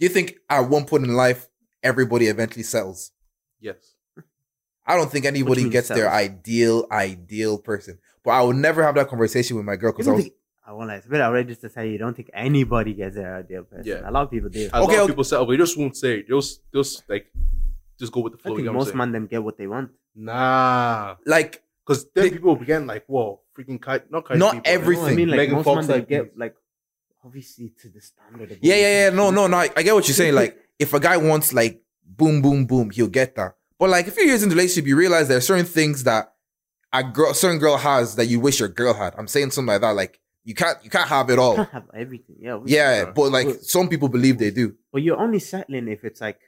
[0.00, 1.48] Do you think at one point in life
[1.82, 3.12] everybody eventually settles?
[3.60, 3.94] yes.
[4.86, 7.98] I don't think anybody mean gets their ideal ideal person.
[8.22, 10.36] But I would never have that conversation with my girl because I don't was think,
[10.66, 13.36] I won't lie, it's a bit outrageous to say you don't think anybody gets their
[13.36, 13.84] ideal person.
[13.86, 14.08] Yeah.
[14.08, 14.60] A lot of people do.
[14.60, 15.06] A Okay, lot of okay.
[15.08, 16.28] people say, oh, but they just won't say it.
[16.28, 17.26] Just just like
[17.98, 18.50] just go with the I flow.
[18.56, 18.98] think you know I'm most saying?
[18.98, 19.90] men them get what they want.
[20.16, 21.16] Nah.
[21.26, 24.96] like Because then They- people begin like, whoa, freaking kite not kite Not people, every-
[24.96, 25.16] No, I Everything.
[25.16, 26.54] mean, like Megan most Fox men like get like
[27.24, 28.50] obviously to the standard.
[28.52, 29.10] Of yeah, yeah, yeah.
[29.10, 29.56] No, no, no.
[29.58, 30.34] I, I get what you're saying.
[30.42, 33.54] Like if a guy wants like boom, boom, boom, he'll get that.
[33.78, 36.32] But like a few years into the relationship, you realize there are certain things that
[36.92, 39.14] a girl, certain girl has that you wish your girl had.
[39.18, 39.90] I'm saying something like that.
[39.96, 41.56] Like you can't, you can't have it You all.
[41.56, 42.36] can't have everything.
[42.40, 42.60] Yeah.
[42.66, 43.10] Yeah, Yeah.
[43.12, 44.74] but like But- some people believe they do.
[44.92, 46.40] But you're only settling if it's like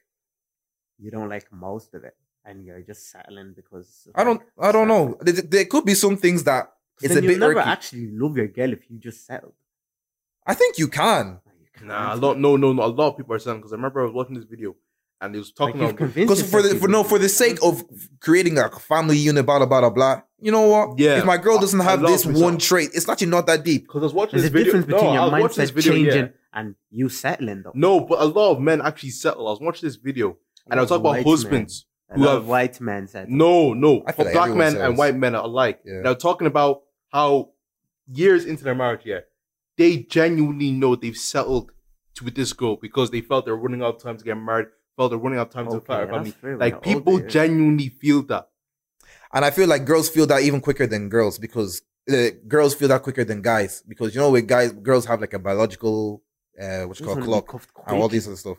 [0.98, 4.08] you don't like most of it, and you're just settling because.
[4.14, 5.18] I don't, like, I don't certain- know.
[5.20, 7.66] There, there could be some things that 'Cause it's then a you'll bit never irky.
[7.66, 9.52] actually love your girl if you just settled.
[10.46, 11.40] I think you can.
[11.44, 11.86] Like, you can't.
[11.88, 12.82] Nah, a lot, no, no, no.
[12.84, 14.74] A lot of people are saying because I remember I was watching this video
[15.20, 17.82] and he was talking you've about Because for the for no for the sake of
[18.20, 20.22] creating a family unit, blah blah blah blah blah.
[20.38, 20.98] You know what?
[20.98, 21.18] Yeah.
[21.18, 22.44] If my girl doesn't I- I have love this myself.
[22.44, 23.82] one trait, it's actually not that deep.
[23.84, 24.64] because I was watching There's a this video.
[24.64, 26.28] difference between no, I your was watching this mindset video, yeah.
[26.52, 27.72] and you settling, though.
[27.74, 29.48] No, but a lot of men actually settle.
[29.48, 30.36] I was watching this video
[30.70, 31.86] and I was talking about husbands.
[32.10, 32.18] men.
[32.18, 33.30] who A lot have- of white men said.
[33.30, 34.02] No, no.
[34.06, 35.80] I For like black men says- and white men are alike.
[35.84, 36.02] Yeah.
[36.02, 37.50] Now talking about how
[38.06, 39.20] years into their marriage, yeah,
[39.78, 41.72] they genuinely know they've settled
[42.16, 44.68] to with this girl because they felt they're running out of time to get married,
[44.96, 46.30] felt they're running out of time to Okay, start a that's family.
[46.32, 47.30] fair when Like you're people older, yeah.
[47.30, 48.48] genuinely feel that.
[49.32, 52.88] And I feel like girls feel that even quicker than girls because uh, girls feel
[52.88, 56.22] that quicker than guys because you know with guys girls have like a biological
[56.60, 58.58] uh what you Just call wanna clock and all these other stuff.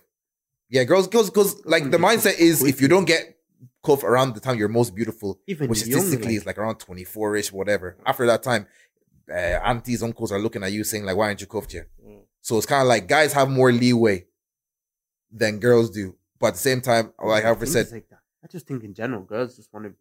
[0.69, 3.37] Yeah, girls girls because like the mindset is if you don't get
[3.83, 6.75] cuffed around the time you're most beautiful, Even which young, statistically like- is like around
[6.79, 7.95] 24 ish, whatever.
[8.05, 8.67] After that time,
[9.31, 11.87] uh, aunties, uncles are looking at you saying, like, why aren't you cuffed yet?
[12.05, 12.19] Mm.
[12.41, 14.25] So it's kind of like guys have more leeway
[15.31, 16.16] than girls do.
[16.39, 18.19] But at the same time, oh, like I I've think said, like that.
[18.43, 19.93] I just think in general, girls just want to,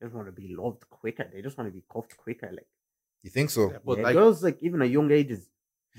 [0.00, 1.28] they just want to be loved quicker.
[1.32, 2.48] They just want to be cuffed quicker.
[2.50, 2.66] Like,
[3.22, 3.70] you think so?
[3.70, 5.48] Yeah, but yeah, like girls, like even at young ages,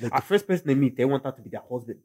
[0.01, 1.99] like I- the first person they meet, they want that to be their husband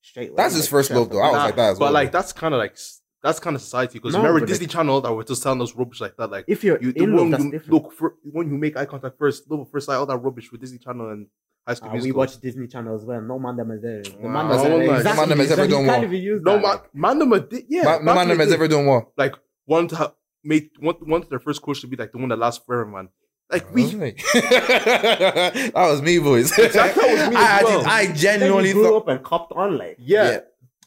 [0.00, 0.36] straight away.
[0.36, 1.16] That's his first straight love, though.
[1.16, 1.44] the I was bat.
[1.46, 1.88] like that as well.
[1.88, 2.76] but like that's kind of like
[3.22, 5.74] that's kind of society because No, remember Disney like- Channel that were just telling us
[5.74, 6.30] rubbish like that.
[6.30, 7.72] Like If you're you, the in love, one that's you different.
[7.72, 10.50] look for when you make eye contact first, look at first sight, all that rubbish
[10.50, 11.26] with Disney Channel and
[11.66, 13.20] High School Ah, we watch Disney Channel as well.
[13.20, 14.02] No man them is there.
[14.02, 14.30] The Wow.
[14.30, 14.78] man them is No there.
[14.78, 15.20] man- no Exactly.
[15.20, 16.42] man them has ever you done what?
[16.42, 16.94] No that, man, like.
[16.94, 17.18] man,
[17.50, 17.82] them yeah.
[17.84, 19.04] Ma- back no man in them the has ever done what?
[19.16, 19.34] like
[19.66, 22.38] want to ha- make want want their first coach to be like the one that
[22.38, 23.08] lasts forever, man.
[23.50, 24.16] Like we, Alright.
[24.34, 26.50] that was me, boys.
[26.58, 27.78] Exactly, that was me I, as I, well.
[27.80, 28.96] did- I genuinely grew thought.
[28.96, 29.96] up and copped on like.
[29.98, 30.30] yeah.
[30.30, 30.38] Yeah.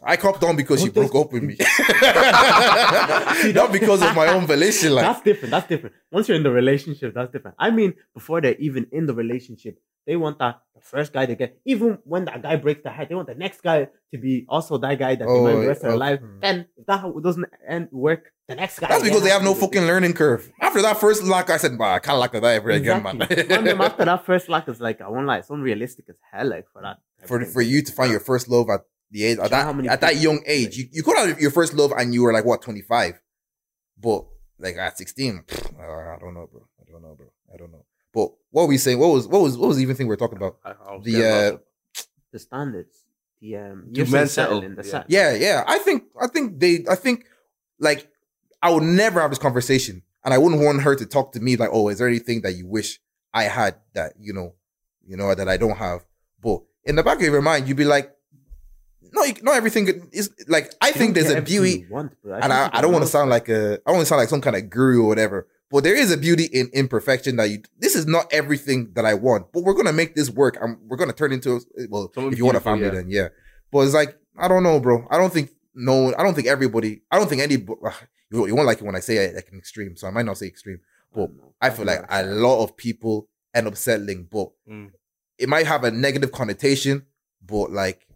[0.03, 1.55] I copped on because she broke up with me.
[3.53, 4.93] Not because of my own volition.
[4.93, 5.51] Like, that's different.
[5.51, 5.95] That's different.
[6.11, 7.55] Once you're in the relationship, that's different.
[7.57, 11.35] I mean, before they're even in the relationship, they want that the first guy to
[11.35, 11.59] get.
[11.65, 14.77] Even when that guy breaks the heart, they want the next guy to be also
[14.77, 15.99] that guy that they Oh, marry the rest of their okay.
[15.99, 16.19] life.
[16.41, 18.87] Then if that doesn't end work, the next guy.
[18.89, 20.51] that's because they have no fucking learning curve.
[20.61, 23.21] After that first lock, I said, bah, I can't lock that ever again, man.
[23.21, 23.71] Exactly.
[23.71, 26.47] After that first lock is like I won't lie, it's unrealistic as hell.
[26.49, 26.97] Like for that.
[27.27, 30.17] for for you to find your first love at the age at that at that
[30.17, 32.81] young age, you, you could have your first love and you were like what twenty
[32.81, 33.19] five,
[33.97, 34.25] but
[34.59, 36.67] like at sixteen, pfft, uh, I don't know, bro.
[36.79, 37.27] I don't know, bro.
[37.53, 37.84] I don't know.
[38.55, 38.99] But what were we saying?
[38.99, 40.57] What was what was what was the even thing we were talking about?
[40.63, 41.57] I, I The, uh,
[42.31, 43.03] the standards.
[43.41, 44.61] The um, you're men men settle?
[44.61, 44.91] settling the Yeah.
[44.91, 45.05] set.
[45.09, 45.63] Yeah, yeah.
[45.67, 47.25] I think I think they I think
[47.79, 48.07] like
[48.61, 51.57] I would never have this conversation, and I wouldn't want her to talk to me
[51.57, 52.99] like, oh, is there anything that you wish
[53.33, 54.53] I had that you know,
[55.05, 56.05] you know that I don't have?
[56.41, 58.15] But in the back of your mind, you'd be like,
[59.11, 60.71] no, you- not everything is like.
[60.81, 62.35] I You think there's a beauty, want, bro.
[62.35, 64.29] and I, I don't want to sound like a I don't want to sound like
[64.29, 65.47] some kind of guru or whatever.
[65.71, 67.63] But there is a beauty in imperfection that you.
[67.79, 70.97] This is not everything that I want, but we're gonna make this work, and we're
[70.97, 71.59] gonna turn into
[71.89, 72.11] well.
[72.13, 72.91] Something if you want a family, yeah.
[72.91, 73.27] then yeah.
[73.71, 75.07] But it's like I don't know, bro.
[75.09, 76.13] I don't think no.
[76.15, 77.01] I don't think everybody.
[77.11, 77.55] I don't think any.
[78.31, 80.25] You, you won't like it when I say it like an extreme, so I might
[80.25, 80.79] not say extreme.
[81.13, 81.39] I don't.
[81.61, 84.91] I feel like a lot of people end up settling, but Mm.
[85.37, 87.05] it might have a negative connotation,
[87.45, 88.07] but like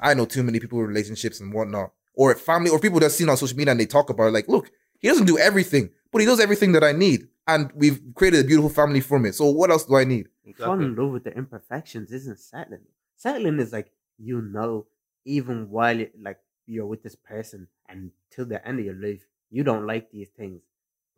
[0.00, 3.28] I know too many people with relationships and whatnot, or family, or people that seen
[3.28, 6.20] on social media and they talk about it, like, look, he doesn't do everything, but
[6.22, 9.34] he does everything that I need, and we've created a beautiful family from it.
[9.34, 10.28] So what else do I need?
[10.46, 10.86] Exactly.
[10.86, 12.86] in love with the imperfections isn't settling.
[13.16, 14.86] Settling is like you know,
[15.26, 19.26] even while you, like you're with this person and till the end of your life,
[19.50, 20.62] you don't like these things,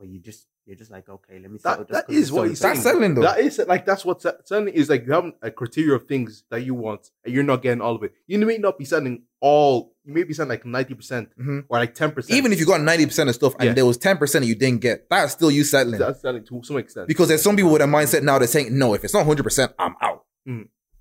[0.00, 1.84] but you just you're just like, okay, let me settle.
[1.84, 2.92] That, just that 'cause it's what so he's That's saying.
[2.94, 3.22] settling though.
[3.22, 5.06] That is like that's what se- selling is like.
[5.06, 8.02] You have a criteria of things that you want, and you're not getting all of
[8.04, 8.12] it.
[8.26, 9.94] You may not be selling all.
[10.04, 11.64] You may be selling like ninety percent Mhm.
[11.68, 12.36] or like ten percent.
[12.38, 13.72] Even if you got ninety percent of stuff and Yeah.
[13.72, 15.98] there was ten percent you didn't get, that's still you settling.
[15.98, 17.08] that's selling to some extent.
[17.08, 19.42] Because there's some people with a mindset now that's saying, no, if it's not hundred
[19.44, 20.24] percent, I'm out.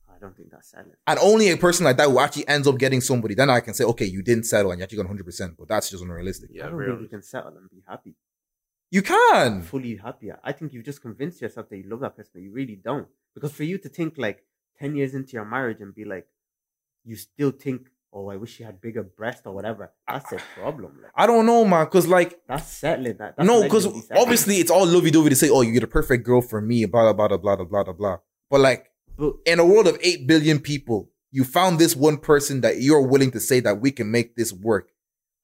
[0.10, 0.96] I don't think that's settling.
[1.06, 3.76] And only a person like that who actually ends up getting somebody, then I can
[3.76, 6.50] say, okay, you didn't settle and you actually got 100%, but that's just unrealistic.
[6.52, 8.16] yeah, I don't very think you can settle and be happy,
[8.90, 9.62] You can.
[9.64, 10.32] fully happy.
[10.44, 13.08] I think you've just convinced yourself that you love that person, but you really don't.
[13.36, 14.44] Because for you to think like
[14.80, 16.28] ten years into your marriage and be like,
[17.04, 19.92] you still think, oh, I wish she had bigger breasts or whatever.
[20.08, 21.00] That's a problem.
[21.02, 23.18] Like, I don't know, man, because like, that's settling.
[23.18, 26.26] That, that's no, because obviously it's all lovey dovey to say, oh, you're the perfect
[26.26, 28.18] girl for me, blah, blah, blah, blah, blah, blah, blah, blah.
[28.50, 32.62] But like, But in a world of 8 billion people, you found this one person
[32.62, 34.92] that you're willing to say that we can make this work.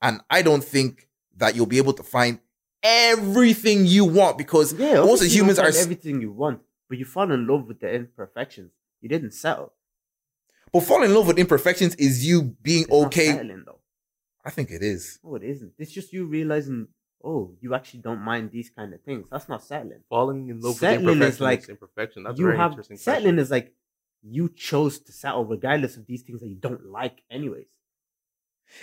[0.01, 1.07] And I don't think
[1.37, 2.39] that you'll be able to find
[2.84, 5.68] everything you want because Yeah, most obviously you humans are.
[5.68, 8.72] everything you want, but you fall in love with the imperfections.
[9.01, 9.73] You didn't settle.
[10.72, 13.27] But falling in love with imperfections is you being It's not okay.
[13.27, 13.80] settling though.
[14.45, 15.19] I think it is.
[15.23, 15.73] No, it isn't.
[15.77, 16.88] It's just you realizing,
[17.23, 19.27] oh, you actually don't mind these kind of things.
[19.31, 20.01] That's not settling.
[20.10, 22.23] falling in love Settling with imperfections is like is imperfection.
[22.23, 22.97] That's a you very have interesting.
[22.97, 23.39] settling question.
[23.39, 23.73] is like
[24.23, 27.68] you chose to settle regardless of these things that you don't like, anyways.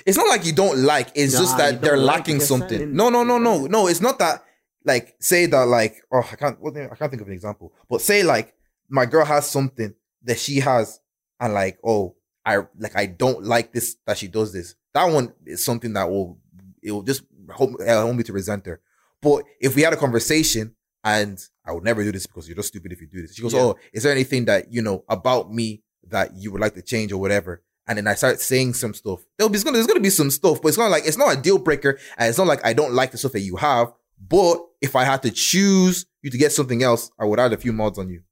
[0.06, 1.08] It's not like you don't like.
[1.14, 2.94] It's just that they're like lacking something.
[2.94, 3.86] No, no, no, no, no.
[3.86, 4.44] It's not that.
[4.84, 6.60] Like, say that, like, oh, I can't.
[6.60, 7.72] What, I can't think of an example.
[7.88, 8.54] But say like
[8.88, 9.94] my girl has something
[10.24, 11.00] that she has,
[11.38, 14.74] and like, oh, I like I don't like this that she does this.
[14.94, 16.38] That one is something that will
[16.82, 17.22] it will just
[17.56, 18.80] help, uh, help me to resent her.
[19.20, 20.74] But if we had a conversation
[21.04, 23.34] and I would never do this because you're just stupid if you do this.
[23.34, 23.60] She goes, Yeah.
[23.60, 27.12] oh, is there anything that you know about me that you would like to change
[27.12, 27.62] or whatever?
[27.86, 29.24] And then I start saying some stuff.
[29.36, 31.36] There'll be there's gonna, there's gonna be some stuff, but it's not like it's not
[31.36, 33.92] a deal breaker, and it's not like I don't like the stuff that you have.
[34.28, 37.56] But if I had to choose you to get something else, I would add a
[37.56, 38.22] few mods on you.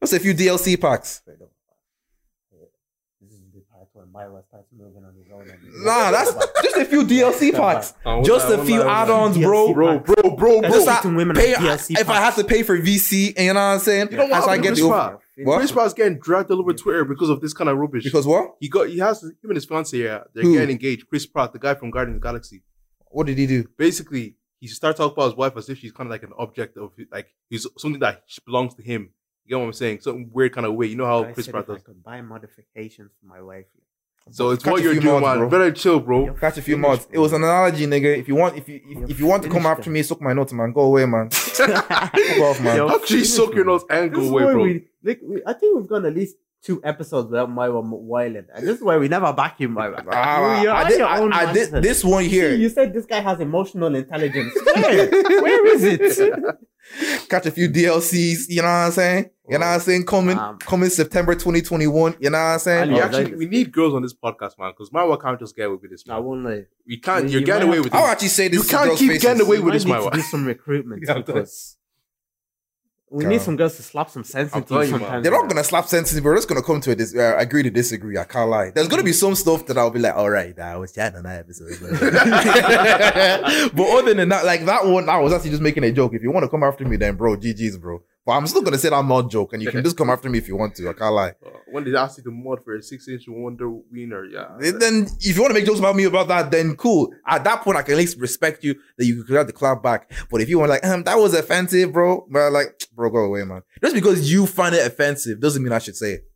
[0.00, 1.22] That's a few DLC packs.
[4.12, 5.42] This is the part where Myra starts moving on his own.
[5.50, 6.32] and- Nah, that's
[6.62, 7.94] just a few DLC packs.
[8.06, 9.72] Oh, Just a few add-ons, DLC bro.
[9.74, 10.62] bro, bro, bro, bro.
[10.70, 13.54] Just like women pay, on DLC if I have to pay for VC, you know
[13.54, 14.08] what I'm saying?
[14.10, 15.20] You know what As I get to the Chris over- Pratt?
[15.46, 15.58] What?
[15.58, 18.02] Chris Pratt's getting dragged all over Twitter because of this kind of rubbish.
[18.04, 18.56] Because what?
[18.60, 19.96] he got he has him and his fiance.
[19.96, 20.54] Yeah, they're Who?
[20.54, 21.08] getting engaged.
[21.08, 22.62] Chris Pratt, the guy from Guardians of the Galaxy.
[23.10, 23.64] What did he do?
[23.76, 26.76] Basically, he started talking about his wife as if she's kind of like an object
[26.76, 29.10] of like he's something that belongs to him.
[29.44, 30.00] You get what I'm saying?
[30.00, 30.86] Some weird kind of way.
[30.86, 31.82] You know how I Chris said Pratt if I does.
[31.84, 33.66] could buy modifications for my wife.
[34.30, 35.48] So it's Catch what you're few doing, mods, man.
[35.48, 35.58] bro.
[35.58, 36.26] Better chill, bro.
[36.26, 37.06] Yo, Catch a few Finish, mods.
[37.10, 38.16] It was an analogy, nigga.
[38.18, 39.92] If you want, if you if, if you want to come finish after them.
[39.94, 40.72] me, suck my nuts, man.
[40.72, 41.26] Go away, man.
[41.32, 42.76] off, man.
[42.76, 43.74] Yo, How could you finish, suck your bro.
[43.74, 44.62] nose and go away, bro?
[44.62, 48.46] we, like, we, I think we've gone at least two episodes without Myra whiling.
[48.54, 50.04] And this is why we never back you, Myra.
[50.10, 52.54] Ah, You're I did, your own I did this one See, here.
[52.54, 54.52] you said this guy has emotional intelligence.
[54.74, 55.10] Where?
[55.42, 56.42] Where is it?
[57.28, 58.48] Catch a few DLCs.
[58.48, 59.30] You know what I'm saying?
[59.48, 60.06] You know what I'm saying?
[60.06, 62.16] Coming, Um, coming September 2021.
[62.18, 62.92] You know what I'm saying?
[62.92, 65.78] We actually we need girls on this podcast, man, because Mywa can't just get away
[65.82, 66.04] with this.
[66.08, 66.24] I Man.
[66.24, 66.64] won't lie.
[66.86, 67.24] We can't.
[67.24, 68.10] You- You're you getting away have- with I'll this.
[68.12, 68.62] actually say this.
[68.64, 69.22] You can't keep faces.
[69.22, 71.76] getting away We with might this, need my to wa- do some recruitment Yeah, because
[73.10, 73.32] we Girl.
[73.32, 75.00] need some girls to slap some sense into you telling you, man.
[75.00, 75.22] sometimes.
[75.22, 76.20] They're not gonna slap sentences.
[76.20, 78.18] We're just gonna come to a dis- uh, agree to disagree.
[78.18, 78.70] I can't lie.
[78.70, 81.22] There's gonna be some stuff that I'll be like, all right, I was chatting on
[81.24, 81.78] that episode.
[83.74, 86.12] but other than that, like that one, I was actually just making a joke.
[86.14, 88.02] If you want to come after me, then bro, GG's, bro.
[88.28, 90.36] But I'm still gonna say that not joke, and you can just come after me
[90.36, 90.90] if you want to.
[90.90, 91.30] I can't lie.
[91.30, 94.54] Uh, when they asked you to mod for a six-inch Wonder Wiener, yeah.
[94.58, 97.10] Then if you want to make jokes about me about that, then cool.
[97.26, 99.82] At that point, I can at least respect you that you could have the clap
[99.82, 100.12] back.
[100.30, 103.44] But if you want like, um, that was offensive, bro, but like, bro, go away,
[103.44, 103.62] man.
[103.82, 106.30] Just because you find it offensive doesn't mean I should say it.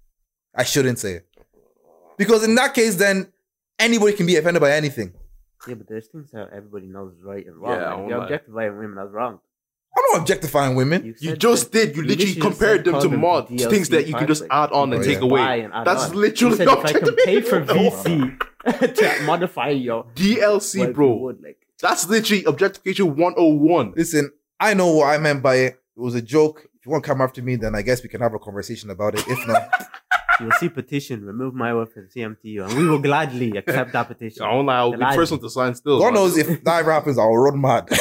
[0.54, 1.28] I shouldn't say it.
[2.16, 3.30] Because in that case, then
[3.78, 5.12] anybody can be offended by anything.
[5.68, 7.78] Yeah, but there's things that everybody knows is right and wrong.
[7.78, 9.40] Yeah, like, won't you're objectifying women, that's wrong.
[9.96, 11.04] I'm not objectifying women.
[11.04, 11.96] You said just that- did.
[11.96, 14.92] You literally just compared them to mod DLC things that you can just add on
[14.92, 15.60] and Oh, take away.
[15.60, 16.16] and That's on.
[16.16, 17.60] literally You said if I can pay for.
[17.62, 18.38] VC
[18.94, 21.14] to modify your DLC, wife, you bro.
[21.16, 23.92] would, like, That's literally objectification 101.
[23.96, 25.78] Listen, I know what I meant by it.
[25.96, 26.66] It was a joke.
[26.82, 28.90] If you want to come after me, then I guess we can have a conversation
[28.90, 29.22] about it.
[29.28, 29.70] If not,
[30.40, 34.08] you will see petition, remove my word from CMTU, and we will gladly accept that
[34.08, 34.42] petition.
[34.42, 34.72] I don't know.
[34.72, 35.16] I'll be the Elijah.
[35.16, 36.00] first one to sign still.
[36.00, 37.86] God knows if that ever happens, I'll run mad.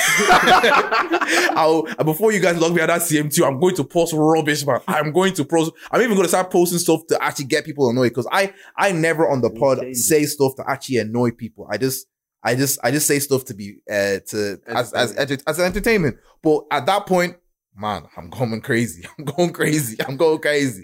[1.56, 4.80] I'll, before you guys log me at that CM2, I'm going to post rubbish, man.
[4.88, 5.74] I'm going to post.
[5.92, 8.94] I'm even going to start posting stuff to actually get people annoyed because I, I
[8.94, 9.94] never on the pod Insane.
[9.94, 11.68] say stuff to actually annoy people.
[11.70, 12.08] I just,
[12.42, 16.18] I just, I just say stuff to be, uh, to as as as, as entertainment.
[16.42, 17.36] But at that point,
[17.76, 19.06] man, I'm going crazy.
[19.18, 19.98] I'm going crazy.
[20.08, 20.84] I'm going crazy.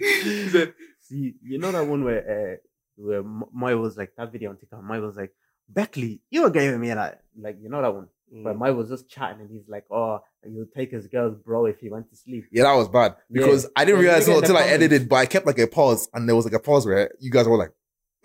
[1.00, 2.20] See, you know that one where
[2.52, 2.56] uh,
[2.96, 4.82] where M- Moy was like that video on TikTok.
[4.82, 5.32] Moy was like,
[5.68, 8.08] Beckley, you were giving me that, like you know that one.
[8.30, 8.58] Where Mm.
[8.58, 11.88] Moy was just chatting and he's like, oh, you'll take his girl's bro if he
[11.88, 12.44] went to sleep.
[12.52, 13.40] Yeah, that was bad Yeah.
[13.40, 15.46] because I didn't Yeah, realize look it at the until I edited, but I kept
[15.46, 17.72] like a pause and there was like a pause where you guys were like,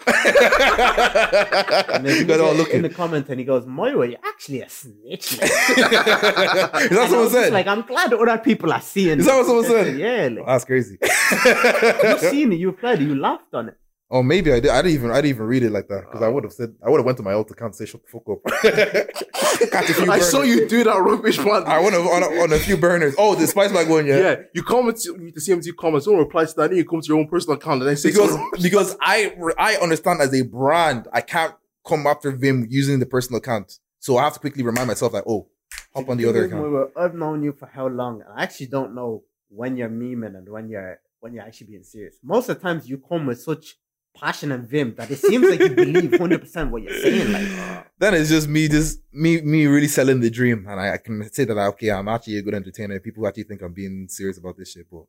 [0.06, 0.16] And
[2.06, 5.40] then he all get in the comments and he goes, Moira, you're actually a snitch.
[5.40, 5.50] Like.
[5.52, 7.54] Is that someone said?
[7.54, 9.20] Like, I'm glad other people are seeing.
[9.20, 9.98] Is that what it." someone said?
[10.04, 10.98] Yeah, like, That's crazy.
[11.02, 13.78] you've seen it, you applied it, you laughed on it.
[14.10, 14.72] Oh, maybe I did.
[14.72, 15.12] I didn't even.
[15.12, 16.32] I didn't even read it like that because I oh.
[16.34, 16.76] would have said.
[16.86, 19.24] I would have went to my old account and say, "Shut the fuck up."
[19.72, 21.66] Catch a few I saw you do that rubbish one.
[21.66, 23.16] I went on a, on a few burners.
[23.18, 24.18] Oh, the spice bag one, yeah.
[24.18, 24.36] yeah.
[24.54, 27.20] you comment to the CMT comments, don't reply to that, then you come to your
[27.20, 28.62] own personal account and then say Because something.
[28.62, 31.54] because I I understand as a brand, I can't
[31.88, 35.24] come after Vim using the personal account, so I have to quickly remind myself like,
[35.28, 35.48] oh,
[35.94, 36.62] hop on the other account.
[36.62, 40.38] Moira, I've known you for how long, and I actually don't know when you're memeing
[40.38, 42.18] and when you're when you're actually being serious.
[42.24, 43.78] Most of the times, you come with such
[44.14, 47.32] passion and vim that it seems like you believe hundred percent what you're saying.
[47.32, 50.98] Like, then it's just me, just me, me really selling the dream, and I, I
[50.98, 53.00] can say that okay, I'm actually a good entertainer.
[53.00, 55.04] People actually think I'm being serious about this shit, but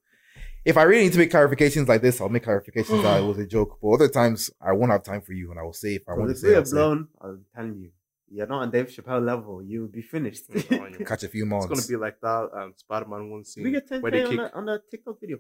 [0.65, 3.39] if I really need to make clarifications like this, I'll make clarifications that it was
[3.39, 3.79] a joke.
[3.81, 6.15] But other times, I won't have time for you, and I will say if I
[6.15, 7.91] want to if say, we I'll blown, I'm telling you,
[8.31, 9.63] you're not on Dave Chappelle level.
[9.63, 10.45] You'll be finished.
[11.07, 11.59] catch a few more.
[11.59, 14.31] It's gonna be like that um, Spider-Man one scene we get where they 10k on
[14.31, 14.39] kick.
[14.39, 15.39] that on that TikTok video.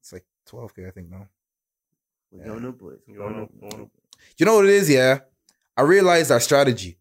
[0.00, 1.26] It's like 12k, I think now.
[2.30, 2.46] We Yeah.
[2.46, 2.98] don't know, boys.
[3.06, 3.90] You don't know, don't know.
[4.36, 5.20] You know what it is, yeah?
[5.76, 6.98] I realized our strategy.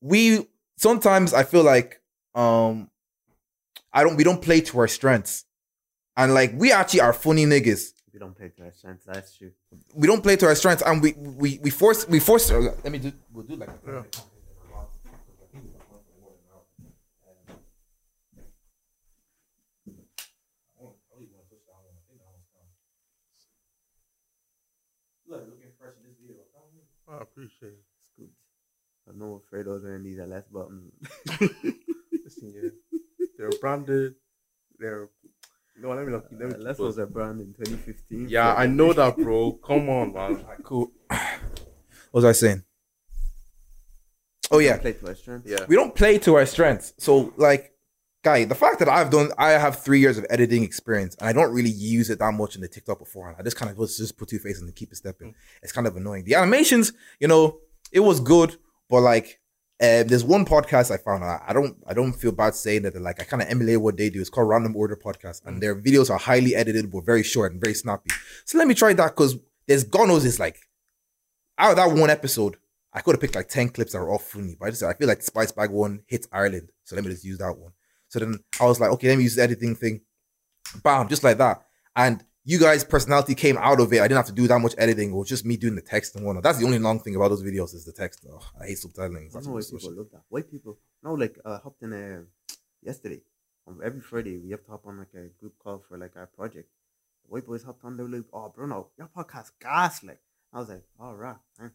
[0.00, 2.00] We sometimes I feel like
[2.34, 2.90] um
[3.92, 5.44] I don't we don't play to our strengths.
[6.16, 7.92] And like we actually are funny niggas.
[8.12, 9.04] We don't play to our strengths.
[9.06, 9.52] That's true.
[9.94, 12.98] We don't play to our strengths and we we we force we force let me
[12.98, 14.02] do we'll do like Yeah.
[27.12, 27.84] I appreciate it.
[27.94, 28.28] It's good.
[29.08, 30.92] I'm not afraid those are these are less buttons.
[32.24, 32.70] Listen, yeah.
[33.36, 34.14] They're branded.
[34.78, 35.08] They're
[35.80, 35.90] no.
[35.90, 36.32] Let me not.
[36.32, 38.28] Let me uh, Less was a brand in 2015.
[38.28, 39.52] Yeah, I know that, bro.
[39.66, 40.44] Come on, man.
[40.62, 40.92] cool.
[42.10, 42.62] What was I saying?
[44.50, 44.76] Oh yeah.
[44.76, 45.50] Play to our strengths.
[45.50, 45.64] Yeah.
[45.66, 46.92] we don't play to our strengths.
[46.98, 47.72] So, like,
[48.22, 51.32] guy, the fact that I've done, I have three years of editing experience, and I
[51.32, 53.36] don't really use it that much in the TikTok beforehand.
[53.38, 55.34] I just kind of was just put two faces and keep it stepping.
[55.62, 56.24] It's kind of annoying.
[56.24, 57.58] The animations, you know,
[57.90, 58.56] it was good,
[58.88, 59.40] but like,
[59.80, 61.24] um, there's one podcast I found.
[61.24, 63.00] I, I don't, I don't feel bad saying that.
[63.00, 64.20] Like, I kind of emulate what they do.
[64.20, 67.60] It's called Random Order Podcast, and their videos are highly edited, but very short and
[67.60, 68.12] very snappy.
[68.44, 70.58] So let me try that because there's God knows it's like
[71.58, 72.56] out of that one episode,
[72.92, 74.92] I could have picked like 10 clips that are all funny, but I just I
[74.92, 76.70] feel like the Spice Bag one hits Ireland.
[76.84, 77.72] So let me just use that one.
[78.12, 80.02] So then I was like, okay, let me use the editing thing.
[80.84, 81.62] Bam, just like that.
[81.96, 84.00] And you guys' personality came out of it.
[84.00, 85.12] I didn't have to do that much editing.
[85.12, 86.42] It was just me doing the text and whatnot.
[86.42, 88.26] That's the only long thing about those videos is the text.
[88.30, 89.16] Oh, I hate subtitling.
[89.16, 90.22] I That's don't know why people love that.
[90.28, 90.78] White people.
[91.02, 92.24] No, like uh, hopped in a
[92.82, 93.22] yesterday.
[93.66, 96.26] Um, every Friday we have to hop on like a group call for like our
[96.26, 96.68] project.
[97.24, 97.96] The white boys hopped on.
[97.96, 100.20] They were like, "Oh, Bruno, your podcast gas!" Like
[100.54, 101.36] I was like, "All right."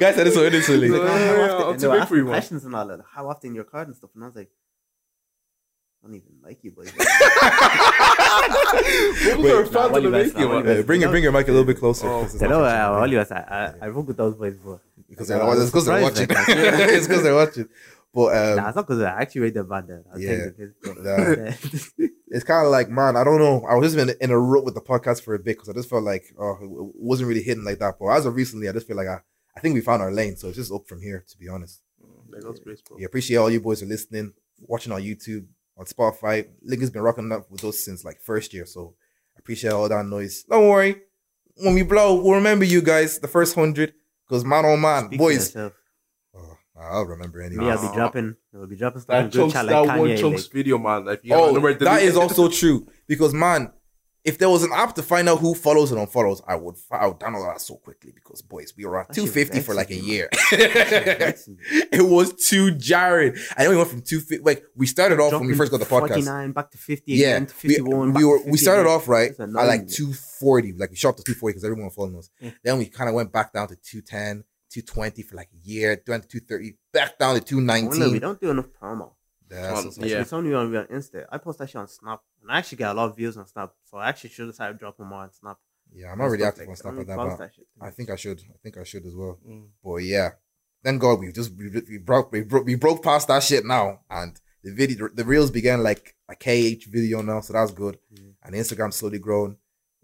[0.00, 0.88] Guys said it so innocently.
[0.88, 2.32] Like, Yeah, how often- I'll and they were take it for asking you, man.
[2.32, 3.00] questions and all that.
[3.12, 4.50] How often your card and stuff, and I was like,
[6.02, 6.90] I don't even like you, boys.
[6.92, 7.04] People
[9.42, 10.64] Wait, nah, fans of Wally the West, making, nah, man.
[10.66, 12.06] Wally Uh, bring your bring your mic a little bit closer.
[12.08, 12.20] Oh.
[12.22, 13.00] because I not know, catching uh, the mic.
[13.00, 15.70] Wally West, I, I, I work with those boys, but because I they're, was it's
[15.70, 16.26] because they're watching.
[16.30, 17.68] it's because they're watching.
[18.12, 19.88] But um, nah, it's not because I actually read the band.
[19.88, 20.02] There.
[20.12, 20.30] I'll Yeah.
[20.30, 22.08] take the piss, but- Nah.
[22.28, 23.64] it's kind of like, man, I don't know.
[23.68, 25.72] I was just in, in a rut with the podcast for a bit because I
[25.74, 27.94] just felt like, oh, it it wasn't really hitting like that.
[28.00, 29.20] But as of recently, I just feel like I,
[29.56, 30.36] I think we found our lane.
[30.36, 31.82] So it's just up from here, to be honest.
[32.30, 32.96] There goes Grace, bro.
[32.98, 35.46] Yeah, appreciate all you boys are listening, watching on YouTube,
[35.76, 36.48] on Spotify.
[36.62, 38.66] Link has been rocking up with us since like first year.
[38.66, 38.94] So
[39.38, 40.44] appreciate all that noise.
[40.44, 40.96] Don't worry.
[41.56, 43.94] When we blow, we'll remember you guys, the first hundred.
[44.28, 45.56] Because man, oh man, Speak for boys.
[46.80, 46.94] Yourself.
[46.96, 47.64] I'll remember anyway.
[47.64, 48.36] Me, I'll be dropping.
[48.54, 50.18] I'll be dropping stuff in That group chunks, chat that like one Kanye.
[50.20, 51.08] chunks Like, video, man.
[51.08, 53.72] If you Oh, haven't already that deleted is it- also true because man,
[54.22, 57.06] if there was an app to find out who follows and unfollows, I would I
[57.06, 60.28] would download that so quickly because boys, we were at 250 for like a year.
[60.52, 63.34] It was too jarring.
[63.56, 65.86] I know we went from 250 like we started off when we first got the
[65.86, 66.08] podcast.
[66.24, 68.08] 49 back to 50 Yeah, again to 51.
[68.08, 68.92] we back were to we started again.
[68.92, 72.16] off right at like 240, like we shot up to 240 because everyone was following
[72.18, 72.30] us.
[72.40, 72.50] Yeah.
[72.62, 76.22] Then we kind of went back down to 210, 220 for like a year, went
[76.28, 79.12] to 230, back down to Well, no, we don't do enough promo.
[79.48, 80.16] That's Um, yeah.
[80.16, 80.22] up.
[80.22, 81.26] It's only on, on Insta.
[81.30, 83.46] I post that shit on Snap, and I actually get a lot of views on
[83.46, 83.72] Snap.
[83.84, 85.58] So I actually should have started dropping more on Snap.
[85.92, 87.66] yeah, I'm not really active like on stuff I that, but shit.
[87.80, 88.40] I think I should.
[88.48, 89.38] I think I should as well.
[89.46, 89.66] Mm.
[89.82, 90.30] But yeah,
[90.84, 94.00] thank God we just we, we broke we broke we broke past that shit now,
[94.08, 97.98] and the video the reels began like a KH video now, so that's good.
[98.10, 98.30] Yeah.
[98.44, 99.56] And Instagram slowly growing.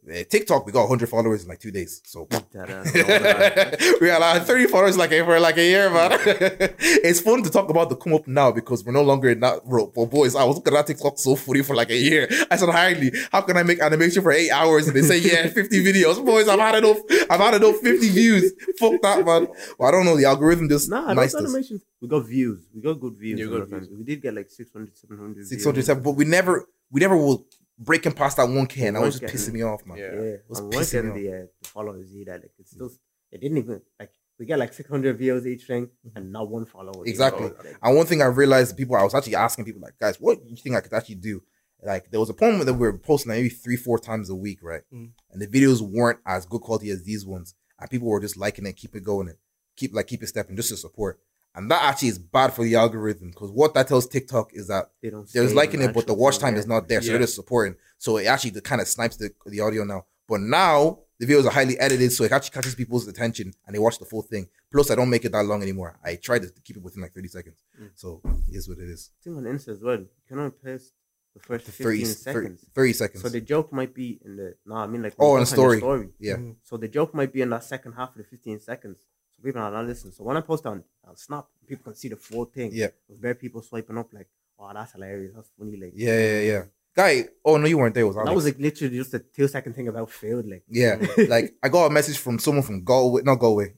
[0.09, 2.71] Uh, TikTok we got 100 followers in like two days, so That,
[3.91, 6.13] uh, we got like 30 followers like for like a year, man.
[6.23, 9.63] it's fun to talk about the come up now because we're no longer in that
[9.65, 9.95] rope.
[9.97, 12.29] But boys, I was looking at that TikTok so funny for like a year.
[12.51, 14.87] I said, Harley, how can I make animation for eight hours?
[14.87, 16.25] And they say, yeah, 50 videos.
[16.25, 16.99] Boys, I've had enough.
[17.29, 18.53] I've had enough 50 views.
[18.79, 19.49] Fuck that, man.
[19.77, 20.17] Well, I don't know.
[20.17, 21.83] The algorithm just Nah, nice those animations.
[22.01, 22.65] We got views.
[22.73, 23.41] We got good views.
[23.41, 23.89] You on got views.
[23.91, 25.49] We did get like 600, 700 views.
[25.49, 27.45] 607, but we never, we never will
[27.79, 29.99] breaking past that 1K, and that was just pissing me off, man.
[29.99, 30.13] Yeah.
[30.15, 32.33] Yeah, was and pissing getting me the, uh, the followers either.
[32.33, 32.91] Like it's still,
[33.33, 36.93] it didn't even like we get like 600 views each thing, and not one follower.
[36.97, 37.49] you know, Exactly.
[37.49, 40.43] like- And one thing I realized, people, I was actually asking people, like, guys, what
[40.45, 41.43] do you think I could actually do?
[41.83, 44.35] Like, there was a point that we were posting like, maybe three, four times a
[44.35, 44.83] week, right?
[44.93, 45.11] Mm.
[45.31, 48.67] And the videos weren't as good quality as these ones, and people were just liking
[48.67, 49.37] it, keep it going, and
[49.77, 51.19] keep like keep it stepping, just to support.
[51.57, 54.91] And that actually is bad for the algorithm because what that tells TikTok is that
[55.03, 55.27] they don't.
[55.33, 57.13] there's liking on it, but the watch time is not there, so Yeah.
[57.15, 57.77] they're just supporting.
[57.99, 60.05] So it actually kind of snipes the, the audio now.
[60.29, 63.79] But now the videos are highly edited, so it actually catches people's attention and they
[63.79, 64.49] watch the full thing.
[64.71, 65.99] Plus, I don't make it that long anymore.
[66.05, 67.63] I try to keep it within like 30 seconds.
[67.81, 67.91] Mm.
[67.95, 69.11] So it is what it is.
[69.21, 69.99] I think on Insta as well.
[69.99, 70.93] You cannot only post
[71.35, 72.65] the first The 15 30, 30, seconds.
[72.75, 73.23] 30 seconds.
[73.23, 75.53] So the joke might be in the no, I mean like Oh, in a post
[75.55, 76.09] on your story.
[76.19, 76.35] yeah.
[76.37, 76.57] Mm.
[76.65, 78.99] So the joke might be in that second half of the 15 seconds.
[79.37, 80.13] So people are not listening.
[80.13, 82.71] So when I post on, on Snap, people can see the full thing.
[82.73, 82.89] Yeah.
[83.09, 85.33] With bare people swiping up like, oh, that's hilarious.
[85.35, 85.77] That's funny.
[85.77, 86.63] Like, Yeah, yeah, yeah.
[86.95, 88.05] Guy, oh no, you weren't there.
[88.05, 88.37] It was That Alex.
[88.37, 90.49] was like literally just a two second thing about failed.
[90.49, 90.97] Like, Yeah,
[91.29, 93.75] like I got a message from someone from Galway, not Galway,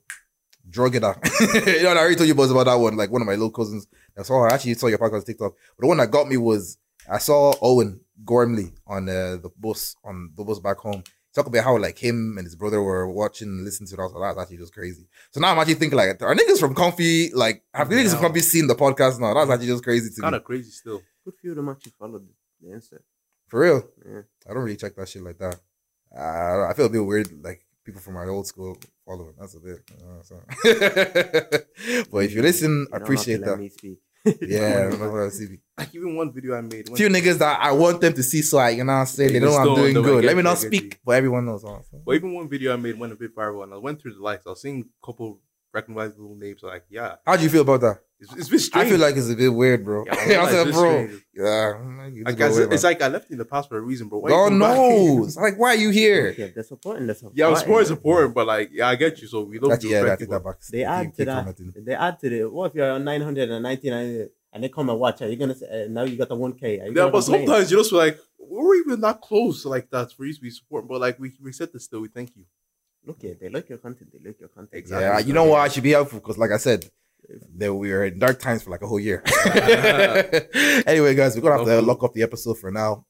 [0.70, 1.18] Drogheda.
[1.40, 2.97] you know, I already told you boys about that one.
[2.97, 3.89] Like one of my little cousins.
[4.16, 4.51] I saw her.
[4.51, 5.52] I actually saw your podcast on TikTok.
[5.76, 6.78] But the one that got me was
[7.10, 11.02] I saw Owen Gormley on uh, the bus on the bus back home.
[11.34, 14.00] Talk about how like him and his brother were watching and listening to it.
[14.00, 15.06] I was that's actually just crazy.
[15.30, 18.40] So now I'm actually thinking like, are niggas from Comfy like have niggas from Comfy
[18.40, 19.34] seen the podcast now?
[19.34, 20.22] That's actually just crazy to me.
[20.22, 21.02] Kind of crazy still.
[21.24, 22.26] good few of them actually followed
[22.60, 23.02] the answer.
[23.48, 23.82] For real.
[24.06, 24.22] Yeah.
[24.48, 25.56] I don't really check that shit like that.
[26.16, 29.34] Uh, I feel a bit weird, like people from my old school following.
[29.38, 29.78] That's a bit.
[29.90, 30.40] Uh, so.
[32.10, 33.98] but if you listen, I You appreciate have to let that.
[34.28, 34.50] Me speak.
[34.50, 35.59] Yeah, that's what I see.
[35.76, 36.88] Like even one video I made.
[36.96, 39.38] Few niggas that I want them to see, so I, you know, I'm saying they
[39.38, 40.24] They know I'm doing good.
[40.24, 41.62] Let me you, not speak, but everyone knows.
[41.66, 41.78] huh?
[42.05, 44.20] But even one video I made went a bit viral, and I went through the
[44.22, 44.46] likes.
[44.46, 45.40] I was seeing a couple
[45.72, 46.62] recognizable names.
[46.62, 47.98] Like, yeah, How do you feel about that?
[48.20, 50.04] It's, it's a bit I feel like it's a bit weird, bro.
[50.06, 51.06] Yeah, I it's a said, bro.
[51.06, 51.24] strange.
[51.34, 52.92] Yeah, you I guess away, it's man.
[52.92, 54.18] like I left it in the past for a reason, bro.
[54.18, 54.76] Why you God come back?
[54.76, 55.36] knows.
[55.36, 56.34] Like, why are you here?
[56.36, 57.86] Yeah, they're supporting the Yeah, I was supporting.
[57.86, 59.28] support important, but like, yeah, I get you.
[59.28, 60.60] So we don't Actually, do yeah, I take that back.
[60.70, 61.84] They add to that.
[61.86, 62.44] They add to the.
[62.50, 65.22] What if you're on 999 and they come and watch?
[65.22, 66.78] Are you gonna say uh, now you got the 1K?
[66.78, 67.22] Yeah, but complain?
[67.46, 70.50] sometimes you just feel like we're even not close like that for you to be
[70.50, 70.88] supporting.
[70.88, 72.44] But like we we said this still, we thank you.
[73.04, 74.10] Look, yeah, they like your content.
[74.12, 74.70] They like your content.
[74.72, 75.04] Exactly.
[75.06, 75.60] Yeah, you know what?
[75.60, 76.90] I should be helpful because, like I said,
[77.56, 79.22] that we were in dark times for like a whole year.
[80.86, 83.04] anyway, guys, we're gonna have to lock off the episode for now.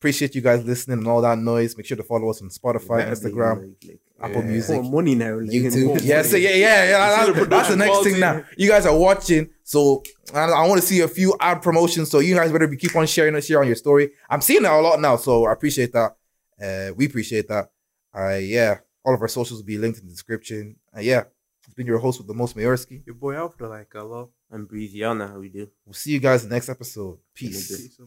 [0.00, 1.76] Appreciate you guys listening and all that noise.
[1.76, 4.48] Make sure to follow us on Spotify, Instagram, like, like, Apple Yeah.
[4.48, 5.36] Music, money now.
[5.38, 5.92] Like, YouTube.
[5.92, 7.32] and- Yeah, so yeah, yeah, yeah.
[7.46, 8.42] That's, the next thing now.
[8.56, 10.02] You guys are watching, so
[10.34, 12.10] I, I want to see a few ad promotions.
[12.10, 14.10] So you guys better be keep on sharing it, share on your story.
[14.28, 16.16] I'm seeing that a lot now, so I appreciate that.
[16.60, 17.68] Uh, we appreciate that.
[18.16, 20.76] Uh, yeah, all of our socials will be linked in the description.
[20.96, 21.24] Uh, yeah,
[21.72, 23.00] it's been your host with the most Mayorski.
[23.06, 24.28] Your boy Alfred, like I love.
[24.50, 24.98] I'm Breezy.
[24.98, 25.70] Y'all know how we do.
[25.86, 27.16] We'll see you guys the next episode.
[27.34, 27.96] Peace.
[27.96, 27.98] Peace.